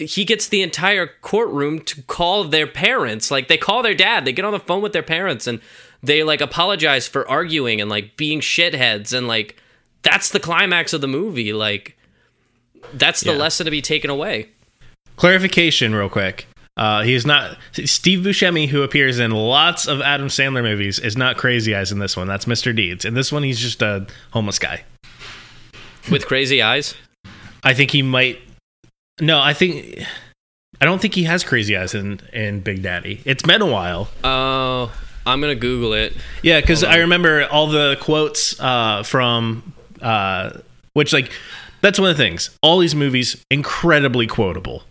he 0.00 0.24
gets 0.24 0.48
the 0.48 0.60
entire 0.60 1.06
courtroom 1.22 1.78
to 1.78 2.02
call 2.02 2.42
their 2.44 2.66
parents. 2.66 3.30
Like 3.30 3.46
they 3.46 3.56
call 3.56 3.82
their 3.84 3.94
dad, 3.94 4.24
they 4.24 4.32
get 4.32 4.44
on 4.44 4.52
the 4.52 4.58
phone 4.58 4.82
with 4.82 4.92
their 4.92 5.04
parents 5.04 5.46
and 5.46 5.60
they 6.02 6.24
like 6.24 6.40
apologize 6.40 7.06
for 7.06 7.26
arguing 7.28 7.80
and 7.80 7.88
like 7.88 8.16
being 8.16 8.40
shitheads 8.40 9.16
and 9.16 9.28
like 9.28 9.56
that's 10.02 10.30
the 10.30 10.40
climax 10.40 10.92
of 10.92 11.00
the 11.00 11.06
movie. 11.06 11.52
Like 11.52 11.96
that's 12.92 13.20
the 13.20 13.30
Yeah. 13.32 13.38
lesson 13.38 13.66
to 13.66 13.70
be 13.70 13.80
taken 13.80 14.10
away. 14.10 14.48
Clarification, 15.16 15.94
real 15.94 16.08
quick. 16.08 16.46
Uh, 16.76 17.02
he's 17.02 17.24
not 17.24 17.56
Steve 17.72 18.18
Buscemi, 18.26 18.66
who 18.68 18.82
appears 18.82 19.20
in 19.20 19.30
lots 19.30 19.86
of 19.86 20.00
Adam 20.00 20.26
Sandler 20.26 20.62
movies, 20.64 20.98
is 20.98 21.16
not 21.16 21.36
Crazy 21.36 21.72
Eyes 21.74 21.92
in 21.92 22.00
this 22.00 22.16
one. 22.16 22.26
That's 22.26 22.46
Mr. 22.46 22.74
Deeds. 22.74 23.04
In 23.04 23.14
this 23.14 23.30
one, 23.30 23.44
he's 23.44 23.60
just 23.60 23.80
a 23.80 24.08
homeless 24.32 24.58
guy. 24.58 24.82
With 26.10 26.26
crazy 26.26 26.62
eyes. 26.62 26.94
I 27.62 27.74
think 27.74 27.90
he 27.90 28.02
might. 28.02 28.38
No, 29.20 29.40
I 29.40 29.54
think. 29.54 30.02
I 30.80 30.84
don't 30.84 31.00
think 31.00 31.14
he 31.14 31.22
has 31.24 31.44
Crazy 31.44 31.76
Eyes 31.76 31.94
in 31.94 32.20
in 32.32 32.60
Big 32.60 32.82
Daddy. 32.82 33.22
It's 33.24 33.42
been 33.42 33.62
a 33.62 33.66
while. 33.66 34.08
Oh, 34.22 34.92
I'm 35.24 35.40
gonna 35.40 35.54
Google 35.54 35.92
it. 35.94 36.14
Yeah, 36.42 36.60
because 36.60 36.84
I 36.84 36.96
remember 36.96 37.46
all 37.50 37.68
the 37.68 37.96
quotes 38.00 38.58
uh, 38.60 39.02
from 39.02 39.72
uh, 40.02 40.58
which 40.92 41.12
like 41.12 41.30
that's 41.80 41.98
one 41.98 42.10
of 42.10 42.16
the 42.16 42.22
things. 42.22 42.50
All 42.62 42.78
these 42.80 42.94
movies 42.94 43.42
incredibly 43.50 44.26
quotable, 44.26 44.82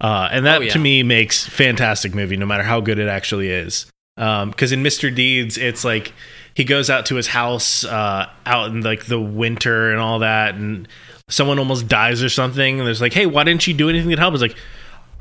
uh, 0.00 0.28
and 0.32 0.44
that 0.44 0.58
Oh, 0.58 0.64
yeah. 0.64 0.72
to 0.72 0.78
me 0.78 1.02
makes 1.02 1.46
fantastic 1.46 2.14
movie, 2.14 2.36
no 2.36 2.44
matter 2.46 2.64
how 2.64 2.80
good 2.80 2.98
it 2.98 3.08
actually 3.08 3.48
is. 3.48 3.86
Because 4.16 4.72
in 4.72 4.82
Mr. 4.82 5.14
Deeds, 5.14 5.56
it's 5.56 5.84
like 5.84 6.12
he 6.58 6.64
goes 6.64 6.90
out 6.90 7.06
to 7.06 7.14
his 7.14 7.28
house 7.28 7.84
uh, 7.84 8.28
out 8.44 8.72
in 8.72 8.80
like 8.80 9.06
the 9.06 9.20
winter 9.20 9.92
and 9.92 10.00
all 10.00 10.18
that, 10.18 10.56
and 10.56 10.88
someone 11.28 11.60
almost 11.60 11.86
dies 11.86 12.20
or 12.20 12.28
something, 12.28 12.80
and 12.80 12.84
there's 12.84 13.00
like, 13.00 13.12
hey, 13.12 13.26
why 13.26 13.44
didn't 13.44 13.64
you 13.68 13.74
do 13.74 13.88
anything 13.88 14.10
to 14.10 14.16
help? 14.16 14.34
It's 14.34 14.42
like. 14.42 14.56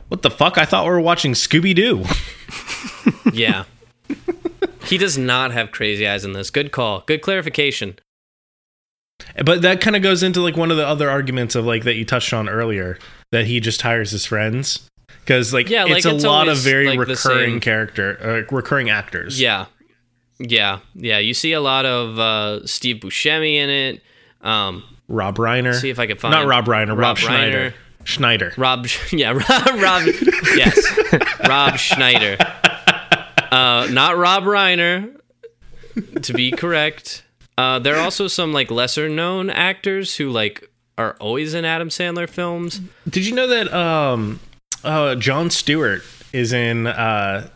What 0.09 0.21
the 0.21 0.31
fuck? 0.31 0.57
I 0.57 0.63
thought 0.63 0.85
we 0.85 0.91
were 0.91 1.01
watching 1.01 1.33
Scooby 1.33 1.75
Doo. 1.75 2.05
Yeah. 3.33 3.65
he 4.85 4.97
does 4.97 5.17
not 5.17 5.51
have 5.51 5.71
crazy 5.71 6.07
eyes 6.07 6.23
in 6.23 6.31
this. 6.31 6.49
Good 6.49 6.71
call. 6.71 7.01
Good 7.01 7.21
clarification. 7.21 7.99
But 9.43 9.61
that 9.63 9.81
kind 9.81 9.97
of 9.97 10.01
goes 10.01 10.23
into 10.23 10.39
like 10.41 10.55
one 10.55 10.71
of 10.71 10.77
the 10.77 10.88
other 10.88 11.09
arguments 11.09 11.55
of 11.55 11.65
like 11.65 11.83
that 11.83 11.95
you 11.95 12.05
touched 12.05 12.31
on 12.33 12.47
earlier 12.47 12.97
that 13.33 13.47
he 13.47 13.59
just 13.59 13.81
hires 13.81 14.11
his 14.11 14.25
friends 14.25 14.88
because 15.19 15.53
like 15.53 15.69
Yeah, 15.69 15.83
like, 15.83 15.97
it's 15.97 16.05
a 16.05 16.15
it's 16.15 16.23
lot 16.23 16.47
of 16.47 16.57
very 16.59 16.95
like, 16.95 16.99
recurring 17.07 17.59
character, 17.59 18.17
uh, 18.49 18.55
recurring 18.55 18.89
actors. 18.89 19.41
Yeah. 19.41 19.65
Yeah. 20.39 20.79
Yeah. 20.95 21.19
You 21.19 21.33
see 21.33 21.53
a 21.53 21.61
lot 21.61 21.85
of 21.85 22.19
uh, 22.19 22.65
Steve 22.67 22.97
Buscemi 22.97 23.55
in 23.55 23.69
it. 23.69 24.01
Um, 24.41 24.83
Rob 25.07 25.38
Reiner. 25.38 25.73
see 25.73 25.89
if 25.89 25.99
I 25.99 26.07
can 26.07 26.17
find 26.17 26.31
not 26.31 26.47
Rob 26.47 26.65
Reiner, 26.65 26.89
Rob, 26.89 26.99
Rob 26.99 27.17
Schneider. 27.17 27.73
Schneider. 28.03 28.53
Rob, 28.57 28.88
yeah, 29.11 29.31
Rob, 29.31 29.41
Rob 29.81 30.03
yes, 30.55 31.39
Rob 31.47 31.77
Schneider. 31.77 32.38
Uh, 33.51 33.88
not 33.91 34.17
Rob 34.17 34.43
Reiner, 34.43 35.19
to 36.21 36.33
be 36.33 36.51
correct. 36.51 37.23
Uh, 37.57 37.79
there 37.79 37.95
are 37.95 38.01
also 38.01 38.27
some 38.27 38.53
like 38.53 38.69
lesser 38.71 39.09
known 39.09 39.49
actors 39.49 40.15
who 40.15 40.29
like 40.29 40.69
are 40.97 41.15
always 41.19 41.53
in 41.53 41.65
Adam 41.65 41.89
Sandler 41.89 42.29
films. 42.29 42.81
Did 43.09 43.25
you 43.25 43.33
know 43.33 43.47
that 43.47 43.73
um, 43.73 44.39
uh, 44.83 45.15
Jon 45.15 45.49
Stewart 45.49 46.01
is 46.33 46.53
in 46.53 46.88
uh, 46.88 47.49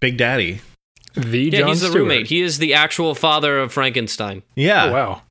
Big 0.00 0.16
Daddy? 0.16 0.60
The 1.14 1.38
Yeah, 1.40 1.58
Jon 1.60 1.68
he's 1.68 1.80
the 1.80 1.86
Stewart. 1.88 2.00
roommate. 2.02 2.26
He 2.28 2.40
is 2.42 2.58
the 2.58 2.74
actual 2.74 3.14
father 3.14 3.58
of 3.58 3.72
Frankenstein. 3.72 4.42
Yeah. 4.54 4.84
Oh, 4.86 4.92
wow. 4.92 5.22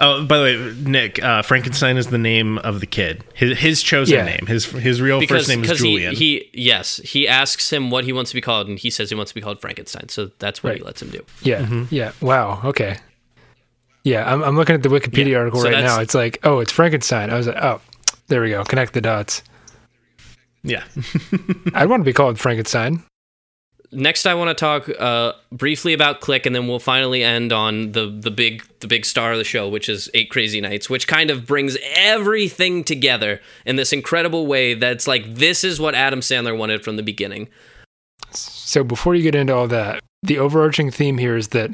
Oh, 0.00 0.24
by 0.26 0.38
the 0.38 0.44
way, 0.44 0.74
Nick, 0.88 1.20
uh, 1.24 1.42
Frankenstein 1.42 1.96
is 1.96 2.06
the 2.08 2.18
name 2.18 2.58
of 2.58 2.78
the 2.78 2.86
kid. 2.86 3.24
His 3.34 3.58
his 3.58 3.82
chosen 3.82 4.14
Yeah. 4.18 4.24
name. 4.26 4.46
His 4.46 4.66
his 4.66 5.00
real 5.00 5.18
Because 5.18 5.38
first 5.40 5.48
name 5.48 5.64
is 5.64 5.68
because 5.68 5.80
he, 5.80 5.88
Julian. 5.90 6.14
he 6.14 6.48
yes 6.52 6.98
he 7.02 7.26
asks 7.26 7.72
him 7.72 7.90
what 7.90 8.04
he 8.04 8.12
wants 8.12 8.30
to 8.30 8.34
be 8.36 8.40
called 8.40 8.68
and 8.68 8.78
he 8.78 8.90
says 8.90 9.08
he 9.08 9.16
wants 9.16 9.32
to 9.32 9.34
be 9.34 9.40
called 9.40 9.60
Frankenstein. 9.60 10.08
So 10.08 10.30
that's 10.38 10.62
what 10.62 10.76
he 10.76 10.82
lets 10.84 11.02
him 11.02 11.08
do. 11.10 11.24
Yeah. 11.42 11.62
Mm-hmm. 11.62 11.84
Yeah. 11.90 12.12
Wow. 12.20 12.60
Okay. 12.64 12.98
Yeah, 14.04 14.32
I'm, 14.32 14.42
I'm 14.44 14.56
looking 14.56 14.76
at 14.76 14.82
the 14.84 14.88
Wikipedia 14.88 15.30
Yeah, 15.32 15.38
article 15.38 15.60
so 15.62 15.70
right 15.70 15.82
now. 15.84 16.00
It's 16.00 16.14
like, 16.14 16.38
oh, 16.44 16.60
it's 16.60 16.70
Frankenstein. 16.72 17.30
I 17.30 17.36
was 17.36 17.48
like, 17.48 17.56
oh, 17.62 17.80
there 18.28 18.40
we 18.40 18.50
go. 18.50 18.62
Connect 18.64 18.92
the 18.94 19.00
dots. 19.00 19.42
yeah. 20.62 20.84
I'd 21.74 21.88
want 21.90 22.00
to 22.02 22.04
be 22.04 22.12
called 22.12 22.38
Frankenstein. 22.38 23.02
Next 23.90 24.26
i 24.26 24.34
want 24.34 24.48
to 24.48 24.54
talk 24.54 24.88
uh, 24.98 25.32
briefly 25.50 25.92
about 25.92 26.20
click 26.20 26.46
and 26.46 26.54
then 26.54 26.68
we'll 26.68 26.78
finally 26.78 27.22
end 27.22 27.52
on 27.52 27.92
the 27.92 28.06
the 28.06 28.30
big 28.30 28.62
the 28.80 28.86
big 28.86 29.04
star 29.04 29.32
of 29.32 29.38
the 29.38 29.44
show 29.44 29.68
which 29.68 29.88
is 29.88 30.10
eight 30.14 30.30
crazy 30.30 30.60
nights 30.60 30.90
which 30.90 31.06
kind 31.06 31.30
of 31.30 31.46
brings 31.46 31.76
everything 31.94 32.84
together 32.84 33.40
in 33.64 33.76
this 33.76 33.92
incredible 33.92 34.46
way 34.46 34.74
that's 34.74 35.06
like 35.06 35.34
this 35.34 35.64
is 35.64 35.80
what 35.80 35.94
adam 35.94 36.20
sandler 36.20 36.56
wanted 36.56 36.84
from 36.84 36.96
the 36.96 37.02
beginning 37.02 37.48
So 38.32 38.84
before 38.84 39.14
you 39.14 39.22
get 39.22 39.34
into 39.34 39.54
all 39.54 39.68
that, 39.68 40.02
the 40.22 40.38
overarching 40.38 40.90
theme 40.90 41.18
here 41.18 41.36
is 41.36 41.48
that 41.48 41.70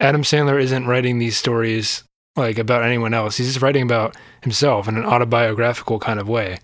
Adam 0.00 0.22
Sandler 0.22 0.60
isn't 0.60 0.86
writing 0.86 1.18
these 1.18 1.36
stories 1.36 2.04
like 2.36 2.58
about 2.58 2.82
anyone 2.82 3.14
else. 3.14 3.36
He's 3.36 3.48
just 3.48 3.62
writing 3.62 3.82
about 3.82 4.16
himself 4.42 4.88
in 4.88 4.96
an 4.96 5.04
autobiographical 5.04 5.98
kind 5.98 6.18
of 6.20 6.28
way. 6.28 6.58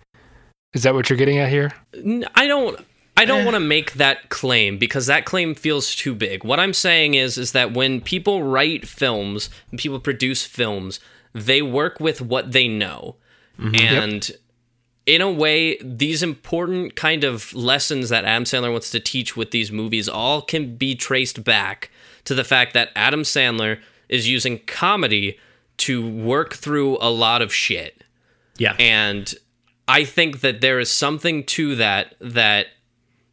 Is 0.74 0.82
that 0.82 0.94
what 0.94 1.08
you're 1.08 1.16
getting 1.18 1.38
at 1.38 1.48
here? 1.48 1.72
I 2.34 2.46
don't 2.46 2.85
i 3.16 3.24
don't 3.24 3.44
want 3.44 3.54
to 3.54 3.60
make 3.60 3.94
that 3.94 4.28
claim 4.28 4.78
because 4.78 5.06
that 5.06 5.24
claim 5.24 5.54
feels 5.54 5.94
too 5.94 6.14
big. 6.14 6.44
What 6.44 6.60
i'm 6.60 6.74
saying 6.74 7.14
is 7.14 7.38
is 7.38 7.52
that 7.52 7.72
when 7.72 8.00
people 8.00 8.42
write 8.42 8.86
films 8.86 9.50
and 9.70 9.78
people 9.78 10.00
produce 10.00 10.44
films 10.44 11.00
they 11.36 11.60
work 11.60 12.00
with 12.00 12.22
what 12.22 12.52
they 12.52 12.66
know. 12.66 13.16
Mm-hmm. 13.60 13.74
And 13.74 14.30
in 15.04 15.20
a 15.20 15.30
way, 15.30 15.76
these 15.82 16.22
important 16.22 16.96
kind 16.96 17.24
of 17.24 17.52
lessons 17.52 18.08
that 18.08 18.24
Adam 18.24 18.44
Sandler 18.44 18.72
wants 18.72 18.90
to 18.90 19.00
teach 19.00 19.36
with 19.36 19.50
these 19.50 19.70
movies 19.70 20.08
all 20.08 20.40
can 20.40 20.76
be 20.76 20.94
traced 20.94 21.44
back 21.44 21.90
to 22.24 22.34
the 22.34 22.42
fact 22.42 22.72
that 22.72 22.88
Adam 22.96 23.22
Sandler 23.22 23.80
is 24.08 24.28
using 24.28 24.60
comedy 24.66 25.38
to 25.76 26.08
work 26.08 26.54
through 26.54 26.96
a 27.02 27.10
lot 27.10 27.42
of 27.42 27.52
shit. 27.52 28.02
Yeah. 28.56 28.74
And 28.78 29.34
I 29.86 30.04
think 30.04 30.40
that 30.40 30.62
there 30.62 30.80
is 30.80 30.90
something 30.90 31.44
to 31.44 31.76
that 31.76 32.14
that 32.18 32.68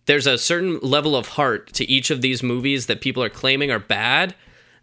there's 0.05 0.27
a 0.27 0.37
certain 0.37 0.79
level 0.79 1.15
of 1.15 1.29
heart 1.29 1.71
to 1.73 1.89
each 1.89 2.11
of 2.11 2.21
these 2.21 2.43
movies 2.43 2.87
that 2.87 3.01
people 3.01 3.23
are 3.23 3.29
claiming 3.29 3.71
are 3.71 3.79
bad 3.79 4.35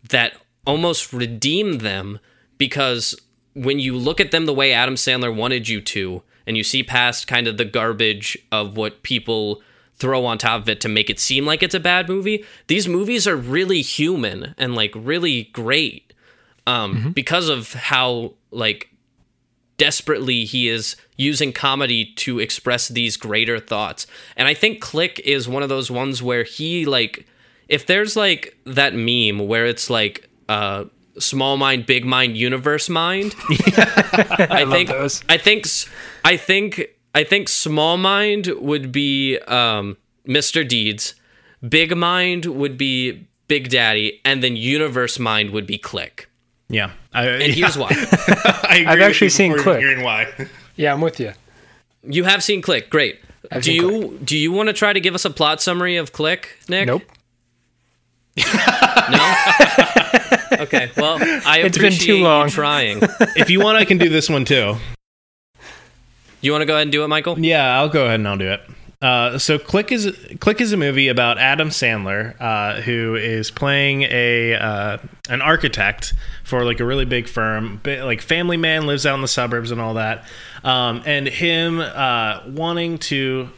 that 0.08 0.34
almost 0.66 1.12
redeem 1.12 1.78
them 1.78 2.18
because 2.58 3.14
when 3.54 3.78
you 3.78 3.96
look 3.96 4.20
at 4.20 4.30
them 4.30 4.46
the 4.46 4.54
way 4.54 4.72
Adam 4.72 4.94
Sandler 4.94 5.34
wanted 5.34 5.68
you 5.68 5.80
to, 5.80 6.22
and 6.46 6.56
you 6.56 6.64
see 6.64 6.82
past 6.82 7.26
kind 7.26 7.46
of 7.46 7.56
the 7.56 7.64
garbage 7.64 8.38
of 8.50 8.76
what 8.76 9.02
people 9.02 9.62
throw 9.94 10.24
on 10.24 10.38
top 10.38 10.62
of 10.62 10.68
it 10.68 10.80
to 10.80 10.88
make 10.88 11.10
it 11.10 11.20
seem 11.20 11.44
like 11.44 11.62
it's 11.62 11.74
a 11.74 11.80
bad 11.80 12.08
movie, 12.08 12.44
these 12.68 12.88
movies 12.88 13.26
are 13.28 13.36
really 13.36 13.82
human 13.82 14.54
and 14.56 14.74
like 14.74 14.92
really 14.94 15.44
great 15.52 16.12
um, 16.66 17.12
because 17.12 17.48
of 17.48 17.74
how 17.74 18.32
like 18.50 18.88
desperately 19.80 20.44
he 20.44 20.68
is 20.68 20.94
using 21.16 21.54
comedy 21.54 22.04
to 22.14 22.38
express 22.38 22.88
these 22.88 23.16
greater 23.16 23.58
thoughts. 23.58 24.06
And 24.36 24.46
I 24.46 24.52
think 24.52 24.82
Click 24.82 25.18
is 25.20 25.48
one 25.48 25.62
of 25.62 25.70
those 25.70 25.90
ones 25.90 26.22
where 26.22 26.44
he 26.44 26.84
like 26.84 27.26
if 27.66 27.86
there's 27.86 28.14
like 28.14 28.58
that 28.66 28.94
meme 28.94 29.48
where 29.48 29.64
it's 29.64 29.88
like 29.88 30.28
uh 30.50 30.84
small 31.18 31.56
mind 31.56 31.86
big 31.86 32.04
mind 32.04 32.36
universe 32.36 32.90
mind 32.90 33.34
I, 33.48 34.66
think 34.70 34.90
those. 34.90 35.24
I 35.30 35.38
think 35.38 35.66
I 36.26 36.36
think 36.36 36.82
I 37.14 37.24
think 37.24 37.48
small 37.48 37.96
mind 37.96 38.48
would 38.58 38.92
be 38.92 39.38
um 39.38 39.96
Mr. 40.28 40.68
Deeds, 40.68 41.14
big 41.66 41.96
mind 41.96 42.44
would 42.44 42.76
be 42.76 43.26
Big 43.48 43.70
Daddy 43.70 44.20
and 44.26 44.44
then 44.44 44.56
universe 44.56 45.18
mind 45.18 45.50
would 45.50 45.66
be 45.66 45.78
Click. 45.78 46.29
Yeah. 46.70 46.92
I, 47.12 47.26
And 47.26 47.52
here's 47.52 47.76
why. 47.76 47.88
I 47.92 48.78
agree 48.78 48.86
I've 48.86 49.00
actually 49.00 49.30
seen 49.30 49.58
Click. 49.58 49.80
Hearing 49.80 50.02
why. 50.04 50.28
Yeah, 50.76 50.92
I'm 50.94 51.00
with 51.00 51.18
you. 51.20 51.32
You 52.04 52.24
have 52.24 52.42
seen 52.42 52.62
Click. 52.62 52.88
Great. 52.88 53.20
I've 53.50 53.62
do 53.62 53.72
seen 53.72 53.82
you 53.82 54.18
do 54.24 54.38
you 54.38 54.52
want 54.52 54.68
to 54.68 54.72
try 54.72 54.92
to 54.92 55.00
give 55.00 55.14
us 55.14 55.24
a 55.24 55.30
plot 55.30 55.60
summary 55.60 55.96
of 55.96 56.12
Click, 56.12 56.58
Nick? 56.68 56.86
Nope. 56.86 57.02
No. 58.36 59.34
okay. 60.60 60.90
Well, 60.96 61.18
I 61.20 61.60
It's 61.64 61.76
been 61.76 61.86
appreciate 61.88 62.16
too 62.18 62.22
long. 62.22 62.46
you 62.46 62.50
trying. 62.52 63.00
if 63.36 63.50
you 63.50 63.60
want, 63.60 63.76
I 63.76 63.84
can 63.84 63.98
do 63.98 64.08
this 64.08 64.28
one 64.30 64.44
too. 64.44 64.76
You 66.40 66.52
want 66.52 66.62
to 66.62 66.66
go 66.66 66.74
ahead 66.74 66.82
and 66.84 66.92
do 66.92 67.02
it, 67.04 67.08
Michael? 67.08 67.38
Yeah, 67.38 67.78
I'll 67.78 67.88
go 67.88 68.04
ahead 68.04 68.20
and 68.20 68.28
I'll 68.28 68.38
do 68.38 68.50
it. 68.50 68.60
Uh, 69.02 69.38
so 69.38 69.58
Click 69.58 69.92
is 69.92 70.14
Click 70.40 70.60
is 70.60 70.74
a 70.74 70.76
movie 70.76 71.08
about 71.08 71.38
Adam 71.38 71.70
Sandler, 71.70 72.38
uh, 72.38 72.82
who 72.82 73.14
is 73.14 73.50
playing 73.50 74.02
a 74.02 74.54
uh, 74.54 74.98
an 75.30 75.40
architect 75.40 76.12
for 76.44 76.66
like 76.66 76.80
a 76.80 76.84
really 76.84 77.06
big 77.06 77.26
firm, 77.26 77.80
like 77.84 78.20
family 78.20 78.58
man, 78.58 78.86
lives 78.86 79.06
out 79.06 79.14
in 79.14 79.22
the 79.22 79.28
suburbs 79.28 79.70
and 79.70 79.80
all 79.80 79.94
that, 79.94 80.26
um, 80.64 81.02
and 81.06 81.26
him 81.26 81.80
uh, 81.80 82.42
wanting 82.46 82.98
to 82.98 83.48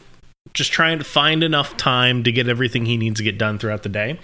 just 0.53 0.71
trying 0.71 0.99
to 0.99 1.03
find 1.03 1.43
enough 1.43 1.75
time 1.75 2.23
to 2.23 2.31
get 2.31 2.47
everything 2.47 2.85
he 2.85 2.95
needs 2.95 3.17
to 3.17 3.23
get 3.23 3.37
done 3.37 3.57
throughout 3.57 3.83
the 3.83 3.89
day. 3.89 4.19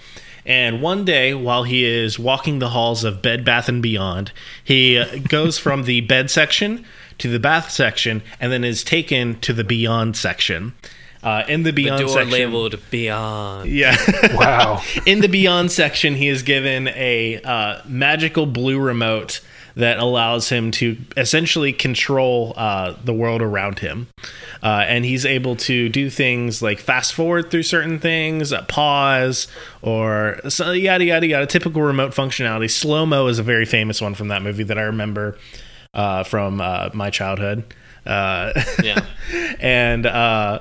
And 0.46 0.80
one 0.80 1.04
day, 1.04 1.34
while 1.34 1.64
he 1.64 1.84
is 1.84 2.18
walking 2.18 2.60
the 2.60 2.70
halls 2.70 3.04
of 3.04 3.20
Bed 3.20 3.44
Bath 3.44 3.68
and 3.68 3.82
Beyond, 3.82 4.32
he 4.64 4.96
uh, 4.96 5.18
goes 5.28 5.58
from 5.58 5.84
the 5.84 6.00
bed 6.00 6.30
section 6.30 6.86
to 7.18 7.28
the 7.28 7.38
bath 7.38 7.70
section, 7.70 8.22
and 8.40 8.50
then 8.50 8.64
is 8.64 8.82
taken 8.82 9.38
to 9.40 9.52
the 9.52 9.64
Beyond 9.64 10.16
section. 10.16 10.72
Uh, 11.22 11.44
in 11.48 11.62
the 11.64 11.70
The 11.70 11.82
Beyond 11.82 12.00
door 12.00 12.08
section, 12.08 12.30
labeled 12.30 12.78
Beyond. 12.90 13.70
yeah. 13.70 13.96
Wow. 14.34 14.82
in 15.06 15.20
the 15.20 15.28
Beyond 15.28 15.70
section, 15.70 16.14
he 16.14 16.28
is 16.28 16.42
given 16.42 16.88
a 16.88 17.40
uh, 17.42 17.82
magical 17.86 18.46
blue 18.46 18.78
remote 18.78 19.40
that 19.76 19.98
allows 19.98 20.48
him 20.48 20.70
to 20.72 20.96
essentially 21.16 21.72
control 21.72 22.54
uh, 22.56 22.94
the 23.04 23.12
world 23.12 23.40
around 23.42 23.78
him. 23.78 24.08
Uh, 24.62 24.84
and 24.88 25.04
he's 25.04 25.24
able 25.24 25.56
to 25.56 25.88
do 25.88 26.10
things 26.10 26.60
like 26.60 26.80
fast 26.80 27.12
forward 27.14 27.50
through 27.50 27.62
certain 27.62 27.98
things, 27.98 28.52
uh, 28.52 28.62
pause, 28.62 29.46
or 29.82 30.40
so 30.48 30.72
yada 30.72 31.04
yada 31.04 31.26
yada. 31.26 31.46
Typical 31.46 31.82
remote 31.82 32.12
functionality. 32.12 32.68
Slow 32.70 33.06
mo 33.06 33.26
is 33.28 33.38
a 33.38 33.42
very 33.42 33.64
famous 33.64 34.00
one 34.00 34.14
from 34.14 34.28
that 34.28 34.42
movie 34.42 34.64
that 34.64 34.76
I 34.78 34.82
remember 34.82 35.38
uh, 35.94 36.24
from 36.24 36.60
uh, 36.60 36.90
my 36.92 37.10
childhood. 37.10 37.62
Uh, 38.04 38.52
Yeah. 38.82 39.04
and 39.60 40.04
uh, 40.04 40.60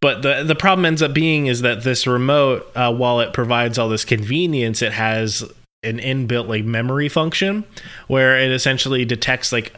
but 0.00 0.22
the 0.22 0.42
the 0.44 0.54
problem 0.54 0.84
ends 0.84 1.02
up 1.02 1.12
being 1.12 1.46
is 1.46 1.62
that 1.62 1.82
this 1.82 2.06
remote, 2.06 2.70
uh, 2.74 2.92
while 2.94 3.20
it 3.20 3.32
provides 3.32 3.78
all 3.78 3.88
this 3.88 4.04
convenience, 4.04 4.82
it 4.82 4.92
has 4.92 5.42
an 5.82 5.98
inbuilt 5.98 6.46
like 6.48 6.64
memory 6.64 7.08
function 7.08 7.64
where 8.06 8.38
it 8.38 8.50
essentially 8.52 9.04
detects 9.06 9.50
like 9.50 9.72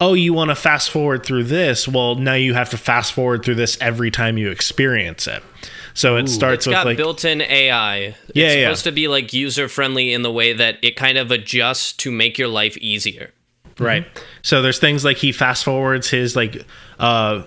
oh 0.00 0.14
you 0.14 0.32
want 0.32 0.48
to 0.50 0.54
fast 0.54 0.88
forward 0.90 1.22
through 1.22 1.44
this 1.44 1.86
well 1.86 2.14
now 2.14 2.32
you 2.32 2.54
have 2.54 2.70
to 2.70 2.78
fast 2.78 3.12
forward 3.12 3.44
through 3.44 3.54
this 3.54 3.76
every 3.78 4.10
time 4.10 4.38
you 4.38 4.50
experience 4.50 5.26
it 5.26 5.42
so 5.92 6.16
it 6.16 6.28
starts 6.28 6.58
It's 6.60 6.66
with 6.68 6.74
got 6.74 6.86
like 6.86 6.96
built-in 6.96 7.42
AI. 7.42 7.96
It's 7.98 8.16
Yeah, 8.32 8.52
yeah. 8.52 8.66
supposed 8.68 8.84
to 8.84 8.92
be 8.92 9.08
like 9.08 9.32
user-friendly 9.32 10.12
in 10.12 10.22
the 10.22 10.30
way 10.30 10.52
that 10.52 10.76
it 10.80 10.94
kind 10.94 11.18
of 11.18 11.32
adjusts 11.32 11.92
to 11.94 12.12
make 12.12 12.38
your 12.38 12.46
life 12.46 12.76
easier. 12.76 13.32
Right. 13.80 14.06
So 14.42 14.62
there's 14.62 14.78
things 14.78 15.04
like 15.04 15.16
he 15.16 15.32
fast 15.32 15.64
forwards 15.64 16.08
his 16.08 16.36
like 16.36 16.64
uh 17.00 17.42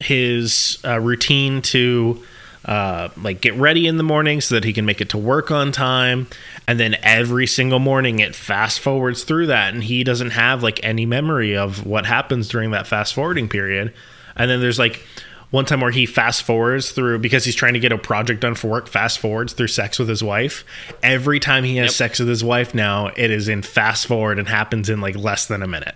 his 0.00 0.78
uh, 0.84 0.98
routine 1.00 1.62
to 1.62 2.22
uh 2.66 3.08
like 3.16 3.40
get 3.40 3.54
ready 3.54 3.86
in 3.86 3.96
the 3.96 4.02
morning 4.02 4.40
so 4.40 4.54
that 4.54 4.64
he 4.64 4.72
can 4.74 4.84
make 4.84 5.00
it 5.00 5.08
to 5.08 5.16
work 5.16 5.50
on 5.50 5.72
time 5.72 6.26
and 6.68 6.78
then 6.78 6.94
every 7.02 7.46
single 7.46 7.78
morning 7.78 8.18
it 8.18 8.34
fast 8.34 8.80
forwards 8.80 9.24
through 9.24 9.46
that 9.46 9.72
and 9.72 9.82
he 9.82 10.04
doesn't 10.04 10.30
have 10.30 10.62
like 10.62 10.78
any 10.82 11.06
memory 11.06 11.56
of 11.56 11.86
what 11.86 12.04
happens 12.04 12.48
during 12.48 12.70
that 12.72 12.86
fast 12.86 13.14
forwarding 13.14 13.48
period 13.48 13.94
and 14.36 14.50
then 14.50 14.60
there's 14.60 14.78
like 14.78 15.02
one 15.50 15.64
time 15.64 15.80
where 15.80 15.90
he 15.90 16.04
fast 16.04 16.42
forwards 16.42 16.92
through 16.92 17.18
because 17.18 17.46
he's 17.46 17.54
trying 17.56 17.72
to 17.72 17.80
get 17.80 17.92
a 17.92 17.98
project 17.98 18.40
done 18.42 18.54
for 18.54 18.68
work 18.68 18.86
fast 18.88 19.18
forwards 19.18 19.54
through 19.54 19.66
sex 19.66 19.98
with 19.98 20.08
his 20.10 20.22
wife 20.22 20.62
every 21.02 21.40
time 21.40 21.64
he 21.64 21.76
has 21.78 21.86
Yep. 21.86 21.92
sex 21.94 22.18
with 22.18 22.28
his 22.28 22.44
wife 22.44 22.74
now 22.74 23.06
it 23.16 23.30
is 23.30 23.48
in 23.48 23.62
fast 23.62 24.06
forward 24.06 24.38
and 24.38 24.46
happens 24.46 24.90
in 24.90 25.00
like 25.00 25.16
less 25.16 25.46
than 25.46 25.62
a 25.62 25.66
minute 25.66 25.94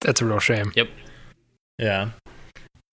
That's 0.00 0.22
a 0.22 0.24
real 0.24 0.38
shame. 0.40 0.72
Yep. 0.74 0.88
yeah 1.78 2.10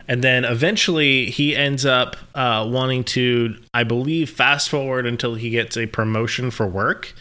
and 0.10 0.22
then 0.22 0.44
eventually 0.44 1.28
he 1.30 1.56
ends 1.56 1.86
up 1.86 2.18
uh, 2.36 2.68
wanting 2.70 3.06
to 3.06 3.56
i 3.74 3.84
believe 3.84 4.30
fast 4.30 4.70
forward 4.70 5.06
until 5.06 5.36
he 5.36 5.50
gets 5.50 5.78
a 5.78 5.86
promotion 5.86 6.52
for 6.52 6.68
work 6.68 7.14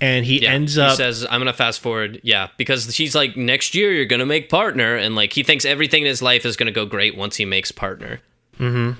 and 0.00 0.24
he 0.26 0.42
Yeah. 0.42 0.52
ends 0.52 0.74
he 0.74 0.80
up 0.82 0.96
says, 0.96 1.24
"I'm 1.30 1.40
gonna 1.40 1.52
fast 1.52 1.80
forward." 1.80 2.20
Yeah, 2.24 2.48
because 2.58 2.94
she's 2.94 3.14
like, 3.14 3.36
"Next 3.36 3.74
year 3.74 3.92
you're 3.92 4.04
gonna 4.06 4.26
make 4.26 4.48
partner," 4.50 4.96
and 4.96 5.14
like 5.14 5.32
he 5.32 5.42
thinks 5.44 5.64
everything 5.64 6.02
in 6.02 6.08
his 6.08 6.20
life 6.20 6.44
is 6.44 6.56
gonna 6.56 6.72
go 6.72 6.84
great 6.84 7.16
once 7.16 7.36
he 7.36 7.44
makes 7.44 7.70
partner. 7.72 8.20
hmm. 8.58 8.92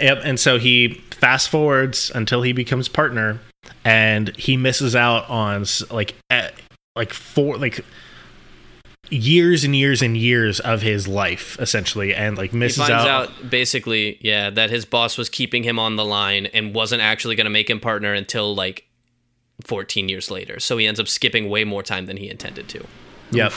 Yep, 0.00 0.20
and 0.24 0.40
so 0.40 0.58
he 0.58 1.00
fast 1.12 1.48
forwards 1.50 2.10
until 2.14 2.42
he 2.42 2.52
becomes 2.52 2.88
partner, 2.88 3.38
and 3.84 4.36
he 4.36 4.56
misses 4.56 4.96
out 4.96 5.28
on 5.30 5.64
like 5.90 6.14
like 6.96 7.12
four 7.12 7.56
like 7.56 7.82
years 9.10 9.64
and 9.64 9.74
years 9.76 10.00
and 10.02 10.16
years 10.16 10.60
of 10.60 10.82
his 10.82 11.06
life 11.06 11.56
essentially, 11.60 12.14
and 12.14 12.36
like 12.38 12.52
He 12.52 12.56
misses 12.56 12.78
finds 12.78 12.92
out. 12.92 13.28
out 13.30 13.50
basically, 13.50 14.18
yeah, 14.20 14.50
that 14.50 14.70
his 14.70 14.84
boss 14.84 15.18
was 15.18 15.28
keeping 15.28 15.62
him 15.64 15.78
on 15.78 15.96
the 15.96 16.04
line 16.04 16.46
and 16.46 16.74
wasn't 16.74 17.02
actually 17.02 17.34
gonna 17.36 17.50
make 17.50 17.68
him 17.68 17.80
partner 17.80 18.12
until 18.14 18.54
like 18.54 18.86
14 19.64 20.08
years 20.08 20.30
later. 20.30 20.58
So 20.60 20.76
he 20.78 20.86
ends 20.86 20.98
up 20.98 21.08
skipping 21.08 21.48
way 21.48 21.64
more 21.64 21.82
time 21.82 22.06
than 22.06 22.16
he 22.16 22.28
intended 22.28 22.68
to. 22.70 22.86
Yep. 23.32 23.52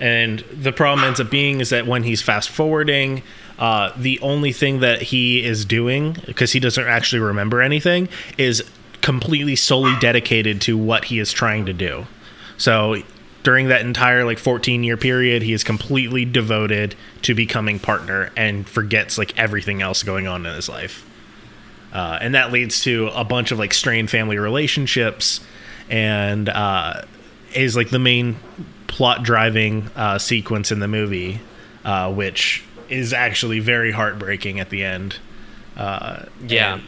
And 0.00 0.40
the 0.52 0.72
problem 0.72 1.06
ends 1.06 1.20
up 1.20 1.30
being 1.30 1.60
is 1.60 1.70
that 1.70 1.86
when 1.86 2.02
he's 2.02 2.22
fast 2.22 2.48
forwarding, 2.48 3.22
uh, 3.58 3.92
the 3.96 4.18
only 4.20 4.52
thing 4.52 4.80
that 4.80 5.00
he 5.02 5.44
is 5.44 5.64
doing, 5.64 6.16
because 6.26 6.52
he 6.52 6.58
doesn't 6.58 6.84
actually 6.86 7.20
remember 7.20 7.60
anything, 7.62 8.08
is 8.38 8.64
completely 9.00 9.54
solely 9.54 9.94
dedicated 10.00 10.60
to 10.62 10.76
what 10.76 11.04
he 11.04 11.18
is 11.18 11.32
trying 11.32 11.66
to 11.66 11.72
do. 11.72 12.06
So 12.56 13.02
during 13.42 13.68
that 13.68 13.80
entire 13.82 14.24
like 14.24 14.38
14 14.38 14.84
year 14.84 14.96
period, 14.96 15.42
he 15.42 15.52
is 15.52 15.64
completely 15.64 16.24
devoted 16.24 16.94
to 17.22 17.34
becoming 17.34 17.78
partner 17.78 18.30
and 18.36 18.68
forgets 18.68 19.18
like 19.18 19.36
everything 19.38 19.82
else 19.82 20.02
going 20.02 20.26
on 20.26 20.46
in 20.46 20.54
his 20.54 20.68
life. 20.68 21.04
Uh, 21.92 22.18
and 22.20 22.34
that 22.34 22.52
leads 22.52 22.82
to 22.82 23.08
a 23.14 23.24
bunch 23.24 23.50
of 23.52 23.58
like 23.58 23.74
strained 23.74 24.10
family 24.10 24.38
relationships 24.38 25.40
and 25.90 26.48
uh, 26.48 27.02
is 27.54 27.76
like 27.76 27.90
the 27.90 27.98
main 27.98 28.36
plot 28.86 29.22
driving 29.22 29.88
uh, 29.96 30.18
sequence 30.18 30.70
in 30.72 30.78
the 30.78 30.88
movie, 30.88 31.40
uh, 31.84 32.12
which 32.12 32.62
is 32.88 33.12
actually 33.12 33.58
very 33.58 33.90
heartbreaking 33.90 34.60
at 34.60 34.70
the 34.70 34.84
end. 34.84 35.16
Uh, 35.76 36.24
Yeah. 36.46 36.74
and- 36.74 36.82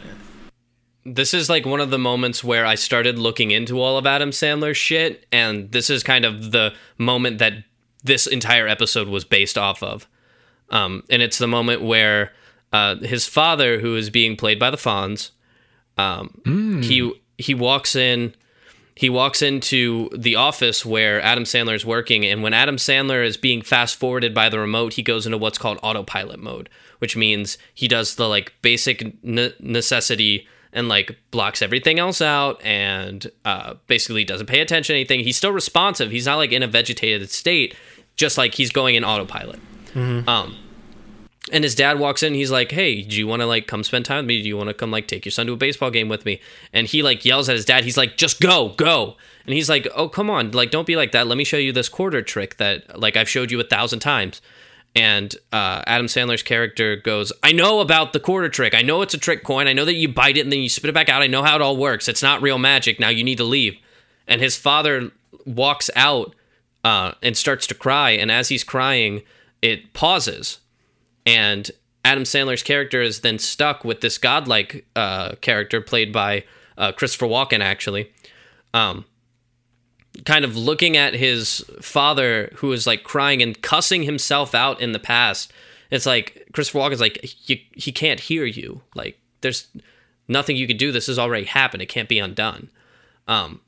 This 1.05 1.33
is 1.33 1.49
like 1.49 1.65
one 1.65 1.81
of 1.81 1.91
the 1.91 1.99
moments 1.99 2.43
where 2.43 2.65
I 2.65 2.75
started 2.75 3.19
looking 3.19 3.51
into 3.51 3.79
all 3.79 3.97
of 3.97 4.07
Adam 4.07 4.31
Sandler's 4.31 4.77
shit, 4.77 5.25
and 5.31 5.71
this 5.71 5.89
is 5.89 6.03
kind 6.03 6.25
of 6.25 6.51
the 6.51 6.73
moment 6.97 7.37
that 7.39 7.53
this 8.03 8.25
entire 8.25 8.67
episode 8.67 9.07
was 9.07 9.23
based 9.23 9.57
off 9.57 9.83
of. 9.83 10.07
Um, 10.71 11.03
and 11.11 11.21
it's 11.21 11.37
the 11.37 11.47
moment 11.47 11.83
where 11.83 12.31
uh, 12.73 12.95
his 12.97 13.27
father, 13.27 13.79
who 13.79 13.95
is 13.95 14.09
being 14.09 14.35
played 14.35 14.57
by 14.59 14.71
the 14.71 14.77
Fonz, 14.77 15.29
um, 15.97 16.41
he 16.83 17.13
he 17.37 17.53
walks 17.53 17.95
in. 17.95 18.33
he 18.95 19.09
walks 19.09 19.41
into 19.41 20.09
the 20.15 20.35
office 20.35 20.85
where 20.85 21.21
Adam 21.21 21.43
Sandler 21.43 21.75
is 21.75 21.85
working, 21.85 22.25
and 22.25 22.41
when 22.41 22.53
Adam 22.53 22.77
Sandler 22.77 23.23
is 23.23 23.37
being 23.37 23.61
fast 23.61 23.97
forwarded 23.99 24.33
by 24.33 24.49
the 24.49 24.57
remote, 24.59 24.93
he 24.93 25.03
goes 25.03 25.25
into 25.25 25.37
what's 25.37 25.57
called 25.59 25.77
autopilot 25.83 26.39
mode, 26.39 26.69
which 26.99 27.15
means 27.15 27.57
he 27.73 27.87
does 27.87 28.15
the 28.15 28.27
like 28.27 28.53
basic 28.61 29.23
ne- 29.23 29.53
necessity 29.59 30.47
and 30.75 30.89
like 30.89 31.17
blocks 31.31 31.61
everything 31.63 31.97
else 31.97 32.21
out 32.21 32.61
and 32.61 33.31
uh, 33.45 33.73
basically 33.87 34.23
doesn't 34.23 34.45
pay 34.45 34.59
attention 34.59 34.93
to 34.93 34.99
anything. 34.99 35.21
He's 35.21 35.37
still 35.37 35.51
responsive. 35.51 36.11
He's 36.11 36.27
not 36.27 36.35
like 36.35 36.51
in 36.51 36.61
a 36.61 36.67
vegetated 36.67 37.31
state, 37.31 37.73
just 38.15 38.37
like 38.37 38.53
he's 38.53 38.71
going 38.71 38.93
in 38.95 39.03
autopilot. 39.03 39.59
Um, 40.27 40.57
and 41.51 41.63
his 41.63 41.75
dad 41.75 41.97
walks 41.99 42.23
in. 42.23 42.33
He's 42.33 42.51
like, 42.51 42.71
"Hey, 42.71 43.01
do 43.01 43.15
you 43.17 43.27
want 43.27 43.41
to 43.41 43.45
like 43.45 43.67
come 43.67 43.83
spend 43.83 44.05
time 44.05 44.17
with 44.17 44.25
me? 44.25 44.41
Do 44.41 44.47
you 44.47 44.57
want 44.57 44.67
to 44.67 44.73
come 44.73 44.91
like 44.91 45.07
take 45.07 45.25
your 45.25 45.31
son 45.31 45.47
to 45.47 45.53
a 45.53 45.57
baseball 45.57 45.91
game 45.91 46.09
with 46.09 46.25
me?" 46.25 46.41
And 46.73 46.87
he 46.87 47.01
like 47.01 47.23
yells 47.23 47.47
at 47.47 47.55
his 47.55 47.65
dad. 47.65 47.83
He's 47.85 47.97
like, 47.97 48.17
"Just 48.17 48.41
go, 48.41 48.69
go!" 48.69 49.15
And 49.45 49.53
he's 49.53 49.69
like, 49.69 49.87
"Oh, 49.95 50.09
come 50.09 50.29
on, 50.29 50.51
like 50.51 50.71
don't 50.71 50.87
be 50.87 50.95
like 50.95 51.11
that. 51.13 51.27
Let 51.27 51.37
me 51.37 51.43
show 51.43 51.57
you 51.57 51.71
this 51.71 51.87
quarter 51.87 52.21
trick 52.21 52.57
that 52.57 52.99
like 52.99 53.15
I've 53.15 53.29
showed 53.29 53.51
you 53.51 53.59
a 53.59 53.63
thousand 53.63 53.99
times." 53.99 54.41
And 54.95 55.35
uh, 55.51 55.83
Adam 55.85 56.05
Sandler's 56.05 56.43
character 56.43 56.95
goes, 56.95 57.33
"I 57.43 57.51
know 57.51 57.81
about 57.81 58.13
the 58.13 58.19
quarter 58.19 58.49
trick. 58.49 58.73
I 58.73 58.81
know 58.81 59.01
it's 59.01 59.13
a 59.13 59.17
trick 59.17 59.43
coin. 59.43 59.67
I 59.67 59.73
know 59.73 59.85
that 59.85 59.95
you 59.95 60.07
bite 60.07 60.37
it 60.37 60.41
and 60.41 60.51
then 60.51 60.59
you 60.59 60.69
spit 60.69 60.89
it 60.89 60.93
back 60.93 61.09
out. 61.09 61.21
I 61.21 61.27
know 61.27 61.43
how 61.43 61.55
it 61.55 61.61
all 61.61 61.77
works. 61.77 62.07
It's 62.07 62.23
not 62.23 62.41
real 62.41 62.57
magic. 62.57 62.99
Now 62.99 63.09
you 63.09 63.23
need 63.23 63.37
to 63.37 63.43
leave." 63.43 63.77
And 64.27 64.41
his 64.41 64.55
father 64.55 65.11
walks 65.45 65.89
out 65.95 66.35
uh, 66.83 67.13
and 67.21 67.35
starts 67.35 67.67
to 67.67 67.75
cry. 67.75 68.11
And 68.11 68.31
as 68.31 68.49
he's 68.49 68.63
crying, 68.63 69.21
it 69.61 69.93
pauses 69.93 70.59
and 71.25 71.71
Adam 72.03 72.23
Sandler's 72.23 72.63
character 72.63 73.01
is 73.01 73.21
then 73.21 73.39
stuck 73.39 73.83
with 73.83 74.01
this 74.01 74.17
godlike 74.17 74.85
uh, 74.95 75.35
character 75.41 75.81
played 75.81 76.13
by 76.13 76.43
uh, 76.77 76.91
Christopher 76.91 77.25
Walken, 77.25 77.61
actually, 77.61 78.11
um, 78.73 79.05
kind 80.23 80.45
of 80.45 80.55
looking 80.55 80.95
at 80.95 81.13
his 81.13 81.65
father 81.81 82.51
who 82.55 82.71
is 82.71 82.87
like 82.87 83.03
crying 83.03 83.41
and 83.41 83.61
cussing 83.61 84.03
himself 84.03 84.55
out 84.55 84.79
in 84.79 84.91
the 84.91 84.99
past. 84.99 85.51
It's 85.91 86.05
like 86.05 86.47
Christopher 86.53 86.79
Walken's 86.79 87.01
like 87.01 87.23
he, 87.23 87.67
he 87.73 87.91
can't 87.91 88.19
hear 88.19 88.45
you. 88.45 88.81
Like 88.95 89.19
there's 89.41 89.67
nothing 90.27 90.55
you 90.55 90.67
could 90.67 90.77
do. 90.77 90.91
This 90.91 91.07
has 91.07 91.19
already 91.19 91.45
happened. 91.45 91.83
It 91.83 91.87
can't 91.87 92.09
be 92.09 92.19
undone. 92.19 92.69
Um, 93.27 93.61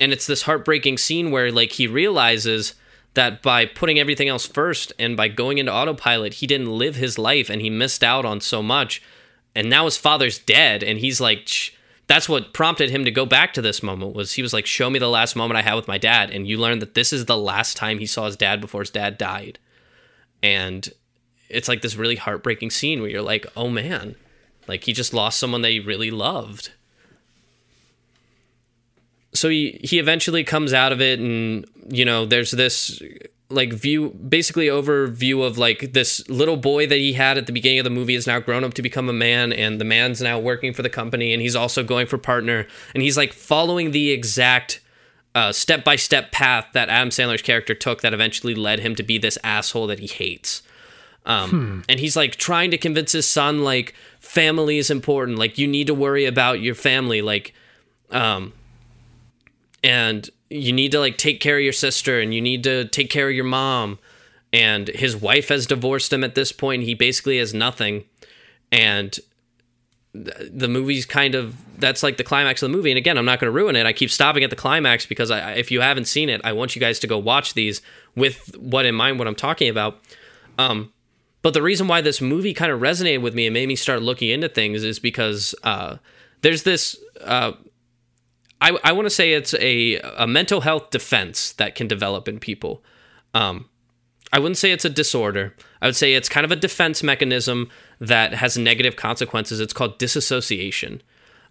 and 0.00 0.12
it's 0.12 0.26
this 0.26 0.42
heartbreaking 0.42 0.98
scene 0.98 1.30
where 1.30 1.52
like 1.52 1.72
he 1.72 1.86
realizes 1.86 2.74
that 3.14 3.42
by 3.42 3.66
putting 3.66 3.98
everything 3.98 4.28
else 4.28 4.46
first 4.46 4.92
and 4.98 5.16
by 5.16 5.28
going 5.28 5.58
into 5.58 5.72
autopilot, 5.72 6.34
he 6.34 6.46
didn't 6.46 6.76
live 6.78 6.96
his 6.96 7.18
life 7.18 7.50
and 7.50 7.60
he 7.60 7.70
missed 7.70 8.02
out 8.02 8.24
on 8.24 8.40
so 8.40 8.62
much. 8.62 9.02
And 9.54 9.68
now 9.68 9.84
his 9.84 9.98
father's 9.98 10.38
dead, 10.38 10.82
and 10.82 10.98
he's 10.98 11.20
like. 11.20 11.76
That's 12.06 12.28
what 12.28 12.52
prompted 12.52 12.90
him 12.90 13.04
to 13.04 13.10
go 13.10 13.24
back 13.24 13.52
to 13.54 13.62
this 13.62 13.82
moment. 13.82 14.14
Was 14.14 14.32
he 14.34 14.42
was 14.42 14.52
like, 14.52 14.66
show 14.66 14.90
me 14.90 14.98
the 14.98 15.08
last 15.08 15.36
moment 15.36 15.58
I 15.58 15.62
had 15.62 15.74
with 15.74 15.88
my 15.88 15.98
dad, 15.98 16.30
and 16.30 16.46
you 16.46 16.58
learn 16.58 16.80
that 16.80 16.94
this 16.94 17.12
is 17.12 17.26
the 17.26 17.36
last 17.36 17.76
time 17.76 17.98
he 17.98 18.06
saw 18.06 18.26
his 18.26 18.36
dad 18.36 18.60
before 18.60 18.82
his 18.82 18.90
dad 18.90 19.18
died, 19.18 19.58
and 20.42 20.88
it's 21.48 21.68
like 21.68 21.82
this 21.82 21.96
really 21.96 22.16
heartbreaking 22.16 22.70
scene 22.70 23.00
where 23.00 23.10
you're 23.10 23.22
like, 23.22 23.46
oh 23.56 23.68
man, 23.68 24.16
like 24.66 24.84
he 24.84 24.92
just 24.92 25.14
lost 25.14 25.38
someone 25.38 25.62
that 25.62 25.70
he 25.70 25.80
really 25.80 26.10
loved 26.10 26.72
so 29.34 29.48
he 29.48 29.80
he 29.82 29.98
eventually 29.98 30.44
comes 30.44 30.72
out 30.72 30.92
of 30.92 31.00
it 31.00 31.18
and 31.18 31.66
you 31.88 32.04
know 32.04 32.26
there's 32.26 32.50
this 32.50 33.02
like 33.52 33.72
view 33.72 34.10
basically 34.10 34.66
overview 34.66 35.44
of 35.44 35.58
like 35.58 35.92
this 35.92 36.26
little 36.28 36.56
boy 36.56 36.86
that 36.86 36.96
he 36.96 37.12
had 37.12 37.38
at 37.38 37.46
the 37.46 37.52
beginning 37.52 37.78
of 37.78 37.84
the 37.84 37.90
movie 37.90 38.14
is 38.14 38.26
now 38.26 38.40
grown 38.40 38.64
up 38.64 38.74
to 38.74 38.82
become 38.82 39.08
a 39.08 39.12
man 39.12 39.52
and 39.52 39.80
the 39.80 39.84
man's 39.84 40.20
now 40.20 40.38
working 40.38 40.72
for 40.72 40.82
the 40.82 40.88
company 40.88 41.32
and 41.32 41.42
he's 41.42 41.54
also 41.54 41.84
going 41.84 42.06
for 42.06 42.18
partner. 42.18 42.66
And 42.94 43.02
he's 43.02 43.16
like 43.16 43.32
following 43.32 43.90
the 43.90 44.10
exact 44.10 44.80
step 45.52 45.84
by 45.84 45.96
step 45.96 46.32
path 46.32 46.66
that 46.72 46.88
Adam 46.88 47.10
Sandler's 47.10 47.42
character 47.42 47.74
took 47.74 48.00
that 48.00 48.14
eventually 48.14 48.54
led 48.54 48.80
him 48.80 48.94
to 48.96 49.02
be 49.02 49.18
this 49.18 49.38
asshole 49.44 49.86
that 49.88 49.98
he 49.98 50.06
hates. 50.06 50.62
Um, 51.24 51.84
And 51.88 52.00
he's 52.00 52.16
like 52.16 52.36
trying 52.36 52.70
to 52.72 52.78
convince 52.78 53.12
his 53.12 53.28
son 53.28 53.62
like 53.62 53.94
family 54.18 54.78
is 54.78 54.90
important, 54.90 55.38
like 55.38 55.58
you 55.58 55.66
need 55.68 55.86
to 55.86 55.94
worry 55.94 56.24
about 56.24 56.60
your 56.60 56.74
family, 56.74 57.22
like 57.22 57.54
um, 58.10 58.52
and 59.82 60.28
you 60.50 60.72
need 60.72 60.92
to 60.92 61.00
like 61.00 61.16
take 61.16 61.40
care 61.40 61.56
of 61.56 61.64
your 61.64 61.72
sister 61.72 62.20
and 62.20 62.34
you 62.34 62.40
need 62.40 62.62
to 62.64 62.86
take 62.86 63.10
care 63.10 63.28
of 63.28 63.34
your 63.34 63.44
mom. 63.44 63.98
And 64.52 64.88
his 64.88 65.16
wife 65.16 65.48
has 65.48 65.66
divorced 65.66 66.12
him 66.12 66.22
at 66.22 66.34
this 66.34 66.52
point. 66.52 66.82
He 66.82 66.94
basically 66.94 67.38
has 67.38 67.54
nothing. 67.54 68.04
And 68.70 69.18
th- 70.12 70.50
the 70.52 70.68
movie's 70.68 71.06
kind 71.06 71.34
of 71.34 71.56
that's 71.78 72.02
like 72.02 72.16
the 72.18 72.24
climax 72.24 72.62
of 72.62 72.70
the 72.70 72.76
movie. 72.76 72.90
And 72.90 72.98
again 72.98 73.18
i'm 73.18 73.24
not 73.24 73.40
going 73.40 73.50
to 73.50 73.56
ruin 73.56 73.76
it. 73.76 73.86
I 73.86 73.92
keep 73.92 74.10
stopping 74.10 74.44
at 74.44 74.50
the 74.50 74.56
climax 74.56 75.06
because 75.06 75.30
I, 75.30 75.52
if 75.52 75.70
you 75.70 75.80
haven't 75.80 76.04
seen 76.04 76.28
it 76.28 76.40
i 76.44 76.52
want 76.52 76.76
you 76.76 76.80
guys 76.80 76.98
to 77.00 77.06
go 77.06 77.18
watch 77.18 77.54
these 77.54 77.80
with 78.14 78.56
what 78.58 78.84
in 78.84 78.94
mind 78.94 79.18
what 79.18 79.26
i'm 79.26 79.34
talking 79.34 79.68
about. 79.68 79.98
Um, 80.58 80.92
but 81.42 81.54
the 81.54 81.62
reason 81.62 81.88
why 81.88 82.00
this 82.00 82.20
movie 82.20 82.54
kind 82.54 82.70
of 82.70 82.80
resonated 82.80 83.20
with 83.20 83.34
me 83.34 83.46
and 83.46 83.54
made 83.54 83.66
me 83.66 83.74
start 83.74 84.00
looking 84.00 84.30
into 84.30 84.48
things 84.48 84.84
is 84.84 84.98
because 84.98 85.54
uh, 85.64 85.96
there's 86.42 86.62
this 86.62 86.96
uh, 87.20 87.52
I, 88.62 88.78
I 88.84 88.92
want 88.92 89.06
to 89.06 89.10
say 89.10 89.32
it's 89.32 89.54
a, 89.54 89.96
a 90.16 90.26
mental 90.26 90.60
health 90.60 90.90
defense 90.90 91.52
that 91.54 91.74
can 91.74 91.88
develop 91.88 92.28
in 92.28 92.38
people. 92.38 92.84
Um, 93.34 93.68
I 94.32 94.38
wouldn't 94.38 94.56
say 94.56 94.70
it's 94.70 94.84
a 94.84 94.90
disorder. 94.90 95.54
I 95.82 95.86
would 95.86 95.96
say 95.96 96.14
it's 96.14 96.28
kind 96.28 96.44
of 96.44 96.52
a 96.52 96.56
defense 96.56 97.02
mechanism 97.02 97.70
that 98.00 98.34
has 98.34 98.56
negative 98.56 98.94
consequences. 98.94 99.58
It's 99.58 99.72
called 99.72 99.98
disassociation. 99.98 101.02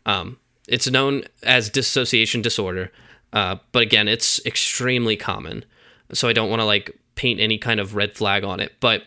Um, 0.06 0.38
it's 0.70 0.90
known 0.90 1.24
as 1.44 1.70
dissociation 1.70 2.42
disorder, 2.42 2.94
uh, 3.34 3.58
but 3.74 3.84
again, 3.84 4.08
it's 4.08 4.44
extremely 4.46 5.18
common. 5.18 5.66
So 6.14 6.30
I 6.30 6.34
don't 6.34 6.50
want 6.50 6.62
to 6.62 6.66
like 6.66 6.98
paint 7.16 7.42
any 7.42 7.58
kind 7.58 7.82
of 7.82 7.94
red 7.94 8.16
flag 8.16 8.46
on 8.46 8.62
it. 8.62 8.74
But 8.80 9.04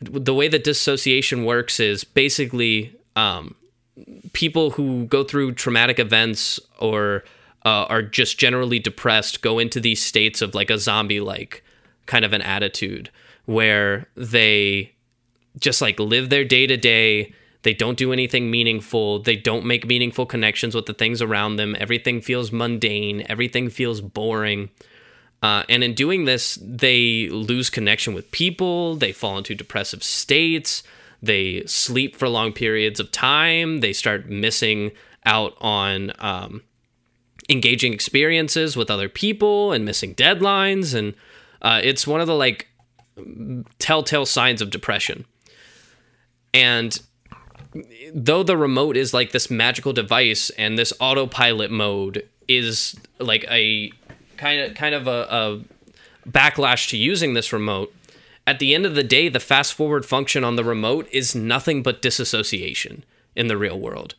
the 0.00 0.34
way 0.34 0.48
that 0.48 0.64
dissociation 0.64 1.44
works 1.44 1.78
is 1.78 2.02
basically 2.02 2.96
um, 3.14 3.54
people 4.32 4.70
who 4.70 5.06
go 5.06 5.22
through 5.22 5.52
traumatic 5.52 6.00
events 6.00 6.58
or 6.78 7.24
uh, 7.66 7.84
are 7.88 8.02
just 8.02 8.38
generally 8.38 8.78
depressed 8.78 9.42
go 9.42 9.58
into 9.58 9.80
these 9.80 10.02
states 10.02 10.40
of 10.40 10.54
like 10.54 10.70
a 10.70 10.78
zombie 10.78 11.20
like 11.20 11.62
kind 12.06 12.24
of 12.24 12.32
an 12.32 12.40
attitude 12.40 13.10
where 13.44 14.08
they 14.16 14.94
just 15.58 15.82
like 15.82 15.98
live 15.98 16.30
their 16.30 16.44
day 16.44 16.66
to 16.66 16.76
day 16.78 17.34
they 17.66 17.74
don't 17.74 17.98
do 17.98 18.12
anything 18.12 18.48
meaningful. 18.48 19.18
They 19.18 19.34
don't 19.34 19.66
make 19.66 19.88
meaningful 19.88 20.24
connections 20.24 20.72
with 20.72 20.86
the 20.86 20.94
things 20.94 21.20
around 21.20 21.56
them. 21.56 21.74
Everything 21.80 22.20
feels 22.20 22.52
mundane. 22.52 23.26
Everything 23.28 23.70
feels 23.70 24.00
boring. 24.00 24.70
Uh, 25.42 25.64
and 25.68 25.82
in 25.82 25.92
doing 25.92 26.26
this 26.26 26.60
they 26.62 27.28
lose 27.28 27.68
connection 27.68 28.14
with 28.14 28.30
people. 28.30 28.94
They 28.94 29.10
fall 29.10 29.36
into 29.36 29.56
depressive 29.56 30.04
states. 30.04 30.84
They 31.20 31.64
sleep 31.66 32.14
for 32.14 32.28
long 32.28 32.52
periods 32.52 33.00
of 33.00 33.10
time. 33.10 33.80
They 33.80 33.92
start 33.92 34.28
missing 34.28 34.92
out 35.24 35.56
on 35.60 36.12
um, 36.20 36.62
engaging 37.48 37.92
experiences 37.92 38.76
with 38.76 38.90
other 38.90 39.08
people 39.08 39.72
and 39.72 39.84
missing 39.84 40.14
deadlines 40.14 40.94
and 40.94 41.14
uh, 41.62 41.80
it's 41.82 42.06
one 42.06 42.20
of 42.20 42.26
the 42.26 42.34
like 42.34 42.68
telltale 43.78 44.26
signs 44.26 44.60
of 44.60 44.70
depression. 44.70 45.24
And 46.52 46.98
though 48.14 48.42
the 48.42 48.56
remote 48.56 48.96
is 48.96 49.12
like 49.12 49.32
this 49.32 49.50
magical 49.50 49.92
device 49.92 50.50
and 50.50 50.78
this 50.78 50.92
autopilot 51.00 51.70
mode 51.70 52.28
is 52.48 52.96
like 53.18 53.44
a 53.50 53.92
kind 54.36 54.60
of 54.60 54.74
kind 54.74 54.94
of 54.94 55.06
a, 55.06 55.26
a 55.30 56.28
backlash 56.28 56.88
to 56.90 56.96
using 56.96 57.34
this 57.34 57.52
remote 57.52 57.94
at 58.46 58.58
the 58.58 58.74
end 58.74 58.86
of 58.86 58.94
the 58.94 59.02
day 59.02 59.28
the 59.28 59.40
fast 59.40 59.74
forward 59.74 60.04
function 60.04 60.44
on 60.44 60.56
the 60.56 60.64
remote 60.64 61.08
is 61.12 61.34
nothing 61.34 61.82
but 61.82 62.02
disassociation 62.02 63.04
in 63.34 63.48
the 63.48 63.56
real 63.56 63.78
world 63.78 64.14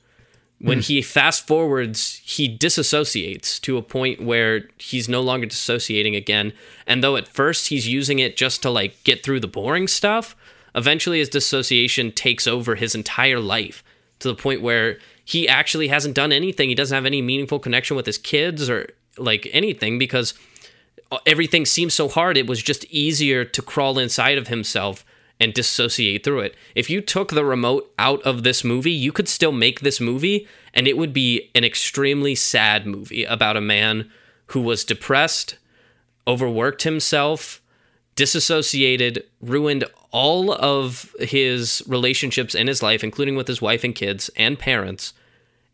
when 0.60 0.80
hmm. 0.80 0.84
he 0.84 1.02
fast 1.02 1.46
forwards, 1.46 2.22
he 2.24 2.56
disassociates 2.56 3.62
to 3.62 3.78
a 3.78 3.82
point 3.82 4.22
where 4.22 4.68
he's 4.78 5.08
no 5.08 5.22
longer 5.22 5.46
dissociating 5.46 6.16
again. 6.16 6.54
And 6.88 7.04
though 7.04 7.16
at 7.16 7.28
first 7.28 7.68
he's 7.68 7.88
using 7.88 8.20
it 8.20 8.38
just 8.38 8.64
to 8.64 8.72
like 8.72 9.04
get 9.04 9.24
through 9.24 9.42
the 9.42 9.48
boring 9.48 9.88
stuff, 9.88 10.36
eventually 10.74 11.20
his 11.20 11.30
dissociation 11.30 12.12
takes 12.12 12.48
over 12.48 12.76
his 12.76 12.96
entire 12.96 13.40
life 13.40 13.84
to 14.20 14.28
the 14.28 14.36
point 14.36 14.62
where 14.62 14.98
he 15.24 15.48
actually 15.48 15.90
hasn't 15.90 16.16
done 16.16 16.32
anything. 16.32 16.70
He 16.70 16.76
doesn't 16.76 16.96
have 16.96 17.06
any 17.06 17.22
meaningful 17.22 17.60
connection 17.60 17.96
with 17.96 18.08
his 18.08 18.18
kids 18.18 18.70
or 18.70 18.90
like 19.18 19.48
anything 19.52 20.00
because 20.00 20.34
everything 21.26 21.66
seems 21.66 21.94
so 21.94 22.10
hard. 22.10 22.36
It 22.36 22.48
was 22.48 22.64
just 22.64 22.86
easier 22.86 23.46
to 23.46 23.62
crawl 23.62 24.00
inside 24.00 24.38
of 24.38 24.48
himself 24.48 25.06
and 25.40 25.54
dissociate 25.54 26.24
through 26.24 26.40
it. 26.40 26.56
If 26.76 26.90
you 26.90 27.02
took 27.02 27.32
the 27.32 27.46
remote 27.46 27.92
out 28.00 28.22
of 28.24 28.44
this 28.44 28.64
movie, 28.64 28.92
you 28.92 29.12
could 29.12 29.28
still 29.28 29.52
make 29.52 29.82
this 29.82 30.02
movie 30.02 30.48
and 30.74 30.88
it 30.88 30.98
would 30.98 31.14
be 31.14 31.50
an 31.56 31.64
extremely 31.64 32.36
sad 32.36 32.86
movie 32.86 33.24
about 33.24 33.58
a 33.58 33.62
man 33.62 34.10
who 34.48 34.62
was 34.62 34.84
depressed, 34.84 35.58
overworked 36.28 36.84
himself, 36.84 37.62
disassociated, 38.16 39.24
ruined 39.42 39.86
all 40.12 40.52
of 40.54 41.16
his 41.20 41.84
relationships 41.88 42.56
in 42.56 42.68
his 42.68 42.82
life, 42.82 43.04
including 43.04 43.36
with 43.36 43.48
his 43.48 43.62
wife 43.62 43.84
and 43.84 43.94
kids 43.94 44.30
and 44.36 44.58
parents, 44.58 45.14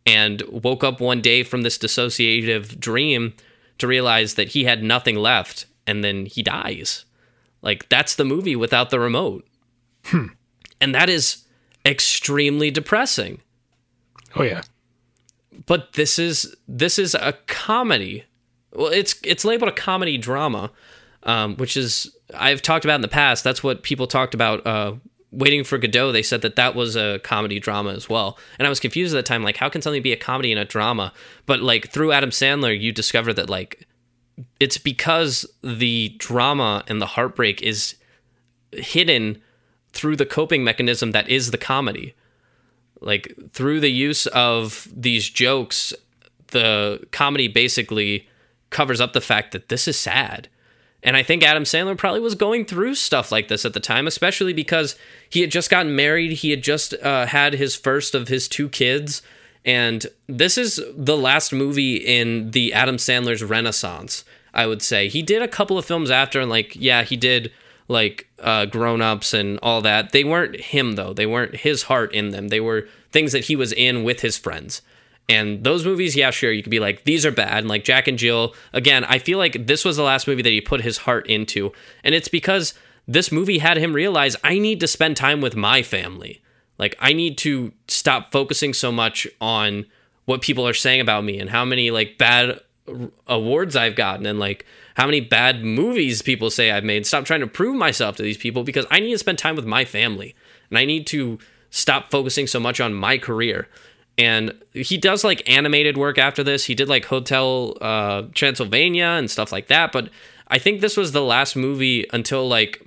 and 0.06 0.42
woke 0.50 0.84
up 0.84 1.00
one 1.00 1.22
day 1.22 1.44
from 1.44 1.62
this 1.62 1.78
dissociative 1.78 2.80
dream 2.80 3.34
to 3.78 3.88
realize 3.88 4.36
that 4.36 4.50
he 4.50 4.66
had 4.66 4.84
nothing 4.84 5.16
left 5.16 5.66
and 5.88 6.04
then 6.04 6.26
he 6.26 6.44
dies. 6.44 7.06
Like 7.62 7.88
that's 7.90 8.16
the 8.16 8.26
movie 8.26 8.56
without 8.56 8.90
the 8.90 9.00
remote. 9.00 9.48
Hmm. 10.06 10.28
And 10.82 10.94
that 10.94 11.10
is 11.10 11.46
extremely 11.86 12.72
depressing. 12.72 13.40
Oh 14.36 14.44
yeah. 14.44 14.62
But 15.66 15.94
this 15.94 16.18
is 16.18 16.56
this 16.68 16.98
is 16.98 17.16
a 17.16 17.34
comedy. 17.48 18.26
Well, 18.74 18.88
it's 18.88 19.16
it's 19.24 19.46
labeled 19.46 19.70
a 19.70 19.76
comedy 19.76 20.18
drama, 20.18 20.72
um, 21.24 21.56
which 21.58 21.78
is 21.78 22.16
I've 22.34 22.62
talked 22.62 22.86
about 22.86 22.96
in 22.96 23.02
the 23.02 23.08
past. 23.08 23.44
That's 23.44 23.64
what 23.64 23.84
people 23.84 24.08
talked 24.08 24.34
about. 24.34 24.66
Uh, 24.66 24.96
Waiting 25.36 25.64
for 25.64 25.80
Godot, 25.80 26.12
they 26.12 26.22
said 26.22 26.44
that 26.44 26.58
that 26.58 26.76
was 26.76 26.96
a 26.96 27.20
comedy 27.24 27.60
drama 27.60 27.94
as 27.94 28.08
well, 28.08 28.38
and 28.60 28.68
I 28.68 28.70
was 28.70 28.80
confused 28.80 29.16
at 29.16 29.18
the 29.18 29.24
time. 29.24 29.42
Like, 29.42 29.58
how 29.58 29.68
can 29.68 29.82
something 29.82 30.04
be 30.04 30.12
a 30.12 30.16
comedy 30.16 30.52
and 30.52 30.62
a 30.62 30.66
drama? 30.66 31.12
But 31.48 31.60
like 31.60 31.90
through 31.90 32.12
Adam 32.12 32.30
Sandler, 32.30 32.80
you 32.80 32.92
discover 32.92 33.34
that 33.34 33.50
like 33.50 33.88
it's 34.60 34.78
because 34.78 35.46
the 35.64 36.14
drama 36.20 36.84
and 36.88 37.02
the 37.02 37.08
heartbreak 37.08 37.64
is 37.64 37.96
hidden 38.72 39.42
through 39.94 40.16
the 40.16 40.26
coping 40.26 40.64
mechanism 40.64 41.12
that 41.12 41.30
is 41.30 41.52
the 41.52 41.58
comedy. 41.58 42.14
Like 43.00 43.34
through 43.52 43.80
the 43.80 43.92
use 43.92 44.26
of 44.28 44.88
these 44.94 45.30
jokes, 45.30 45.94
the 46.48 47.06
comedy 47.12 47.48
basically 47.48 48.28
covers 48.70 49.00
up 49.00 49.14
the 49.14 49.22
fact 49.22 49.52
that 49.52 49.70
this 49.70 49.88
is 49.88 49.98
sad. 49.98 50.50
And 51.04 51.18
I 51.18 51.24
think 51.24 51.44
Adam 51.44 51.64
Sandler 51.64 51.98
probably 51.98 52.22
was 52.22 52.34
going 52.34 52.66
through 52.66 52.96
stuff 52.96 53.32
like 53.32 53.50
this 53.50 53.66
at 53.66 53.74
the 53.74 53.82
time, 53.82 54.08
especially 54.08 54.54
because 54.54 54.96
he 55.30 55.42
had 55.42 55.52
just 55.52 55.70
gotten 55.70 55.96
married. 55.96 56.32
He 56.32 56.50
had 56.50 56.64
just 56.64 56.94
uh, 56.94 57.26
had 57.26 57.54
his 57.54 57.76
first 57.76 58.16
of 58.16 58.30
his 58.30 58.48
two 58.48 58.70
kids. 58.70 59.22
And 59.66 60.08
this 60.28 60.58
is 60.58 60.82
the 60.96 61.18
last 61.18 61.52
movie 61.52 61.98
in 61.98 62.52
the 62.52 62.74
Adam 62.74 62.96
Sandler's 62.96 63.44
renaissance, 63.44 64.24
I 64.54 64.66
would 64.66 64.82
say. 64.82 65.10
He 65.10 65.22
did 65.22 65.42
a 65.42 65.48
couple 65.48 65.78
of 65.78 65.86
films 65.86 66.10
after, 66.10 66.40
and 66.40 66.50
like, 66.50 66.74
yeah, 66.76 67.04
he 67.04 67.18
did 67.18 67.52
like 67.88 68.28
uh, 68.40 68.66
Grown 68.66 69.02
Ups 69.02 69.34
and 69.34 69.60
all 69.62 69.82
that. 69.82 70.12
They 70.12 70.24
weren't 70.24 70.60
him, 70.60 70.94
though. 70.94 71.14
They 71.14 71.26
weren't 71.26 71.56
his 71.58 71.84
heart 71.84 72.14
in 72.14 72.30
them. 72.30 72.48
They 72.50 72.60
were 72.60 72.88
things 73.12 73.32
that 73.32 73.46
he 73.46 73.56
was 73.56 73.72
in 73.72 74.04
with 74.04 74.22
his 74.22 74.38
friends. 74.38 74.82
And 75.30 75.64
those 75.64 75.86
movies, 75.86 76.16
yeah, 76.16 76.32
sure, 76.32 76.52
you 76.52 76.64
could 76.64 76.70
be 76.70 76.80
like, 76.80 77.06
these 77.06 77.26
are 77.26 77.32
bad. 77.32 77.60
And 77.60 77.68
like 77.70 77.84
Jack 77.84 78.08
and 78.08 78.18
Jill, 78.18 78.54
again, 78.74 79.06
I 79.06 79.20
feel 79.20 79.38
like 79.38 79.68
this 79.68 79.86
was 79.86 79.96
the 79.96 80.04
last 80.04 80.28
movie 80.28 80.42
that 80.42 80.50
he 80.50 80.60
put 80.60 80.82
his 80.82 80.98
heart 81.00 81.28
into. 81.28 81.72
And 82.04 82.14
it's 82.14 82.28
because 82.28 82.74
this 83.08 83.32
movie 83.32 83.60
had 83.60 83.78
him 83.78 83.94
realize 83.94 84.36
I 84.44 84.60
need 84.60 84.80
to 84.82 84.88
spend 84.88 85.16
time 85.16 85.40
with 85.40 85.56
my 85.56 85.82
family. 85.82 86.42
Like, 86.78 86.96
I 87.00 87.14
need 87.14 87.38
to 87.40 87.72
stop 87.88 88.32
focusing 88.32 88.74
so 88.74 88.92
much 88.92 89.28
on 89.40 89.86
what 90.26 90.42
people 90.42 90.68
are 90.68 90.74
saying 90.74 91.02
about 91.02 91.24
me 91.24 91.40
and 91.40 91.50
how 91.50 91.64
many 91.64 91.92
like 91.92 92.18
bad 92.18 92.60
awards 93.28 93.76
I've 93.76 93.96
gotten 93.96 94.26
and 94.26 94.40
like 94.40 94.66
how 94.96 95.06
many 95.06 95.22
bad 95.22 95.64
movies 95.64 96.22
people 96.22 96.50
say 96.50 96.72
I've 96.72 96.84
made. 96.84 97.06
Stop 97.06 97.26
trying 97.26 97.42
to 97.42 97.48
prove 97.48 97.76
myself 97.76 98.16
to 98.18 98.24
these 98.24 98.38
people 98.38 98.64
because 98.64 98.86
I 98.92 99.00
need 99.00 99.12
to 99.12 99.18
spend 99.18 99.40
time 99.40 99.56
with 99.56 99.66
my 99.66 99.86
family 99.86 100.36
and 100.70 100.78
I 100.78 100.86
need 100.86 101.08
to 101.08 101.40
stop 101.70 102.12
focusing 102.12 102.48
so 102.48 102.60
much 102.60 102.80
on 102.80 102.94
my 102.94 103.18
career 103.18 103.68
and 104.18 104.54
he 104.74 104.98
does 104.98 105.24
like 105.24 105.48
animated 105.50 105.98
work 105.98 106.18
after 106.18 106.44
this. 106.44 106.66
He 106.66 106.76
did 106.76 106.88
like 106.88 107.06
Hotel 107.06 107.78
uh, 107.82 108.24
Transylvania 108.34 109.06
and 109.06 109.30
stuff 109.30 109.52
like 109.52 109.68
that. 109.68 109.92
But 109.92 110.10
I 110.48 110.60
think 110.60 110.82
this 110.82 110.96
was 110.96 111.12
the 111.12 111.24
last 111.24 111.56
movie 111.56 112.06
until 112.14 112.48
like 112.48 112.86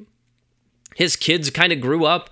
his 0.95 1.17
kids 1.17 1.51
kind 1.51 1.73
of 1.73 1.81
grew 1.81 2.05
up 2.05 2.31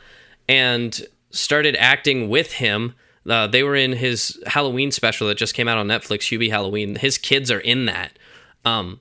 and 0.49 1.07
started 1.31 1.77
acting 1.77 2.29
with 2.29 2.53
him. 2.55 2.95
Uh, 3.29 3.47
they 3.47 3.63
were 3.63 3.75
in 3.75 3.93
his 3.93 4.41
Halloween 4.47 4.93
special 4.93 5.27
that 5.29 5.39
just 5.39 5.55
came 5.55 5.67
out 5.67 5.79
on 5.79 5.89
Netflix, 5.89 6.31
Hubie 6.31 6.51
Halloween. 6.51 6.97
His 6.97 7.19
kids 7.19 7.51
are 7.51 7.61
in 7.61 7.87
that 7.87 8.17
um, 8.65 9.01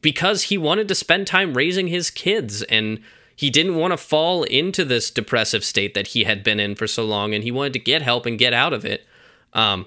because 0.00 0.44
he 0.44 0.58
wanted 0.58 0.88
to 0.88 0.94
spend 0.94 1.26
time 1.26 1.54
raising 1.54 1.88
his 1.88 2.10
kids 2.10 2.62
and 2.64 3.00
he 3.36 3.50
didn't 3.50 3.76
want 3.76 3.92
to 3.92 3.96
fall 3.96 4.42
into 4.44 4.84
this 4.84 5.10
depressive 5.10 5.64
state 5.64 5.94
that 5.94 6.08
he 6.08 6.24
had 6.24 6.42
been 6.42 6.60
in 6.60 6.74
for 6.74 6.86
so 6.86 7.04
long 7.04 7.34
and 7.34 7.42
he 7.42 7.50
wanted 7.50 7.72
to 7.72 7.78
get 7.78 8.02
help 8.02 8.26
and 8.26 8.38
get 8.38 8.52
out 8.52 8.72
of 8.72 8.84
it. 8.84 9.06
Um, 9.52 9.86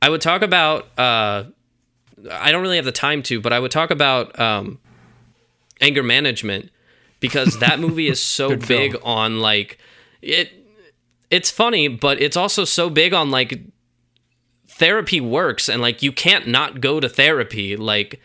I 0.00 0.08
would 0.08 0.20
talk 0.20 0.42
about. 0.42 0.98
Uh, 0.98 1.44
I 2.32 2.50
don't 2.50 2.62
really 2.62 2.76
have 2.76 2.84
the 2.84 2.92
time 2.92 3.22
to, 3.24 3.40
but 3.40 3.52
I 3.52 3.60
would 3.60 3.70
talk 3.70 3.90
about 3.90 4.38
um, 4.40 4.78
anger 5.80 6.02
management 6.02 6.70
because 7.20 7.58
that 7.58 7.78
movie 7.80 8.08
is 8.08 8.22
so 8.22 8.56
big 8.56 8.92
film. 8.92 9.04
on 9.04 9.40
like 9.40 9.78
it. 10.22 10.50
It's 11.30 11.50
funny, 11.50 11.88
but 11.88 12.20
it's 12.22 12.36
also 12.36 12.64
so 12.64 12.88
big 12.88 13.12
on 13.12 13.30
like 13.30 13.60
therapy 14.66 15.20
works 15.20 15.68
and 15.68 15.82
like 15.82 16.02
you 16.02 16.10
can't 16.10 16.46
not 16.46 16.80
go 16.80 17.00
to 17.00 17.08
therapy. 17.08 17.76
Like 17.76 18.20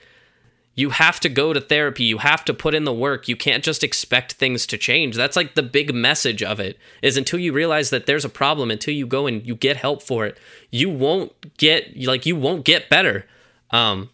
you 0.75 0.89
have 0.89 1.19
to 1.19 1.29
go 1.29 1.53
to 1.53 1.61
therapy. 1.61 2.03
You 2.03 2.17
have 2.19 2.43
to 2.45 2.53
put 2.53 2.73
in 2.73 2.83
the 2.83 2.93
work. 2.93 3.27
You 3.27 3.35
can't 3.35 3.63
just 3.63 3.83
expect 3.83 4.33
things 4.33 4.65
to 4.67 4.77
change. 4.77 5.15
That's 5.15 5.35
like 5.35 5.53
the 5.53 5.61
big 5.63 5.93
message 5.93 6.41
of 6.41 6.59
it 6.59 6.79
is 7.01 7.15
until 7.15 7.39
you 7.39 7.53
realize 7.53 7.91
that 7.91 8.07
there's 8.07 8.25
a 8.25 8.29
problem 8.29 8.71
until 8.71 8.93
you 8.93 9.05
go 9.05 9.27
and 9.27 9.45
you 9.45 9.55
get 9.55 9.77
help 9.77 10.01
for 10.01 10.25
it 10.25 10.37
you 10.73 10.89
won't 10.89 11.55
get 11.57 11.95
like 12.03 12.25
you 12.25 12.35
won't 12.35 12.65
get 12.65 12.89
better. 12.89 13.27
Um 13.69 14.09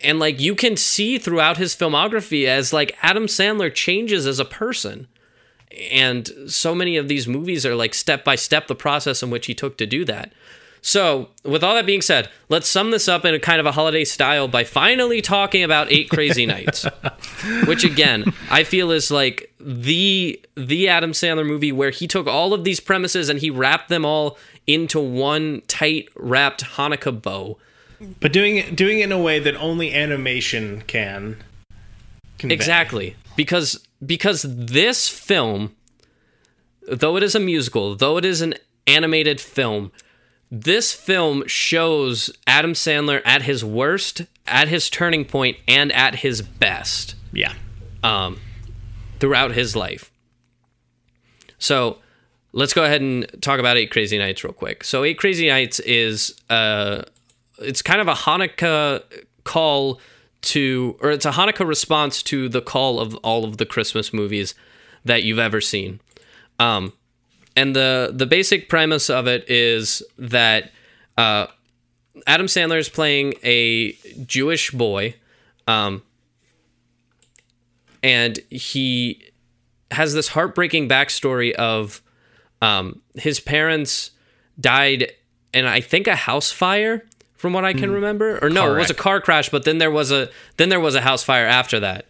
and 0.00 0.20
like 0.20 0.38
you 0.38 0.54
can 0.54 0.76
see 0.76 1.18
throughout 1.18 1.56
his 1.56 1.74
filmography 1.74 2.46
as 2.46 2.72
like 2.72 2.96
Adam 3.02 3.26
Sandler 3.26 3.74
changes 3.74 4.24
as 4.24 4.38
a 4.38 4.44
person. 4.44 5.08
And 5.90 6.30
so 6.46 6.76
many 6.76 6.96
of 6.96 7.08
these 7.08 7.26
movies 7.26 7.66
are 7.66 7.74
like 7.74 7.92
step 7.92 8.24
by 8.24 8.36
step 8.36 8.68
the 8.68 8.76
process 8.76 9.20
in 9.20 9.30
which 9.30 9.46
he 9.46 9.54
took 9.54 9.76
to 9.78 9.86
do 9.86 10.04
that 10.04 10.32
so, 10.88 11.28
with 11.44 11.62
all 11.62 11.74
that 11.74 11.84
being 11.84 12.00
said, 12.00 12.30
let's 12.48 12.66
sum 12.66 12.92
this 12.92 13.08
up 13.08 13.26
in 13.26 13.34
a 13.34 13.38
kind 13.38 13.60
of 13.60 13.66
a 13.66 13.72
holiday 13.72 14.04
style 14.06 14.48
by 14.48 14.64
finally 14.64 15.20
talking 15.20 15.62
about 15.62 15.92
Eight 15.92 16.08
Crazy 16.08 16.46
Nights, 16.46 16.86
which 17.66 17.84
again 17.84 18.32
I 18.50 18.64
feel 18.64 18.90
is 18.90 19.10
like 19.10 19.52
the 19.60 20.40
the 20.56 20.88
Adam 20.88 21.12
Sandler 21.12 21.46
movie 21.46 21.72
where 21.72 21.90
he 21.90 22.06
took 22.06 22.26
all 22.26 22.54
of 22.54 22.64
these 22.64 22.80
premises 22.80 23.28
and 23.28 23.38
he 23.38 23.50
wrapped 23.50 23.90
them 23.90 24.06
all 24.06 24.38
into 24.66 24.98
one 24.98 25.60
tight 25.68 26.08
wrapped 26.16 26.64
Hanukkah 26.64 27.20
bow. 27.20 27.58
But 28.20 28.32
doing 28.32 28.56
it 28.56 28.74
doing 28.74 29.00
it 29.00 29.04
in 29.04 29.12
a 29.12 29.20
way 29.20 29.38
that 29.40 29.56
only 29.56 29.92
animation 29.94 30.84
can. 30.86 31.36
Convey. 32.38 32.54
Exactly, 32.54 33.14
because 33.36 33.86
because 34.06 34.46
this 34.48 35.06
film, 35.06 35.76
though 36.90 37.18
it 37.18 37.22
is 37.22 37.34
a 37.34 37.40
musical, 37.40 37.94
though 37.94 38.16
it 38.16 38.24
is 38.24 38.40
an 38.40 38.54
animated 38.86 39.38
film 39.38 39.92
this 40.50 40.92
film 40.92 41.44
shows 41.46 42.30
Adam 42.46 42.72
Sandler 42.72 43.20
at 43.24 43.42
his 43.42 43.64
worst, 43.64 44.22
at 44.46 44.68
his 44.68 44.88
turning 44.88 45.24
point, 45.24 45.58
and 45.66 45.92
at 45.92 46.16
his 46.16 46.42
best. 46.42 47.14
Yeah. 47.32 47.52
Um, 48.02 48.40
throughout 49.20 49.52
his 49.52 49.76
life. 49.76 50.10
So 51.58 51.98
let's 52.52 52.72
go 52.72 52.84
ahead 52.84 53.00
and 53.00 53.26
talk 53.42 53.60
about 53.60 53.76
Eight 53.76 53.90
Crazy 53.90 54.16
Nights 54.16 54.44
real 54.44 54.52
quick. 54.52 54.84
So 54.84 55.04
Eight 55.04 55.18
Crazy 55.18 55.48
Nights 55.48 55.80
is 55.80 56.40
uh, 56.48 57.02
it's 57.58 57.82
kind 57.82 58.00
of 58.00 58.08
a 58.08 58.14
Hanukkah 58.14 59.02
call 59.44 60.00
to, 60.40 60.96
or 61.00 61.10
it's 61.10 61.26
a 61.26 61.32
Hanukkah 61.32 61.66
response 61.66 62.22
to 62.24 62.48
the 62.48 62.62
call 62.62 63.00
of 63.00 63.14
all 63.16 63.44
of 63.44 63.56
the 63.58 63.66
Christmas 63.66 64.12
movies 64.12 64.54
that 65.04 65.24
you've 65.24 65.38
ever 65.38 65.60
seen. 65.60 66.00
Um, 66.58 66.92
and 67.58 67.74
the 67.74 68.12
the 68.14 68.24
basic 68.24 68.68
premise 68.68 69.10
of 69.10 69.26
it 69.26 69.44
is 69.50 70.00
that 70.16 70.70
uh, 71.16 71.48
Adam 72.24 72.46
Sandler 72.46 72.78
is 72.78 72.88
playing 72.88 73.34
a 73.42 73.92
Jewish 74.24 74.70
boy, 74.70 75.16
um, 75.66 76.02
and 78.00 78.38
he 78.48 79.24
has 79.90 80.14
this 80.14 80.28
heartbreaking 80.28 80.88
backstory 80.88 81.52
of 81.54 82.00
um, 82.62 83.00
his 83.16 83.40
parents 83.40 84.12
died 84.60 85.10
in 85.52 85.66
I 85.66 85.80
think 85.80 86.06
a 86.06 86.14
house 86.14 86.52
fire, 86.52 87.04
from 87.34 87.52
what 87.52 87.64
I 87.64 87.72
can 87.72 87.90
mm. 87.90 87.94
remember, 87.94 88.38
or 88.40 88.50
no, 88.50 88.66
Correct. 88.66 88.76
it 88.76 88.78
was 88.78 88.90
a 88.90 88.94
car 88.94 89.20
crash. 89.20 89.48
But 89.48 89.64
then 89.64 89.78
there 89.78 89.90
was 89.90 90.12
a 90.12 90.28
then 90.58 90.68
there 90.68 90.78
was 90.78 90.94
a 90.94 91.00
house 91.00 91.24
fire 91.24 91.46
after 91.46 91.80
that. 91.80 92.06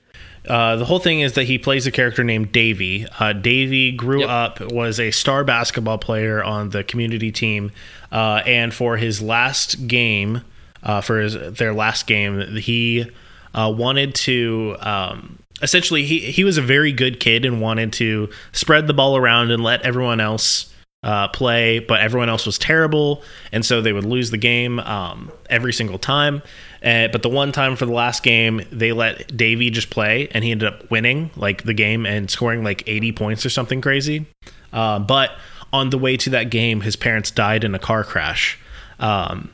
Uh, 0.49 0.77
the 0.77 0.85
whole 0.85 0.99
thing 0.99 1.21
is 1.21 1.35
that 1.35 1.45
he 1.45 1.59
plays 1.59 1.87
a 1.87 1.91
character 1.91 2.25
named 2.25 2.51
Davy. 2.53 3.07
Uh, 3.21 3.35
Davy 3.35 3.93
grew 3.93 4.21
yep. 4.21 4.29
up, 4.29 4.73
was 4.73 4.99
a 4.99 5.11
star 5.11 5.45
basketball 5.45 5.99
player 5.99 6.43
on 6.43 6.71
the 6.71 6.83
community 6.83 7.31
team, 7.31 7.71
uh, 8.11 8.43
and 8.47 8.73
for 8.73 8.97
his 8.97 9.21
last 9.21 9.87
game, 9.87 10.41
uh, 10.83 11.03
for 11.03 11.21
his, 11.21 11.35
their 11.59 11.75
last 11.75 12.07
game, 12.07 12.57
he 12.57 13.11
uh, 13.55 13.73
wanted 13.77 14.15
to. 14.15 14.77
Um, 14.81 15.39
essentially, 15.61 16.05
he 16.05 16.21
he 16.21 16.45
was 16.45 16.57
a 16.57 16.63
very 16.63 16.93
good 16.93 17.21
kid 17.21 17.45
and 17.45 17.61
wanted 17.61 17.93
to 17.95 18.31
spread 18.53 18.87
the 18.87 18.95
ball 18.95 19.17
around 19.17 19.51
and 19.51 19.63
let 19.63 19.83
everyone 19.83 20.21
else 20.21 20.73
uh, 21.03 21.29
play, 21.29 21.79
but 21.79 22.01
everyone 22.01 22.29
else 22.29 22.45
was 22.45 22.59
terrible, 22.59 23.23
and 23.53 23.65
so 23.65 23.81
they 23.81 23.93
would 23.93 24.05
lose 24.05 24.31
the 24.31 24.39
game 24.39 24.81
um, 24.81 25.31
every 25.49 25.73
single 25.73 25.99
time. 25.99 26.43
Uh, 26.83 27.09
but 27.09 27.23
the 27.23 27.29
one 27.29 27.53
time 27.53 27.77
for 27.77 27.87
the 27.87 27.93
last 27.93 28.23
game, 28.23 28.63
they 28.71 28.93
let 28.93 29.37
Davy 29.37 29.71
just 29.71 29.91
play, 29.91 30.29
and 30.33 30.45
he 30.45 30.51
ended 30.51 30.73
up 30.73 30.91
winning 30.91 31.31
like 31.37 31.63
the 31.63 31.75
game 31.75 32.05
and 32.07 32.31
scoring 32.31 32.65
like 32.65 32.83
80 32.87 33.13
points 33.13 33.47
or 33.47 33.51
something 33.51 33.81
crazy. 33.81 34.27
Uh, 34.73 34.99
but 34.99 35.33
on 35.73 35.91
the 35.91 35.99
way 35.99 36.17
to 36.17 36.31
that 36.31 36.51
game, 36.51 36.81
his 36.81 36.97
parents 36.97 37.31
died 37.31 37.65
in 37.65 37.75
a 37.75 37.79
car 37.79 38.05
crash. 38.05 38.59
Um, 38.99 39.51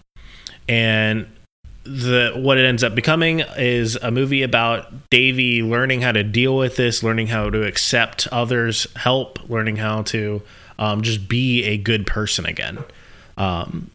and 0.68 1.26
the 1.84 2.32
what 2.34 2.57
it 2.57 2.64
ends 2.64 2.82
up 2.82 2.95
becoming 2.95 3.40
is 3.59 3.97
a 3.97 4.11
movie 4.11 4.42
about 4.42 5.11
Davy 5.11 5.62
learning 5.62 6.01
how 6.01 6.12
to 6.12 6.24
deal 6.24 6.57
with 6.57 6.76
this, 6.76 7.03
learning 7.03 7.26
how 7.26 7.51
to 7.51 7.66
accept 7.66 8.26
others' 8.32 8.86
help, 8.97 9.38
learning 9.51 9.76
how 9.76 10.03
to 10.03 10.40
um, 10.79 11.03
just 11.03 11.29
be 11.29 11.64
a 11.64 11.77
good 11.77 12.07
person 12.07 12.47
again. 12.47 12.79
Um, 13.37 13.91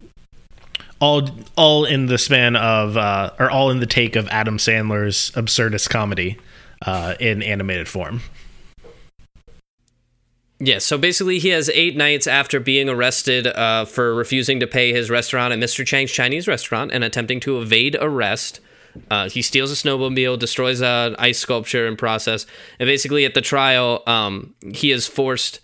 all 1.00 1.30
all 1.56 1.86
in 1.86 2.08
the 2.08 2.18
span 2.18 2.56
of 2.56 2.98
uh, 2.98 3.32
or 3.40 3.50
all 3.50 3.70
in 3.72 3.80
the 3.80 3.86
take 3.86 4.16
of 4.16 4.28
Adam 4.28 4.58
Sandler's 4.58 5.32
absurdist 5.32 5.90
comedy 5.90 6.38
uh, 6.86 7.16
in 7.20 7.42
animated 7.42 7.88
form. 7.88 8.22
Yeah, 10.62 10.80
so 10.80 10.98
basically, 10.98 11.40
he 11.40 11.50
has 11.50 11.70
eight 11.70 11.96
nights 11.96 12.28
after 12.28 12.60
being 12.60 12.90
arrested 12.90 13.48
uh, 13.48 13.86
for 13.86 14.14
refusing 14.14 14.60
to 14.60 14.68
pay 14.68 14.92
his 14.92 15.10
restaurant 15.10 15.54
at 15.54 15.60
Mr. 15.60 15.86
Chang's 15.88 16.12
Chinese 16.12 16.50
restaurant 16.50 16.92
and 16.92 17.02
attempting 17.02 17.40
to 17.42 17.62
evade 17.62 17.96
arrest. 18.00 18.60
Uh, 19.10 19.30
he 19.30 19.42
steals 19.42 19.72
a 19.72 19.76
snowmobile, 19.76 20.38
destroys 20.38 20.82
an 20.82 21.16
ice 21.18 21.40
sculpture 21.40 21.88
in 21.88 21.96
process, 21.96 22.46
and 22.78 22.88
basically 22.88 23.24
at 23.24 23.36
the 23.36 23.42
trial, 23.42 24.04
um, 24.06 24.54
he 24.74 24.92
is 24.92 25.08
forced, 25.08 25.62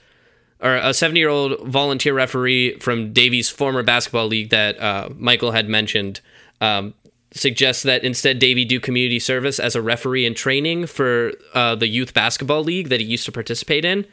or 0.62 0.76
a 0.76 0.93
70 0.93 1.20
year 1.20 1.30
old 1.30 1.60
volunteer 1.68 2.14
referee 2.14 2.78
from 2.80 3.12
Davy's 3.14 3.49
former 3.49 3.84
basketball 3.84 4.28
league 4.28 4.49
that 4.49 4.80
uh, 4.80 5.10
Michael 5.18 5.51
had 5.51 5.68
mentioned 5.68 6.22
um, 6.62 6.93
suggests 7.32 7.84
that 7.84 8.03
instead 8.03 8.39
Davy 8.39 8.64
do 8.66 8.80
community 8.80 9.20
service 9.20 9.60
as 9.60 9.76
a 9.76 9.82
referee 9.82 10.26
in 10.26 10.34
training 10.34 10.88
for 10.88 11.34
uh, 11.53 11.76
the 11.76 11.88
youth 11.88 12.14
basketball 12.14 12.64
league 12.64 12.89
that 12.89 12.99
he 13.01 13.06
used 13.06 13.26
to 13.26 13.32
participate 13.32 13.84
in. 13.84 14.06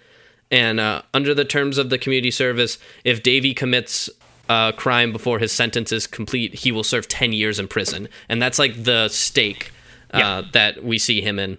And 0.51 0.80
uh, 0.80 1.03
under 1.14 1.32
the 1.32 1.45
terms 1.45 1.78
of 1.78 1.88
the 1.88 1.99
community 1.99 2.30
service, 2.30 2.78
if 3.05 3.22
Davy 3.22 3.55
commits 3.55 4.11
a 4.49 4.74
crime 4.76 5.12
before 5.12 5.38
his 5.38 5.53
sentence 5.53 5.93
is 5.93 6.07
complete, 6.07 6.55
he 6.57 6.72
will 6.72 6.84
serve 6.84 7.09
10 7.09 7.32
years 7.32 7.59
in 7.59 7.68
prison. 7.68 8.09
And 8.28 8.43
that's 8.43 8.59
like 8.59 8.82
the 8.84 9.09
stake 9.09 9.70
uh, 10.12 10.18
Yeah. 10.18 10.43
that 10.53 10.84
we 10.84 10.99
see 10.99 11.22
him 11.22 11.38
in. 11.38 11.59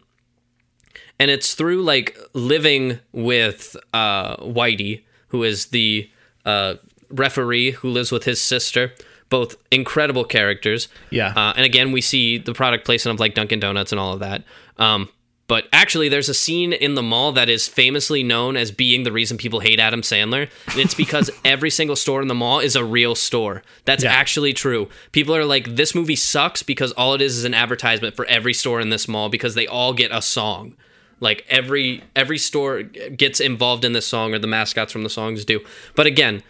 And 1.24 1.32
it's 1.32 1.54
through 1.54 1.84
like 1.84 2.18
living 2.34 3.00
with 3.14 3.78
uh, 3.94 4.36
Whitey, 4.44 5.04
who 5.30 5.44
is 5.44 5.68
the 5.68 6.10
uh, 6.44 6.76
referee 7.10 7.72
who 7.72 7.88
lives 7.90 8.12
with 8.12 8.26
his 8.26 8.42
sister. 8.42 8.92
Both 9.30 9.56
incredible 9.72 10.26
characters. 10.26 10.90
Yeah. 11.12 11.30
Uh, 11.34 11.54
and 11.56 11.66
again, 11.66 11.94
we 11.94 12.02
see 12.02 12.38
the 12.40 12.54
product 12.54 12.84
placement 12.84 13.16
of 13.16 13.20
like 13.22 13.36
Dunkin' 13.36 13.62
Donuts 13.62 13.94
and 13.94 14.00
all 14.00 14.12
of 14.14 14.20
that. 14.20 14.44
Um, 14.78 15.08
but 15.48 15.68
actually, 15.72 16.10
there's 16.10 16.28
a 16.28 16.34
scene 16.34 16.74
in 16.74 16.96
the 16.96 17.02
mall 17.02 17.32
that 17.32 17.48
is 17.48 17.68
famously 17.70 18.22
known 18.22 18.58
as 18.58 18.72
being 18.72 19.04
the 19.04 19.12
reason 19.14 19.38
people 19.38 19.62
hate 19.62 19.80
Adam 19.80 20.02
Sandler. 20.02 20.50
And 20.72 20.80
it's 20.80 20.94
because 20.94 21.32
every 21.46 21.70
single 21.70 21.96
store 21.96 22.22
in 22.22 22.28
the 22.28 22.36
mall 22.36 22.60
is 22.60 22.76
a 22.76 22.84
real 22.84 23.16
store. 23.16 23.64
That's 23.86 24.04
Yeah. 24.04 24.12
actually 24.12 24.52
true. 24.54 24.90
People 25.14 25.36
are 25.36 25.46
like, 25.46 25.76
this 25.76 25.96
movie 25.96 26.16
sucks 26.18 26.64
because 26.64 26.92
all 26.92 27.14
it 27.14 27.22
is 27.22 27.38
is 27.38 27.44
an 27.46 27.54
advertisement 27.54 28.16
for 28.18 28.26
every 28.26 28.54
store 28.54 28.82
in 28.82 28.90
this 28.90 29.08
mall 29.08 29.30
because 29.30 29.56
they 29.56 29.68
all 29.68 29.94
get 29.94 30.12
a 30.12 30.22
song. 30.22 30.76
Like 31.24 31.46
every 31.50 32.04
every 32.16 32.38
store 32.38 32.84
gets 32.84 33.40
involved 33.40 33.86
in 33.86 33.94
this 33.94 34.06
song, 34.06 34.34
or 34.34 34.40
the 34.40 34.48
mascots 34.48 34.92
from 34.92 35.04
the 35.04 35.10
songs 35.10 35.46
do. 35.46 35.62
But 35.96 36.06
again, 36.06 36.44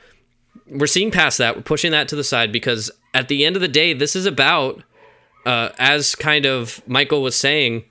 we're 0.67 0.87
seeing 0.87 1.11
past 1.11 1.37
that. 1.37 1.55
We're 1.55 1.61
pushing 1.61 1.91
that 1.91 2.07
to 2.09 2.15
the 2.15 2.23
side 2.23 2.51
because 2.51 2.91
at 3.13 3.27
the 3.27 3.45
end 3.45 3.55
of 3.55 3.61
the 3.61 3.67
day, 3.67 3.93
this 3.93 4.15
is 4.15 4.25
about, 4.25 4.81
uh, 5.45 5.69
as 5.77 6.15
kind 6.15 6.45
of 6.45 6.81
Michael 6.87 7.21
was 7.21 7.35
saying, 7.35 7.83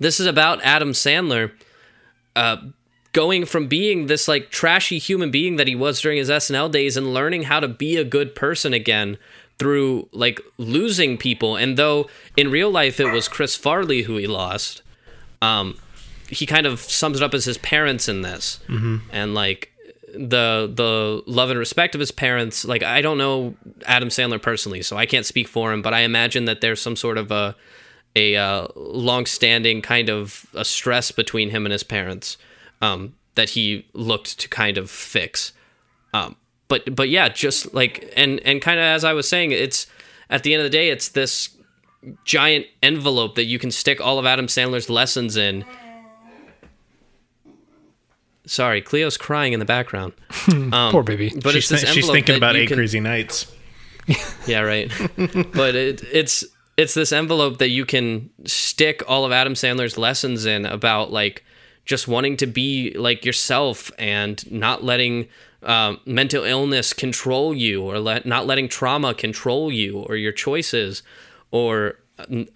this 0.00 0.18
is 0.18 0.26
about 0.26 0.62
Adam 0.62 0.92
Sandler 0.92 1.52
uh, 2.34 2.56
going 3.12 3.44
from 3.44 3.66
being 3.66 4.06
this 4.06 4.26
like 4.26 4.50
trashy 4.50 4.98
human 4.98 5.30
being 5.30 5.56
that 5.56 5.68
he 5.68 5.74
was 5.74 6.00
during 6.00 6.18
his 6.18 6.30
SNL 6.30 6.72
days 6.72 6.96
and 6.96 7.12
learning 7.12 7.44
how 7.44 7.60
to 7.60 7.68
be 7.68 7.96
a 7.96 8.04
good 8.04 8.34
person 8.34 8.72
again 8.72 9.18
through 9.58 10.08
like 10.12 10.40
losing 10.56 11.18
people. 11.18 11.56
And 11.56 11.76
though 11.76 12.08
in 12.36 12.50
real 12.50 12.70
life 12.70 12.98
it 12.98 13.12
was 13.12 13.28
Chris 13.28 13.54
Farley 13.54 14.02
who 14.02 14.16
he 14.16 14.26
lost, 14.26 14.82
um, 15.42 15.76
he 16.32 16.46
kind 16.46 16.66
of 16.66 16.80
sums 16.80 17.18
it 17.18 17.22
up 17.22 17.34
as 17.34 17.44
his 17.44 17.58
parents 17.58 18.08
in 18.08 18.22
this, 18.22 18.60
and 19.12 19.34
like 19.34 19.72
the 20.14 20.70
the 20.74 21.22
love 21.26 21.50
and 21.50 21.58
respect 21.58 21.94
of 21.94 22.00
his 22.00 22.10
parents. 22.10 22.64
Like 22.64 22.82
I 22.82 23.00
don't 23.02 23.18
know 23.18 23.54
Adam 23.86 24.08
Sandler 24.08 24.40
personally, 24.40 24.82
so 24.82 24.96
I 24.96 25.06
can't 25.06 25.26
speak 25.26 25.48
for 25.48 25.72
him, 25.72 25.82
but 25.82 25.94
I 25.94 26.00
imagine 26.00 26.44
that 26.46 26.60
there's 26.60 26.80
some 26.80 26.96
sort 26.96 27.18
of 27.18 27.30
a 27.30 27.54
a 28.14 28.36
uh, 28.36 28.66
long-standing 28.76 29.80
kind 29.80 30.10
of 30.10 30.46
a 30.54 30.64
stress 30.64 31.10
between 31.10 31.48
him 31.50 31.64
and 31.64 31.72
his 31.72 31.82
parents 31.82 32.36
um, 32.82 33.14
that 33.36 33.50
he 33.50 33.86
looked 33.94 34.38
to 34.38 34.48
kind 34.48 34.76
of 34.76 34.90
fix. 34.90 35.52
Um, 36.12 36.36
but 36.68 36.94
but 36.94 37.08
yeah, 37.08 37.28
just 37.28 37.72
like 37.74 38.12
and 38.16 38.40
and 38.40 38.60
kind 38.60 38.78
of 38.78 38.84
as 38.84 39.04
I 39.04 39.12
was 39.12 39.28
saying, 39.28 39.52
it's 39.52 39.86
at 40.28 40.42
the 40.42 40.54
end 40.54 40.60
of 40.60 40.64
the 40.64 40.76
day, 40.76 40.90
it's 40.90 41.08
this 41.10 41.50
giant 42.24 42.66
envelope 42.82 43.34
that 43.36 43.44
you 43.44 43.58
can 43.58 43.70
stick 43.70 44.00
all 44.00 44.18
of 44.18 44.26
Adam 44.26 44.46
Sandler's 44.46 44.90
lessons 44.90 45.36
in. 45.36 45.64
Sorry, 48.46 48.82
Cleo's 48.82 49.16
crying 49.16 49.52
in 49.52 49.60
the 49.60 49.64
background. 49.66 50.12
Um, 50.48 50.90
Poor 50.90 51.02
baby. 51.02 51.30
But 51.30 51.52
she's, 51.52 51.70
it's 51.70 51.82
this 51.82 51.84
thi- 51.84 51.94
she's 52.00 52.10
thinking 52.10 52.36
about 52.36 52.56
eight 52.56 52.68
can- 52.68 52.76
crazy 52.76 52.98
nights. 53.00 53.52
yeah, 54.46 54.60
right. 54.60 54.90
but 55.16 55.74
it, 55.76 56.02
it's 56.12 56.44
it's 56.76 56.94
this 56.94 57.12
envelope 57.12 57.58
that 57.58 57.68
you 57.68 57.84
can 57.84 58.30
stick 58.44 59.02
all 59.06 59.24
of 59.24 59.30
Adam 59.32 59.54
Sandler's 59.54 59.96
lessons 59.96 60.46
in 60.46 60.66
about 60.66 61.12
like 61.12 61.44
just 61.84 62.08
wanting 62.08 62.36
to 62.38 62.46
be 62.46 62.92
like 62.94 63.24
yourself 63.24 63.90
and 63.98 64.50
not 64.50 64.82
letting 64.82 65.28
um, 65.62 66.00
mental 66.06 66.44
illness 66.44 66.92
control 66.92 67.54
you 67.54 67.82
or 67.82 67.98
let 67.98 68.26
not 68.26 68.46
letting 68.46 68.68
trauma 68.68 69.14
control 69.14 69.70
you 69.70 70.00
or 70.00 70.16
your 70.16 70.32
choices 70.32 71.02
or 71.50 71.88
uh, 71.88 71.92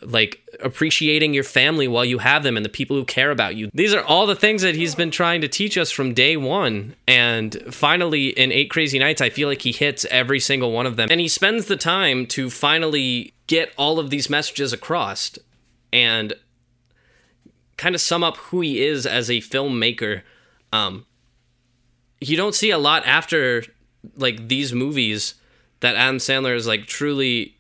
like 0.01 0.43
appreciating 0.61 1.35
your 1.35 1.45
family 1.45 1.89
while 1.89 2.05
you 2.05 2.19
have 2.19 2.43
them 2.43 2.57
and 2.57 2.65
the 2.65 2.71
people 2.71 2.97
who 2.97 3.05
care 3.05 3.31
about 3.31 3.57
you. 3.57 3.71
These 3.73 3.95
are 3.95 4.03
all 4.05 4.27
the 4.27 4.37
things 4.37 4.63
that 4.63 4.75
he's 4.75 4.95
been 4.95 5.11
trying 5.11 5.41
to 5.41 5.49
teach 5.49 5.77
us 5.79 5.91
from 5.91 6.15
day 6.15 6.37
one. 6.37 6.95
And 7.07 7.57
finally, 7.71 8.29
in 8.29 8.53
Eight 8.53 8.71
Crazy 8.71 8.99
Nights, 8.99 9.21
I 9.21 9.31
feel 9.31 9.49
like 9.49 9.63
he 9.63 9.73
hits 9.73 10.05
every 10.11 10.41
single 10.41 10.73
one 10.73 10.87
of 10.87 10.97
them. 10.97 11.09
And 11.11 11.21
he 11.21 11.29
spends 11.29 11.67
the 11.67 11.77
time 11.77 12.27
to 12.29 12.51
finally 12.51 13.33
get 13.47 13.73
all 13.77 13.99
of 13.99 14.11
these 14.11 14.29
messages 14.29 14.73
across 14.73 15.39
and 15.93 16.35
kind 17.77 17.95
of 17.95 18.01
sum 18.01 18.23
up 18.23 18.37
who 18.37 18.61
he 18.61 18.85
is 18.85 19.07
as 19.07 19.31
a 19.31 19.39
filmmaker. 19.39 20.23
Um, 20.73 21.07
you 22.21 22.37
don't 22.37 22.55
see 22.55 22.71
a 22.71 22.79
lot 22.79 23.07
after 23.07 23.65
like 24.17 24.49
these 24.49 24.73
movies 24.73 25.35
that 25.81 25.97
Adam 25.97 26.19
Sandler 26.19 26.55
is 26.55 26.67
like 26.67 26.87
truly 26.87 27.57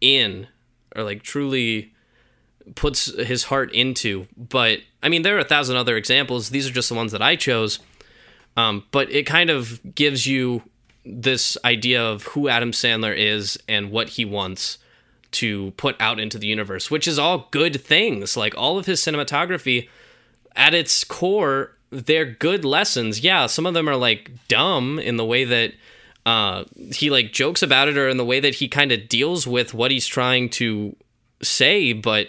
in 0.00 0.48
or 0.94 1.02
like 1.02 1.22
truly 1.22 1.92
puts 2.74 3.06
his 3.06 3.44
heart 3.44 3.72
into. 3.72 4.26
But 4.36 4.80
I 5.02 5.08
mean, 5.08 5.22
there 5.22 5.36
are 5.36 5.40
a 5.40 5.44
thousand 5.44 5.76
other 5.76 5.96
examples. 5.96 6.50
These 6.50 6.68
are 6.68 6.72
just 6.72 6.88
the 6.88 6.94
ones 6.94 7.12
that 7.12 7.22
I 7.22 7.36
chose. 7.36 7.78
Um, 8.56 8.84
but 8.90 9.10
it 9.10 9.24
kind 9.24 9.50
of 9.50 9.94
gives 9.94 10.26
you 10.26 10.62
this 11.04 11.56
idea 11.64 12.02
of 12.02 12.24
who 12.24 12.48
Adam 12.48 12.70
Sandler 12.70 13.16
is 13.16 13.58
and 13.68 13.90
what 13.90 14.10
he 14.10 14.24
wants 14.24 14.78
to 15.32 15.70
put 15.72 15.96
out 16.00 16.20
into 16.20 16.38
the 16.38 16.46
universe, 16.46 16.90
which 16.90 17.08
is 17.08 17.18
all 17.18 17.48
good 17.50 17.80
things. 17.82 18.36
Like 18.36 18.56
all 18.56 18.78
of 18.78 18.86
his 18.86 19.00
cinematography, 19.00 19.88
at 20.54 20.74
its 20.74 21.02
core, 21.04 21.76
they're 21.90 22.26
good 22.26 22.64
lessons. 22.64 23.20
Yeah, 23.20 23.46
some 23.46 23.66
of 23.66 23.74
them 23.74 23.88
are 23.88 23.96
like 23.96 24.30
dumb 24.48 24.98
in 24.98 25.16
the 25.16 25.24
way 25.24 25.44
that 25.44 25.72
uh, 26.24 26.64
he 26.92 27.10
like 27.10 27.32
jokes 27.32 27.62
about 27.62 27.88
it 27.88 27.98
or 27.98 28.08
in 28.08 28.16
the 28.16 28.24
way 28.24 28.40
that 28.40 28.56
he 28.56 28.68
kind 28.68 28.92
of 28.92 29.08
deals 29.08 29.46
with 29.46 29.74
what 29.74 29.90
he's 29.90 30.06
trying 30.06 30.48
to 30.50 30.96
say. 31.42 31.92
But 31.92 32.28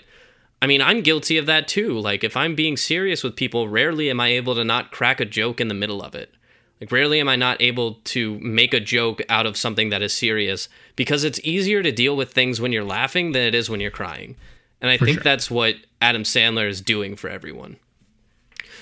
I 0.61 0.67
mean, 0.67 0.81
I'm 0.81 1.01
guilty 1.01 1.37
of 1.37 1.45
that 1.45 1.67
too. 1.67 1.99
Like, 1.99 2.23
if 2.23 2.37
I'm 2.37 2.55
being 2.55 2.77
serious 2.77 3.23
with 3.23 3.35
people, 3.35 3.67
rarely 3.67 4.09
am 4.09 4.19
I 4.19 4.29
able 4.29 4.55
to 4.55 4.63
not 4.63 4.91
crack 4.91 5.19
a 5.19 5.25
joke 5.25 5.59
in 5.59 5.67
the 5.67 5.73
middle 5.73 6.01
of 6.01 6.15
it. 6.15 6.33
Like, 6.81 6.91
rarely 6.91 7.19
am 7.19 7.29
I 7.29 7.35
not 7.35 7.61
able 7.61 7.95
to 8.05 8.39
make 8.39 8.73
a 8.73 8.79
joke 8.79 9.21
out 9.29 9.45
of 9.45 9.57
something 9.57 9.89
that 9.89 10.01
is 10.01 10.13
serious 10.13 10.69
because 10.95 11.23
it's 11.23 11.39
easier 11.43 11.83
to 11.83 11.91
deal 11.91 12.15
with 12.15 12.33
things 12.33 12.59
when 12.59 12.71
you're 12.71 12.83
laughing 12.83 13.31
than 13.31 13.43
it 13.43 13.55
is 13.55 13.69
when 13.69 13.79
you're 13.79 13.91
crying. 13.91 14.35
And 14.81 14.89
I 14.89 14.97
think 14.97 15.23
that's 15.23 15.49
what 15.49 15.75
Adam 16.01 16.23
Sandler 16.23 16.67
is 16.67 16.81
doing 16.81 17.15
for 17.15 17.29
everyone. 17.29 17.77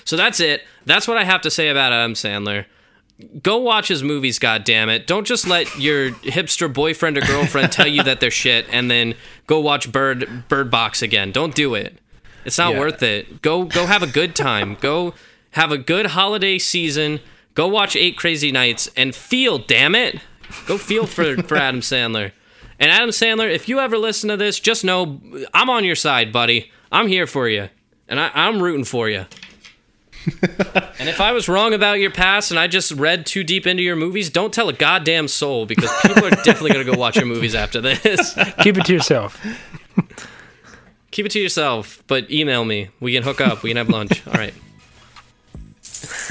So 0.04 0.16
that's 0.16 0.40
it. 0.40 0.62
That's 0.84 1.06
what 1.06 1.18
I 1.18 1.24
have 1.24 1.42
to 1.42 1.50
say 1.50 1.68
about 1.68 1.92
Adam 1.92 2.14
Sandler. 2.14 2.64
Go 3.42 3.58
watch 3.58 3.88
his 3.88 4.02
movies, 4.02 4.38
God 4.38 4.64
damn 4.64 4.88
it! 4.88 5.06
Don't 5.06 5.26
just 5.26 5.46
let 5.46 5.78
your 5.78 6.10
hipster 6.10 6.72
boyfriend 6.72 7.18
or 7.18 7.22
girlfriend 7.22 7.72
tell 7.72 7.86
you 7.86 8.02
that 8.02 8.20
they're 8.20 8.30
shit, 8.30 8.66
and 8.70 8.90
then 8.90 9.14
go 9.46 9.60
watch 9.60 9.90
Bird 9.92 10.44
Bird 10.48 10.70
Box 10.70 11.02
again. 11.02 11.32
Don't 11.32 11.54
do 11.54 11.74
it. 11.74 11.98
It's 12.44 12.58
not 12.58 12.72
Yeah. 12.74 12.80
worth 12.80 13.02
it. 13.02 13.40
Go 13.42 13.64
go 13.64 13.86
have 13.86 14.02
a 14.02 14.06
good 14.06 14.34
time. 14.34 14.76
Go 14.80 15.14
have 15.52 15.70
a 15.72 15.78
good 15.78 16.06
holiday 16.06 16.58
season. 16.58 17.20
Go 17.54 17.68
watch 17.68 17.94
Eight 17.96 18.16
Crazy 18.16 18.50
Nights 18.50 18.90
and 18.96 19.14
feel. 19.14 19.58
Damn 19.58 19.94
it! 19.94 20.18
Go 20.66 20.78
feel 20.78 21.06
for 21.06 21.36
for 21.42 21.56
Adam 21.56 21.80
Sandler. 21.80 22.32
And 22.80 22.90
Adam 22.90 23.10
Sandler, 23.10 23.48
if 23.52 23.68
you 23.68 23.78
ever 23.78 23.96
listen 23.96 24.28
to 24.30 24.36
this, 24.36 24.58
just 24.58 24.84
know 24.84 25.20
I'm 25.54 25.70
on 25.70 25.84
your 25.84 25.94
side, 25.94 26.32
buddy. 26.32 26.70
I'm 26.90 27.06
here 27.06 27.26
for 27.28 27.48
you, 27.48 27.68
and 28.08 28.18
I, 28.18 28.30
I'm 28.34 28.60
rooting 28.62 28.84
for 28.84 29.08
you. 29.08 29.26
And 30.98 31.08
if 31.08 31.20
I 31.20 31.32
was 31.32 31.48
wrong 31.48 31.74
about 31.74 31.98
your 31.98 32.10
past 32.10 32.50
and 32.50 32.60
I 32.60 32.66
just 32.68 32.92
read 32.92 33.26
too 33.26 33.42
deep 33.42 33.66
into 33.66 33.82
your 33.82 33.96
movies, 33.96 34.30
don't 34.30 34.52
tell 34.54 34.68
a 34.68 34.72
goddamn 34.72 35.26
soul 35.28 35.66
because 35.66 35.90
people 36.02 36.24
are 36.24 36.30
definitely 36.30 36.70
going 36.72 36.86
to 36.86 36.92
go 36.92 36.98
watch 36.98 37.16
your 37.16 37.26
movies 37.26 37.54
after 37.54 37.80
this. 37.80 38.34
Keep 38.60 38.78
it 38.78 38.84
to 38.86 38.92
yourself. 38.92 39.44
Keep 41.10 41.26
it 41.26 41.32
to 41.32 41.40
yourself, 41.40 42.02
but 42.06 42.30
email 42.30 42.64
me. 42.64 42.88
We 43.00 43.12
can 43.12 43.22
hook 43.22 43.40
up. 43.40 43.62
We 43.62 43.70
can 43.70 43.76
have 43.78 43.88
lunch. 43.88 44.26
All 44.26 44.32
right. 44.34 44.54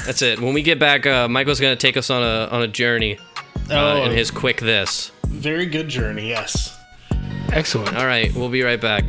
That's 0.06 0.22
it. 0.22 0.40
When 0.40 0.54
we 0.54 0.62
get 0.62 0.78
back, 0.78 1.06
uh, 1.06 1.28
Michael's 1.28 1.60
going 1.60 1.76
to 1.76 1.80
take 1.80 1.96
us 1.96 2.10
on 2.10 2.22
a 2.22 2.48
on 2.50 2.62
a 2.62 2.68
journey 2.68 3.18
uh, 3.70 3.74
Oh. 4.00 4.04
in 4.04 4.12
his 4.12 4.30
quick 4.30 4.58
this. 4.60 5.12
Very 5.26 5.66
good 5.66 5.88
journey, 5.88 6.28
yes. 6.28 6.76
Excellent. 7.52 7.94
All 7.96 8.06
right, 8.06 8.34
we'll 8.34 8.48
be 8.48 8.62
right 8.62 8.80
back. 8.80 9.04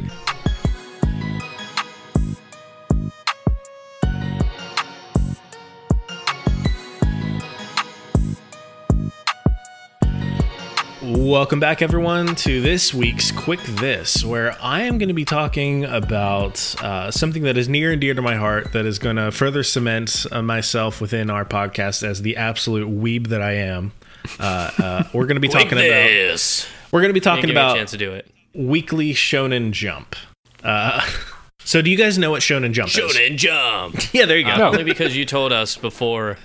Welcome 11.24 11.62
back, 11.62 11.82
everyone, 11.82 12.36
to 12.36 12.60
this 12.60 12.94
week's 12.94 13.32
Quick 13.32 13.62
This, 13.62 14.26
where 14.26 14.58
I 14.62 14.82
am 14.82 14.98
going 14.98 15.08
to 15.08 15.14
be 15.14 15.24
talking 15.24 15.86
about 15.86 16.76
uh, 16.84 17.12
something 17.12 17.44
that 17.44 17.58
is 17.58 17.70
near 17.70 17.94
and 17.94 18.02
dear 18.02 18.14
to 18.14 18.22
my 18.22 18.36
heart 18.36 18.74
that 18.74 18.86
is 18.86 19.00
going 19.00 19.16
to 19.16 19.32
further 19.32 19.64
cement 19.64 20.26
uh, 20.34 20.42
myself 20.42 21.00
within 21.00 21.30
our 21.30 21.46
podcast 21.46 22.04
as 22.06 22.24
the 22.24 22.36
absolute 22.36 22.90
weeb 22.90 23.28
that 23.28 23.42
I 23.42 23.54
am. 23.54 23.94
Uh, 24.38 24.70
uh, 24.78 25.04
we're 25.14 25.26
going 25.26 25.38
to 25.38 25.40
be 25.40 25.48
talking 25.48 25.72
about 25.72 25.80
this. 25.80 26.68
we're 26.92 27.00
going 27.00 27.10
to 27.10 27.14
be 27.14 27.22
talking 27.22 27.46
give 27.46 27.56
a 27.56 27.60
about 27.60 27.78
chance 27.78 27.92
to 27.92 27.98
do 27.98 28.12
it. 28.12 28.30
Weekly 28.54 29.14
Shonen 29.14 29.72
Jump. 29.72 30.18
Uh, 30.62 31.10
so, 31.60 31.82
do 31.82 31.90
you 31.90 31.96
guys 31.96 32.18
know 32.18 32.32
what 32.32 32.42
Shonen 32.42 32.74
Jump 32.74 32.90
is? 32.90 32.96
Shonen 32.98 33.38
Jump. 33.38 33.96
Yeah, 34.14 34.26
there 34.26 34.38
you 34.38 34.44
go. 34.44 34.52
Uh, 34.52 34.72
Only 34.72 34.84
because 34.84 35.16
you 35.16 35.24
told 35.26 35.54
us 35.54 35.78
before. 35.78 36.38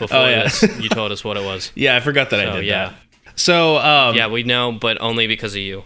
Before 0.00 0.18
Oh, 0.18 0.28
yeah. 0.28 0.42
this, 0.42 0.62
you 0.78 0.88
told 0.90 1.10
us 1.12 1.22
what 1.24 1.36
it 1.36 1.44
was. 1.44 1.70
Yeah, 1.76 1.96
I 1.96 2.00
forgot 2.00 2.28
that 2.30 2.40
I 2.40 2.56
did 2.56 2.66
yeah, 2.66 2.88
that. 2.88 2.94
So, 3.36 3.76
um, 3.78 4.16
yeah, 4.16 4.28
we 4.28 4.42
know, 4.42 4.72
but 4.72 5.00
only 5.00 5.26
because 5.26 5.54
of 5.54 5.60
you. 5.60 5.84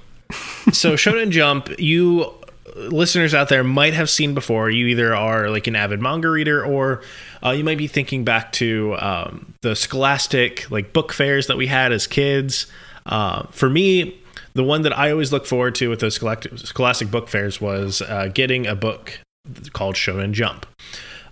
so 0.72 0.94
Shonen 0.94 1.30
Jump, 1.30 1.68
you 1.78 2.32
listeners 2.76 3.34
out 3.34 3.48
there 3.48 3.64
might 3.64 3.94
have 3.94 4.08
seen 4.08 4.34
before. 4.34 4.70
You 4.70 4.86
either 4.86 5.14
are 5.14 5.50
like 5.50 5.66
an 5.66 5.76
avid 5.76 6.00
manga 6.00 6.28
reader, 6.28 6.64
or 6.64 7.02
uh, 7.44 7.50
you 7.50 7.64
might 7.64 7.78
be 7.78 7.86
thinking 7.86 8.24
back 8.24 8.52
to 8.52 8.96
um, 8.98 9.54
the 9.62 9.74
Scholastic 9.74 10.70
like 10.70 10.92
book 10.92 11.12
fairs 11.12 11.46
that 11.48 11.56
we 11.56 11.66
had 11.66 11.92
as 11.92 12.06
kids. 12.06 12.66
Uh, 13.06 13.44
for 13.50 13.68
me, 13.68 14.20
the 14.54 14.64
one 14.64 14.82
that 14.82 14.96
I 14.96 15.10
always 15.10 15.32
look 15.32 15.46
forward 15.46 15.74
to 15.76 15.88
with 15.90 16.00
those 16.00 16.14
Scholastic, 16.14 16.58
Scholastic 16.58 17.10
book 17.10 17.28
fairs 17.28 17.60
was 17.60 18.02
uh, 18.02 18.28
getting 18.32 18.66
a 18.66 18.74
book 18.74 19.20
called 19.72 19.96
Shonen 19.96 20.32
Jump. 20.32 20.66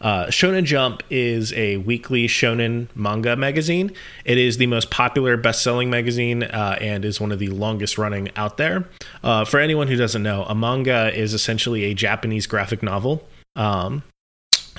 Uh, 0.00 0.26
Shonen 0.26 0.64
Jump 0.64 1.02
is 1.10 1.52
a 1.54 1.78
weekly 1.78 2.28
shonen 2.28 2.88
manga 2.94 3.34
magazine. 3.36 3.92
It 4.24 4.38
is 4.38 4.56
the 4.56 4.66
most 4.66 4.90
popular 4.90 5.36
best-selling 5.36 5.90
magazine 5.90 6.44
uh, 6.44 6.78
and 6.80 7.04
is 7.04 7.20
one 7.20 7.32
of 7.32 7.38
the 7.38 7.48
longest-running 7.48 8.30
out 8.36 8.56
there. 8.58 8.88
Uh, 9.24 9.44
for 9.44 9.58
anyone 9.58 9.88
who 9.88 9.96
doesn't 9.96 10.22
know, 10.22 10.44
a 10.44 10.54
manga 10.54 11.12
is 11.16 11.34
essentially 11.34 11.84
a 11.84 11.94
Japanese 11.94 12.46
graphic 12.46 12.82
novel. 12.82 13.26
Um, 13.56 14.04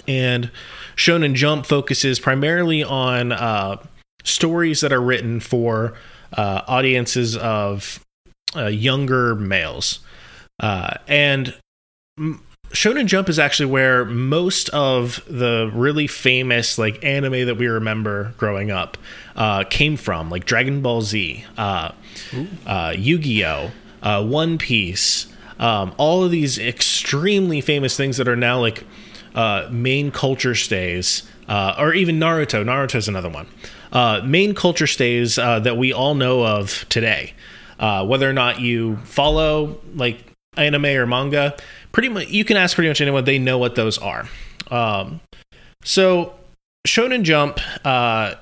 and 0.07 0.51
Shonen 0.95 1.33
Jump 1.33 1.65
focuses 1.65 2.19
primarily 2.19 2.83
on 2.83 3.33
uh, 3.33 3.77
stories 4.23 4.79
that 4.81 4.93
are 4.93 5.01
written 5.01 5.41
for 5.41 5.93
uh, 6.31 6.61
audiences 6.67 7.35
of 7.35 8.03
uh, 8.55 8.67
younger 8.67 9.35
males. 9.35 9.99
And 10.61 11.55
m- 12.17 12.41
Shonen 12.71 13.07
Jump 13.07 13.29
is 13.29 13.39
actually 13.39 13.65
where 13.65 14.05
most 14.05 14.69
of 14.69 15.23
the 15.27 15.71
really 15.73 16.05
famous 16.05 16.77
like 16.77 17.03
anime 17.03 17.47
that 17.47 17.55
we 17.57 17.67
remember 17.67 18.33
growing 18.37 18.69
up 18.69 18.97
uh, 19.35 19.63
came 19.63 19.97
from, 19.97 20.29
like 20.29 20.45
Dragon 20.45 20.81
Ball 20.81 21.01
Z, 21.01 21.43
uh, 21.57 21.91
uh, 22.67 22.93
Yu-Gi-Oh, 22.95 23.71
uh, 24.03 24.23
One 24.23 24.57
Piece, 24.59 25.33
um, 25.57 25.93
all 25.97 26.23
of 26.23 26.31
these 26.31 26.59
extremely 26.59 27.59
famous 27.59 27.97
things 27.97 28.17
that 28.17 28.27
are 28.27 28.35
now 28.35 28.59
like 28.59 28.83
uh, 29.33 29.67
main 29.71 30.11
culture 30.11 30.55
stays, 30.55 31.23
uh, 31.47 31.75
or 31.77 31.93
even 31.93 32.19
Naruto. 32.19 32.63
Naruto 32.63 32.95
is 32.95 33.07
another 33.07 33.29
one. 33.29 33.47
Uh, 33.91 34.21
main 34.23 34.53
culture 34.53 34.87
stays 34.87 35.39
uh, 35.39 35.59
that 35.59 35.75
we 35.77 35.91
all 35.91 36.13
know 36.13 36.45
of 36.45 36.85
today. 36.89 37.33
Uh, 37.79 38.05
whether 38.05 38.29
or 38.29 38.33
not 38.33 38.59
you 38.59 38.97
follow 39.05 39.79
like 39.95 40.23
anime 40.57 40.85
or 40.85 41.05
manga, 41.05 41.55
pretty 41.91 42.09
much 42.09 42.27
you 42.29 42.45
can 42.45 42.57
ask 42.57 42.75
pretty 42.75 42.89
much 42.89 43.01
anyone. 43.01 43.25
They 43.25 43.39
know 43.39 43.57
what 43.57 43.75
those 43.75 43.97
are. 43.97 44.27
Um, 44.69 45.21
so 45.83 46.33
Shonen 46.87 47.23
Jump 47.23 47.59
uh, 47.85 48.35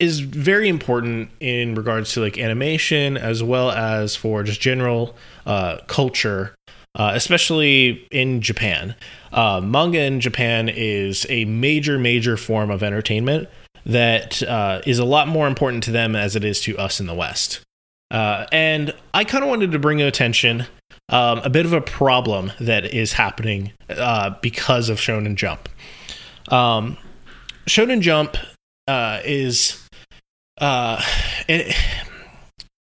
is 0.00 0.20
very 0.20 0.68
important 0.68 1.30
in 1.40 1.74
regards 1.74 2.12
to 2.14 2.20
like 2.20 2.38
animation 2.38 3.16
as 3.16 3.42
well 3.42 3.70
as 3.70 4.16
for 4.16 4.42
just 4.42 4.60
general 4.60 5.14
uh, 5.46 5.78
culture, 5.86 6.54
uh, 6.94 7.12
especially 7.14 8.06
in 8.10 8.40
Japan. 8.40 8.94
Uh, 9.32 9.60
manga 9.60 10.00
in 10.00 10.20
Japan 10.20 10.68
is 10.68 11.26
a 11.28 11.44
major, 11.46 11.98
major 11.98 12.36
form 12.36 12.70
of 12.70 12.82
entertainment 12.82 13.48
that 13.86 14.42
uh, 14.42 14.80
is 14.86 14.98
a 14.98 15.04
lot 15.04 15.28
more 15.28 15.46
important 15.46 15.82
to 15.84 15.90
them 15.90 16.16
as 16.16 16.36
it 16.36 16.44
is 16.44 16.60
to 16.62 16.76
us 16.78 17.00
in 17.00 17.06
the 17.06 17.14
West. 17.14 17.60
Uh, 18.10 18.46
and 18.52 18.94
I 19.12 19.24
kind 19.24 19.42
of 19.42 19.50
wanted 19.50 19.72
to 19.72 19.78
bring 19.78 20.00
attention 20.00 20.66
um, 21.08 21.38
a 21.40 21.50
bit 21.50 21.66
of 21.66 21.72
a 21.72 21.80
problem 21.80 22.52
that 22.60 22.84
is 22.84 23.12
happening 23.12 23.72
uh, 23.88 24.30
because 24.40 24.88
of 24.88 24.98
Shonen 24.98 25.34
Jump. 25.34 25.68
Um, 26.48 26.96
Shonen 27.66 28.00
Jump 28.00 28.36
uh, 28.88 29.20
is 29.24 29.86
uh, 30.60 31.02
it, 31.48 31.74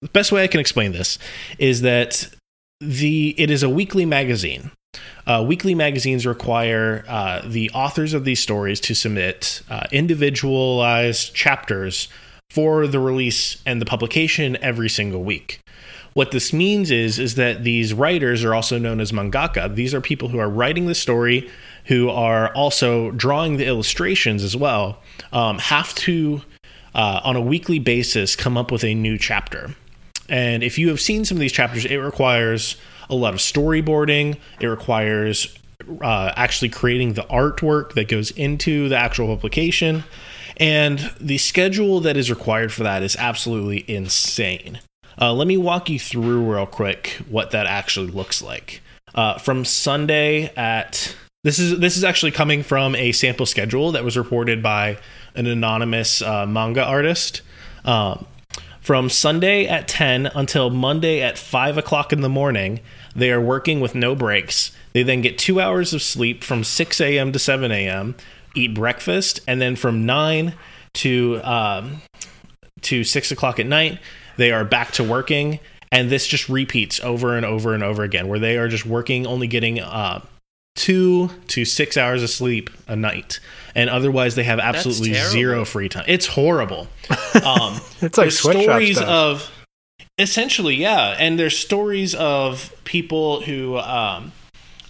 the 0.00 0.08
best 0.08 0.32
way 0.32 0.42
I 0.42 0.46
can 0.46 0.60
explain 0.60 0.92
this 0.92 1.18
is 1.58 1.82
that 1.82 2.28
the 2.80 3.34
it 3.38 3.50
is 3.50 3.62
a 3.62 3.68
weekly 3.68 4.04
magazine. 4.04 4.72
Uh, 5.26 5.44
weekly 5.46 5.74
magazines 5.74 6.26
require 6.26 7.04
uh, 7.08 7.42
the 7.46 7.70
authors 7.70 8.12
of 8.12 8.24
these 8.24 8.40
stories 8.40 8.80
to 8.80 8.94
submit 8.94 9.62
uh, 9.70 9.84
individualized 9.92 11.34
chapters 11.34 12.08
for 12.50 12.86
the 12.86 12.98
release 12.98 13.62
and 13.64 13.80
the 13.80 13.86
publication 13.86 14.56
every 14.60 14.88
single 14.88 15.22
week. 15.22 15.60
What 16.14 16.30
this 16.30 16.52
means 16.52 16.90
is 16.90 17.18
is 17.18 17.36
that 17.36 17.64
these 17.64 17.94
writers 17.94 18.44
are 18.44 18.54
also 18.54 18.78
known 18.78 19.00
as 19.00 19.12
mangaka. 19.12 19.74
These 19.74 19.94
are 19.94 20.00
people 20.00 20.28
who 20.28 20.38
are 20.38 20.48
writing 20.48 20.86
the 20.86 20.94
story, 20.94 21.50
who 21.86 22.10
are 22.10 22.52
also 22.54 23.10
drawing 23.12 23.56
the 23.56 23.66
illustrations 23.66 24.42
as 24.44 24.56
well. 24.56 24.98
Um, 25.32 25.58
have 25.58 25.94
to 25.96 26.42
uh, 26.94 27.20
on 27.24 27.36
a 27.36 27.40
weekly 27.40 27.78
basis 27.78 28.36
come 28.36 28.56
up 28.56 28.70
with 28.70 28.84
a 28.84 28.94
new 28.94 29.16
chapter. 29.16 29.74
And 30.28 30.62
if 30.62 30.78
you 30.78 30.88
have 30.88 31.00
seen 31.00 31.24
some 31.24 31.36
of 31.36 31.40
these 31.40 31.52
chapters, 31.52 31.84
it 31.84 31.96
requires 31.96 32.76
a 33.10 33.14
lot 33.14 33.34
of 33.34 33.40
storyboarding. 33.40 34.38
It 34.60 34.66
requires 34.66 35.56
uh, 36.00 36.32
actually 36.36 36.68
creating 36.68 37.14
the 37.14 37.22
artwork 37.22 37.94
that 37.94 38.08
goes 38.08 38.30
into 38.32 38.88
the 38.88 38.96
actual 38.96 39.26
publication. 39.26 40.04
And 40.58 41.12
the 41.20 41.38
schedule 41.38 42.00
that 42.00 42.16
is 42.16 42.30
required 42.30 42.72
for 42.72 42.82
that 42.82 43.02
is 43.02 43.16
absolutely 43.16 43.84
insane. 43.88 44.80
Uh, 45.20 45.32
let 45.32 45.46
me 45.46 45.56
walk 45.56 45.88
you 45.88 45.98
through 45.98 46.52
real 46.52 46.66
quick 46.66 47.20
what 47.28 47.50
that 47.50 47.66
actually 47.66 48.10
looks 48.10 48.42
like. 48.42 48.82
Uh, 49.14 49.38
from 49.38 49.64
Sunday 49.64 50.52
at 50.56 51.14
this 51.44 51.58
is 51.58 51.78
this 51.80 51.96
is 51.96 52.04
actually 52.04 52.30
coming 52.30 52.62
from 52.62 52.94
a 52.94 53.12
sample 53.12 53.46
schedule 53.46 53.92
that 53.92 54.04
was 54.04 54.16
reported 54.16 54.62
by 54.62 54.98
an 55.34 55.46
anonymous 55.46 56.22
uh, 56.22 56.46
manga 56.46 56.84
artist. 56.84 57.42
Um, 57.84 58.26
from 58.80 59.08
Sunday 59.08 59.66
at 59.66 59.86
10 59.86 60.26
until 60.34 60.68
Monday 60.68 61.22
at 61.22 61.38
5 61.38 61.78
o'clock 61.78 62.12
in 62.12 62.20
the 62.20 62.28
morning, 62.28 62.80
they 63.14 63.30
are 63.30 63.40
working 63.40 63.78
with 63.78 63.94
no 63.94 64.16
breaks. 64.16 64.72
They 64.92 65.04
then 65.04 65.20
get 65.20 65.38
two 65.38 65.60
hours 65.60 65.94
of 65.94 66.02
sleep 66.02 66.42
from 66.42 66.64
6 66.64 67.00
a.m. 67.00 67.30
to 67.30 67.38
7 67.38 67.70
a.m., 67.70 68.16
eat 68.56 68.74
breakfast, 68.74 69.38
and 69.46 69.60
then 69.60 69.76
from 69.76 70.04
9 70.04 70.54
to, 70.94 71.40
um, 71.44 72.02
to 72.82 73.04
6 73.04 73.30
o'clock 73.30 73.60
at 73.60 73.66
night, 73.66 74.00
they 74.36 74.52
are 74.52 74.64
back 74.64 74.92
to 74.92 75.04
working. 75.04 75.60
And 75.90 76.08
this 76.08 76.26
just 76.26 76.48
repeats 76.48 77.00
over 77.00 77.36
and 77.36 77.44
over 77.44 77.74
and 77.74 77.82
over 77.82 78.02
again, 78.02 78.26
where 78.28 78.38
they 78.38 78.56
are 78.56 78.66
just 78.66 78.86
working, 78.86 79.26
only 79.26 79.46
getting 79.46 79.78
uh, 79.78 80.24
two 80.74 81.28
to 81.48 81.66
six 81.66 81.98
hours 81.98 82.22
of 82.22 82.30
sleep 82.30 82.70
a 82.88 82.96
night. 82.96 83.40
And 83.74 83.90
otherwise, 83.90 84.34
they 84.34 84.44
have 84.44 84.58
absolutely 84.58 85.12
zero 85.12 85.64
free 85.66 85.88
time. 85.90 86.04
It's 86.08 86.26
horrible. 86.26 86.88
Um, 87.44 87.80
It's 88.00 88.18
like 88.18 88.30
stories 88.30 88.98
stuff. 88.98 89.08
of 89.08 89.50
essentially 90.18 90.74
yeah 90.74 91.16
and 91.18 91.38
there's 91.38 91.56
stories 91.56 92.14
of 92.14 92.72
people 92.84 93.40
who 93.40 93.78
um, 93.78 94.30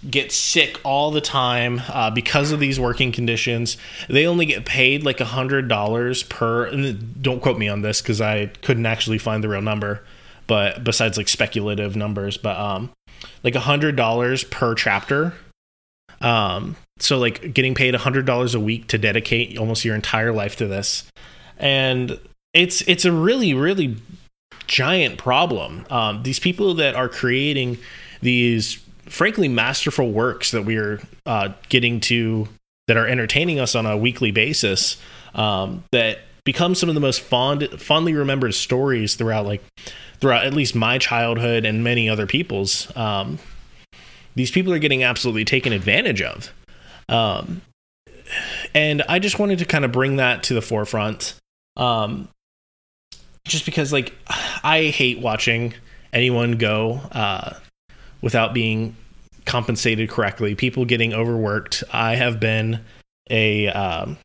get 0.09 0.31
sick 0.31 0.79
all 0.83 1.11
the 1.11 1.21
time 1.21 1.81
uh, 1.89 2.09
because 2.09 2.51
of 2.51 2.59
these 2.59 2.79
working 2.79 3.11
conditions. 3.11 3.77
They 4.09 4.27
only 4.27 4.45
get 4.45 4.65
paid 4.65 5.03
like 5.03 5.19
a 5.19 5.25
hundred 5.25 5.67
dollars 5.67 6.23
per 6.23 6.65
and 6.65 7.21
don't 7.21 7.41
quote 7.41 7.57
me 7.57 7.69
on 7.69 7.81
this 7.81 8.01
because 8.01 8.19
i 8.19 8.47
couldn't 8.61 8.85
actually 8.85 9.17
find 9.17 9.43
the 9.43 9.49
real 9.49 9.61
number 9.61 10.03
but 10.45 10.83
besides 10.83 11.17
like 11.17 11.29
speculative 11.29 11.95
numbers 11.95 12.37
but 12.37 12.57
um 12.57 12.89
like 13.43 13.55
a 13.55 13.59
hundred 13.59 13.95
dollars 13.95 14.43
per 14.43 14.75
chapter. 14.75 15.33
Um, 16.21 16.75
so 16.99 17.17
like 17.17 17.53
getting 17.53 17.75
paid 17.75 17.95
hundred 17.95 18.25
dollars 18.25 18.55
a 18.55 18.59
week 18.59 18.87
to 18.87 18.97
dedicate 18.97 19.57
almost 19.57 19.83
your 19.83 19.95
entire 19.95 20.31
life 20.31 20.55
to 20.57 20.67
this, 20.67 21.03
and 21.57 22.19
it's 22.53 22.81
it's 22.87 23.05
a 23.05 23.11
really 23.11 23.53
really 23.53 23.97
giant 24.67 25.17
problem. 25.17 25.85
Um, 25.89 26.23
these 26.23 26.39
people 26.39 26.73
that 26.75 26.95
are 26.95 27.09
creating 27.09 27.77
these 28.21 28.79
frankly 29.05 29.47
masterful 29.47 30.11
works 30.11 30.51
that 30.51 30.63
we 30.63 30.77
are 30.77 30.99
uh, 31.25 31.49
getting 31.69 31.99
to 31.99 32.47
that 32.87 32.97
are 32.97 33.07
entertaining 33.07 33.59
us 33.59 33.75
on 33.75 33.85
a 33.85 33.97
weekly 33.97 34.31
basis 34.31 34.97
um, 35.35 35.83
that 35.91 36.19
become 36.43 36.75
some 36.75 36.89
of 36.89 36.95
the 36.95 37.01
most 37.01 37.21
fond 37.21 37.67
fondly 37.79 38.13
remembered 38.13 38.53
stories 38.53 39.15
throughout 39.15 39.45
like 39.45 39.63
throughout 40.19 40.45
at 40.45 40.53
least 40.53 40.75
my 40.75 40.97
childhood 40.97 41.65
and 41.65 41.83
many 41.83 42.09
other 42.09 42.25
people's 42.27 42.95
um, 42.97 43.39
these 44.35 44.51
people 44.51 44.73
are 44.73 44.79
getting 44.79 45.03
absolutely 45.03 45.45
taken 45.45 45.71
advantage 45.73 46.21
of. 46.21 46.51
Um, 47.07 47.61
and 48.73 49.03
i 49.09 49.19
just 49.19 49.39
wanted 49.39 49.59
to 49.59 49.65
kind 49.65 49.85
of 49.85 49.91
bring 49.91 50.17
that 50.17 50.43
to 50.43 50.53
the 50.53 50.61
forefront 50.61 51.35
um, 51.77 52.27
just 53.45 53.65
because 53.65 53.91
like 53.91 54.13
i 54.63 54.91
hate 54.93 55.19
watching 55.19 55.73
anyone 56.11 56.53
go 56.53 57.01
uh, 57.11 57.53
without 58.23 58.53
being 58.53 58.95
compensated 59.45 60.09
correctly 60.09 60.55
people 60.55 60.85
getting 60.85 61.13
overworked. 61.13 61.83
I 61.91 62.15
have 62.15 62.39
been 62.39 62.79
a 63.29 63.67
um, 63.67 64.17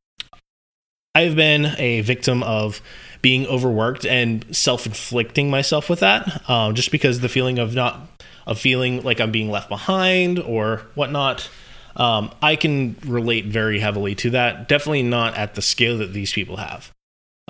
i've 1.14 1.36
been 1.36 1.66
a 1.78 2.00
victim 2.00 2.42
of 2.42 2.80
being 3.22 3.46
overworked 3.46 4.04
and 4.06 4.44
self-inflicting 4.56 5.50
myself 5.50 5.88
with 5.88 6.00
that 6.00 6.48
um, 6.48 6.74
just 6.74 6.90
because 6.90 7.20
the 7.20 7.28
feeling 7.28 7.58
of 7.58 7.74
not 7.74 8.22
of 8.46 8.58
feeling 8.58 9.02
like 9.02 9.20
i'm 9.20 9.30
being 9.30 9.50
left 9.50 9.68
behind 9.68 10.38
or 10.38 10.82
whatnot. 10.94 11.48
Um, 11.96 12.30
i 12.40 12.54
can 12.54 12.96
relate 13.04 13.46
very 13.46 13.80
heavily 13.80 14.14
to 14.16 14.30
that. 14.30 14.68
Definitely 14.68 15.02
not 15.02 15.36
at 15.36 15.54
the 15.54 15.62
scale 15.62 15.98
that 15.98 16.12
these 16.12 16.32
people 16.32 16.56
have. 16.56 16.92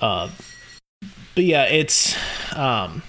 Uh, 0.01 0.31
but 1.35 1.45
yeah 1.45 1.65
it's 1.65 2.17
um, 2.57 3.03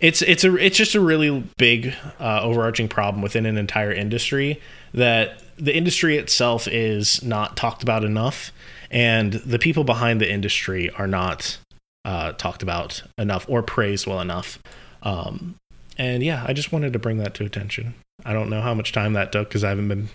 it's 0.00 0.22
it's 0.22 0.44
a 0.44 0.56
it's 0.56 0.76
just 0.76 0.94
a 0.94 1.00
really 1.00 1.44
big 1.58 1.94
uh, 2.18 2.40
overarching 2.42 2.88
problem 2.88 3.22
within 3.22 3.46
an 3.46 3.56
entire 3.56 3.92
industry 3.92 4.60
that 4.94 5.42
the 5.56 5.76
industry 5.76 6.16
itself 6.16 6.66
is 6.66 7.22
not 7.22 7.56
talked 7.56 7.82
about 7.82 8.02
enough 8.02 8.50
and 8.90 9.34
the 9.34 9.58
people 9.58 9.84
behind 9.84 10.20
the 10.20 10.30
industry 10.30 10.90
are 10.90 11.06
not 11.06 11.58
uh, 12.04 12.32
talked 12.32 12.62
about 12.62 13.02
enough 13.18 13.44
or 13.48 13.62
praised 13.62 14.06
well 14.06 14.20
enough 14.20 14.58
um, 15.02 15.54
and 15.98 16.22
yeah 16.22 16.44
i 16.48 16.52
just 16.52 16.72
wanted 16.72 16.92
to 16.92 16.98
bring 16.98 17.18
that 17.18 17.34
to 17.34 17.44
attention 17.44 17.94
i 18.24 18.32
don't 18.32 18.48
know 18.48 18.62
how 18.62 18.72
much 18.72 18.92
time 18.92 19.12
that 19.12 19.30
took 19.32 19.48
because 19.48 19.62
i 19.62 19.68
haven't 19.68 19.88
been 19.88 20.08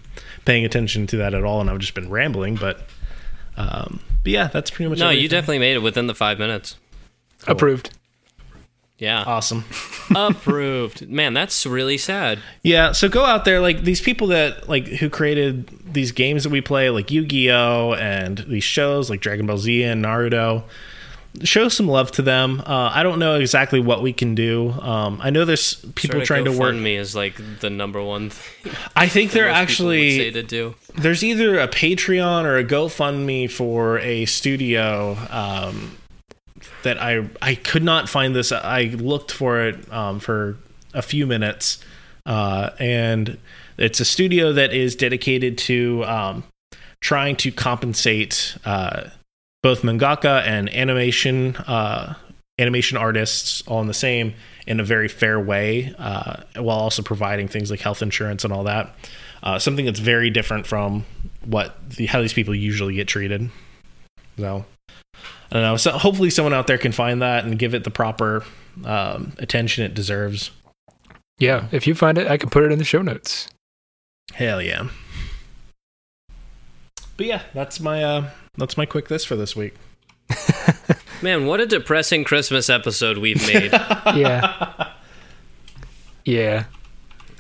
paying 0.45 0.65
attention 0.65 1.05
to 1.05 1.17
that 1.17 1.33
at 1.33 1.43
all 1.43 1.61
and 1.61 1.69
i've 1.69 1.79
just 1.79 1.93
been 1.93 2.09
rambling 2.09 2.55
but 2.55 2.81
um, 3.57 3.99
but 4.23 4.31
yeah 4.31 4.47
that's 4.47 4.69
pretty 4.71 4.89
much 4.89 4.97
it. 4.97 5.01
No, 5.01 5.11
you 5.11 5.29
definitely 5.29 5.59
made 5.59 5.75
it 5.75 5.79
within 5.79 6.07
the 6.07 6.15
five 6.15 6.39
minutes. 6.39 6.75
Approved. 7.47 7.91
Yeah. 8.97 9.23
awesome 9.25 9.65
Approved. 10.15 11.09
Man, 11.09 11.33
that's 11.33 11.65
really 11.65 11.97
sad. 11.97 12.39
Yeah, 12.63 12.91
so 12.93 13.09
go 13.09 13.25
out 13.25 13.43
there 13.43 13.59
like 13.59 13.81
these 13.83 13.99
people 14.01 14.27
that 14.27 14.69
like 14.69 14.87
who 14.87 15.09
created 15.09 15.67
these 15.93 16.11
games 16.11 16.43
that 16.43 16.49
we 16.51 16.61
play 16.61 16.89
like 16.89 17.11
Yu-Gi-Oh 17.11 17.93
and 17.95 18.37
these 18.47 18.63
shows 18.63 19.09
like 19.09 19.19
Dragon 19.21 19.45
Ball 19.47 19.57
Z 19.57 19.83
and 19.83 20.03
Naruto. 20.05 20.63
Show 21.43 21.67
some 21.67 21.87
love 21.89 22.11
to 22.13 22.21
them. 22.21 22.61
Uh, 22.65 22.91
I 22.93 23.03
don't 23.03 23.19
know 23.19 23.35
exactly 23.35 23.81
what 23.81 24.01
we 24.01 24.13
can 24.13 24.35
do. 24.35 24.71
Um, 24.71 25.19
I 25.21 25.31
know 25.31 25.43
there's 25.43 25.75
people 25.95 26.21
trying 26.21 26.47
of 26.47 26.53
to 26.53 26.59
work. 26.59 26.75
me 26.75 26.95
is 26.95 27.13
like 27.13 27.35
the 27.59 27.69
number 27.69 28.01
one 28.01 28.29
thing 28.29 28.71
I 28.95 29.09
think 29.09 29.31
they're 29.31 29.47
would 29.47 29.53
say 29.53 29.59
actually 29.59 30.31
to 30.31 30.43
do. 30.43 30.75
there's 30.95 31.23
either 31.25 31.59
a 31.59 31.67
Patreon 31.67 32.45
or 32.45 32.57
a 32.57 32.63
GoFundMe 32.63 33.51
for 33.51 33.99
a 33.99 34.23
studio 34.25 35.17
um, 35.29 35.97
that 36.85 37.01
I 37.01 37.27
I 37.41 37.55
could 37.55 37.83
not 37.83 38.07
find 38.09 38.35
this. 38.35 38.51
I 38.51 38.83
looked 38.85 39.31
for 39.31 39.61
it 39.67 39.91
um, 39.91 40.19
for 40.19 40.57
a 40.93 41.01
few 41.01 41.27
minutes, 41.27 41.83
uh, 42.25 42.69
and 42.79 43.37
it's 43.77 43.99
a 43.99 44.05
studio 44.05 44.53
that 44.53 44.73
is 44.73 44.95
dedicated 44.95 45.57
to 45.59 46.03
um, 46.05 46.43
trying 47.01 47.35
to 47.35 47.51
compensate 47.51 48.57
uh, 48.65 49.09
both 49.61 49.81
mangaka 49.81 50.41
and 50.43 50.73
animation 50.73 51.55
uh, 51.57 52.15
animation 52.57 52.97
artists 52.97 53.61
all 53.67 53.81
in 53.81 53.87
the 53.87 53.93
same 53.93 54.33
in 54.65 54.79
a 54.79 54.83
very 54.83 55.07
fair 55.07 55.39
way, 55.39 55.93
uh, 55.99 56.37
while 56.55 56.77
also 56.77 57.01
providing 57.01 57.47
things 57.47 57.69
like 57.69 57.79
health 57.79 58.01
insurance 58.01 58.43
and 58.43 58.53
all 58.53 58.63
that. 58.63 58.95
Uh, 59.43 59.59
something 59.59 59.85
that's 59.85 59.99
very 59.99 60.29
different 60.29 60.65
from 60.65 61.05
what 61.43 61.89
the, 61.89 62.07
how 62.07 62.21
these 62.21 62.33
people 62.33 62.55
usually 62.55 62.95
get 62.95 63.07
treated. 63.07 63.49
So 64.37 64.65
I 65.51 65.53
don't 65.53 65.63
know. 65.63 65.77
So 65.77 65.91
hopefully 65.91 66.29
someone 66.29 66.53
out 66.53 66.67
there 66.67 66.77
can 66.77 66.91
find 66.91 67.21
that 67.21 67.45
and 67.45 67.57
give 67.57 67.73
it 67.73 67.83
the 67.83 67.91
proper 67.91 68.43
um, 68.83 69.33
attention 69.37 69.85
it 69.85 69.93
deserves. 69.93 70.51
Yeah, 71.37 71.67
if 71.71 71.85
you 71.85 71.95
find 71.95 72.17
it, 72.17 72.27
I 72.27 72.37
can 72.37 72.49
put 72.49 72.63
it 72.63 72.71
in 72.71 72.79
the 72.79 72.85
show 72.85 73.01
notes. 73.01 73.49
Hell 74.33 74.61
yeah. 74.61 74.87
But 77.17 77.25
yeah, 77.25 77.41
that's 77.53 77.79
my 77.79 78.03
uh 78.03 78.29
that's 78.57 78.77
my 78.77 78.85
quick 78.85 79.07
this 79.07 79.23
for 79.23 79.35
this 79.35 79.55
week. 79.55 79.75
Man, 81.21 81.45
what 81.45 81.61
a 81.61 81.65
depressing 81.65 82.23
Christmas 82.23 82.69
episode 82.69 83.17
we've 83.17 83.45
made. 83.47 83.71
Yeah. 84.15 84.91
yeah. 86.23 86.65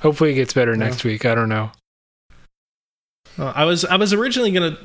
Hopefully 0.01 0.31
it 0.31 0.35
gets 0.35 0.53
better 0.53 0.75
next 0.75 1.03
week. 1.03 1.25
I 1.25 1.35
don't 1.35 1.49
know. 1.49 1.71
Uh, 3.37 3.51
I 3.55 3.65
was 3.65 3.85
I 3.85 3.95
was 3.97 4.13
originally 4.13 4.51
gonna 4.51 4.77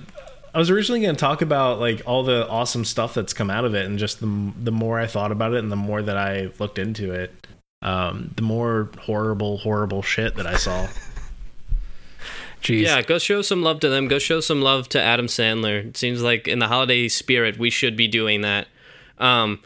I 0.54 0.58
was 0.58 0.70
originally 0.70 1.00
gonna 1.00 1.14
talk 1.16 1.42
about 1.42 1.78
like 1.80 2.02
all 2.06 2.22
the 2.22 2.48
awesome 2.48 2.84
stuff 2.84 3.14
that's 3.14 3.32
come 3.32 3.50
out 3.50 3.64
of 3.64 3.74
it, 3.74 3.86
and 3.86 3.98
just 3.98 4.20
the 4.20 4.52
the 4.62 4.72
more 4.72 4.98
I 4.98 5.06
thought 5.06 5.32
about 5.32 5.52
it, 5.54 5.58
and 5.58 5.70
the 5.70 5.76
more 5.76 6.02
that 6.02 6.16
I 6.16 6.50
looked 6.58 6.78
into 6.78 7.12
it, 7.12 7.46
um, 7.82 8.32
the 8.36 8.42
more 8.42 8.90
horrible 9.00 9.58
horrible 9.58 10.02
shit 10.02 10.36
that 10.36 10.46
I 10.46 10.56
saw. 10.56 10.88
Jeez. 12.62 12.82
yeah, 12.82 13.00
go 13.00 13.18
show 13.18 13.40
some 13.40 13.62
love 13.62 13.80
to 13.80 13.88
them. 13.88 14.06
Go 14.06 14.18
show 14.18 14.40
some 14.40 14.60
love 14.60 14.86
to 14.90 15.00
Adam 15.00 15.26
Sandler. 15.28 15.86
It 15.86 15.96
seems 15.96 16.22
like 16.22 16.46
in 16.46 16.58
the 16.58 16.68
holiday 16.68 17.08
spirit, 17.08 17.58
we 17.58 17.70
should 17.70 17.96
be 17.96 18.06
doing 18.06 18.42
that. 18.42 18.68
Um, 19.16 19.60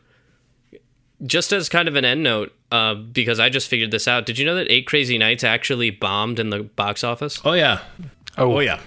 just 1.26 1.53
as 1.53 1.68
kind 1.68 1.89
of 1.89 1.97
an 1.97 2.05
end 2.05 2.22
note, 2.22 2.53
uh, 2.70 2.95
because 2.95 3.41
I 3.41 3.49
just 3.49 3.68
figured 3.68 3.91
this 3.91 4.07
out. 4.07 4.26
Did 4.26 4.39
you 4.39 4.47
know 4.47 4.55
that 4.55 4.70
Eight 4.70 4.87
Crazy 4.87 5.18
Nights 5.18 5.43
actually 5.43 5.91
bombed 5.91 6.39
in 6.39 6.51
the 6.51 6.62
box 6.62 7.03
office? 7.03 7.41
oh 7.45 7.55
yeah, 7.55 7.80
Oh, 8.39 8.57
oh 8.57 8.61
yeah. 8.61 8.78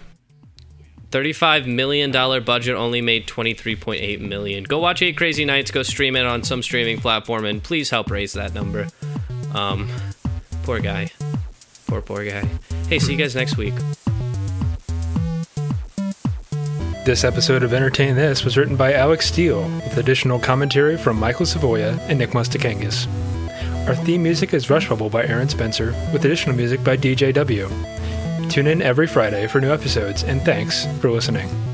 Thirty-five 1.10 1.68
million 1.68 2.12
dollar 2.12 2.42
budget 2.42 2.76
only 2.76 3.02
made 3.02 3.28
twenty-three 3.28 3.78
point 3.78 4.02
eight 4.02 4.20
million. 4.20 4.66
Go 4.66 4.80
watch 4.80 5.02
Eight 5.02 5.16
Crazy 5.16 5.46
Nights. 5.46 5.72
Go 5.72 5.82
stream 5.84 6.16
it 6.18 6.26
on 6.26 6.44
some 6.44 6.62
streaming 6.62 7.00
platform, 7.00 7.46
and 7.46 7.64
please 7.64 7.90
help 7.90 8.12
raise 8.12 8.34
that 8.34 8.54
number. 8.54 8.88
Um, 9.54 9.88
poor 10.64 10.82
guy, 10.82 11.12
poor 11.88 12.02
poor 12.02 12.26
guy. 12.26 12.46
Hey, 12.90 13.00
see 13.00 13.14
you 13.14 13.18
guys 13.18 13.36
next 13.36 13.56
week. 13.58 13.74
This 17.06 17.24
episode 17.24 17.64
of 17.64 17.74
Entertain 17.74 18.16
This 18.16 18.44
was 18.44 18.58
written 18.58 18.76
by 18.76 18.92
Alex 18.94 19.28
Steele, 19.28 19.64
with 19.64 19.98
additional 19.98 20.40
commentary 20.40 20.98
from 20.98 21.18
Michael 21.18 21.46
Savoya 21.46 21.98
and 22.10 22.20
Nick 22.20 22.32
Mustakangis. 22.32 23.08
Our 23.88 23.96
theme 23.96 24.24
music 24.24 24.54
is 24.54 24.70
Rush 24.70 24.90
Bubble 24.90 25.10
by 25.10 25.24
Aaron 25.24 25.48
Spencer, 25.48 25.96
with 26.12 26.26
additional 26.26 26.58
music 26.58 26.84
by 26.84 26.98
DJW. 26.98 27.97
Tune 28.58 28.66
in 28.66 28.82
every 28.82 29.06
Friday 29.06 29.46
for 29.46 29.62
new 29.62 29.72
episodes, 29.72 30.24
and 30.24 30.42
thanks 30.42 30.88
for 31.00 31.12
listening. 31.12 31.67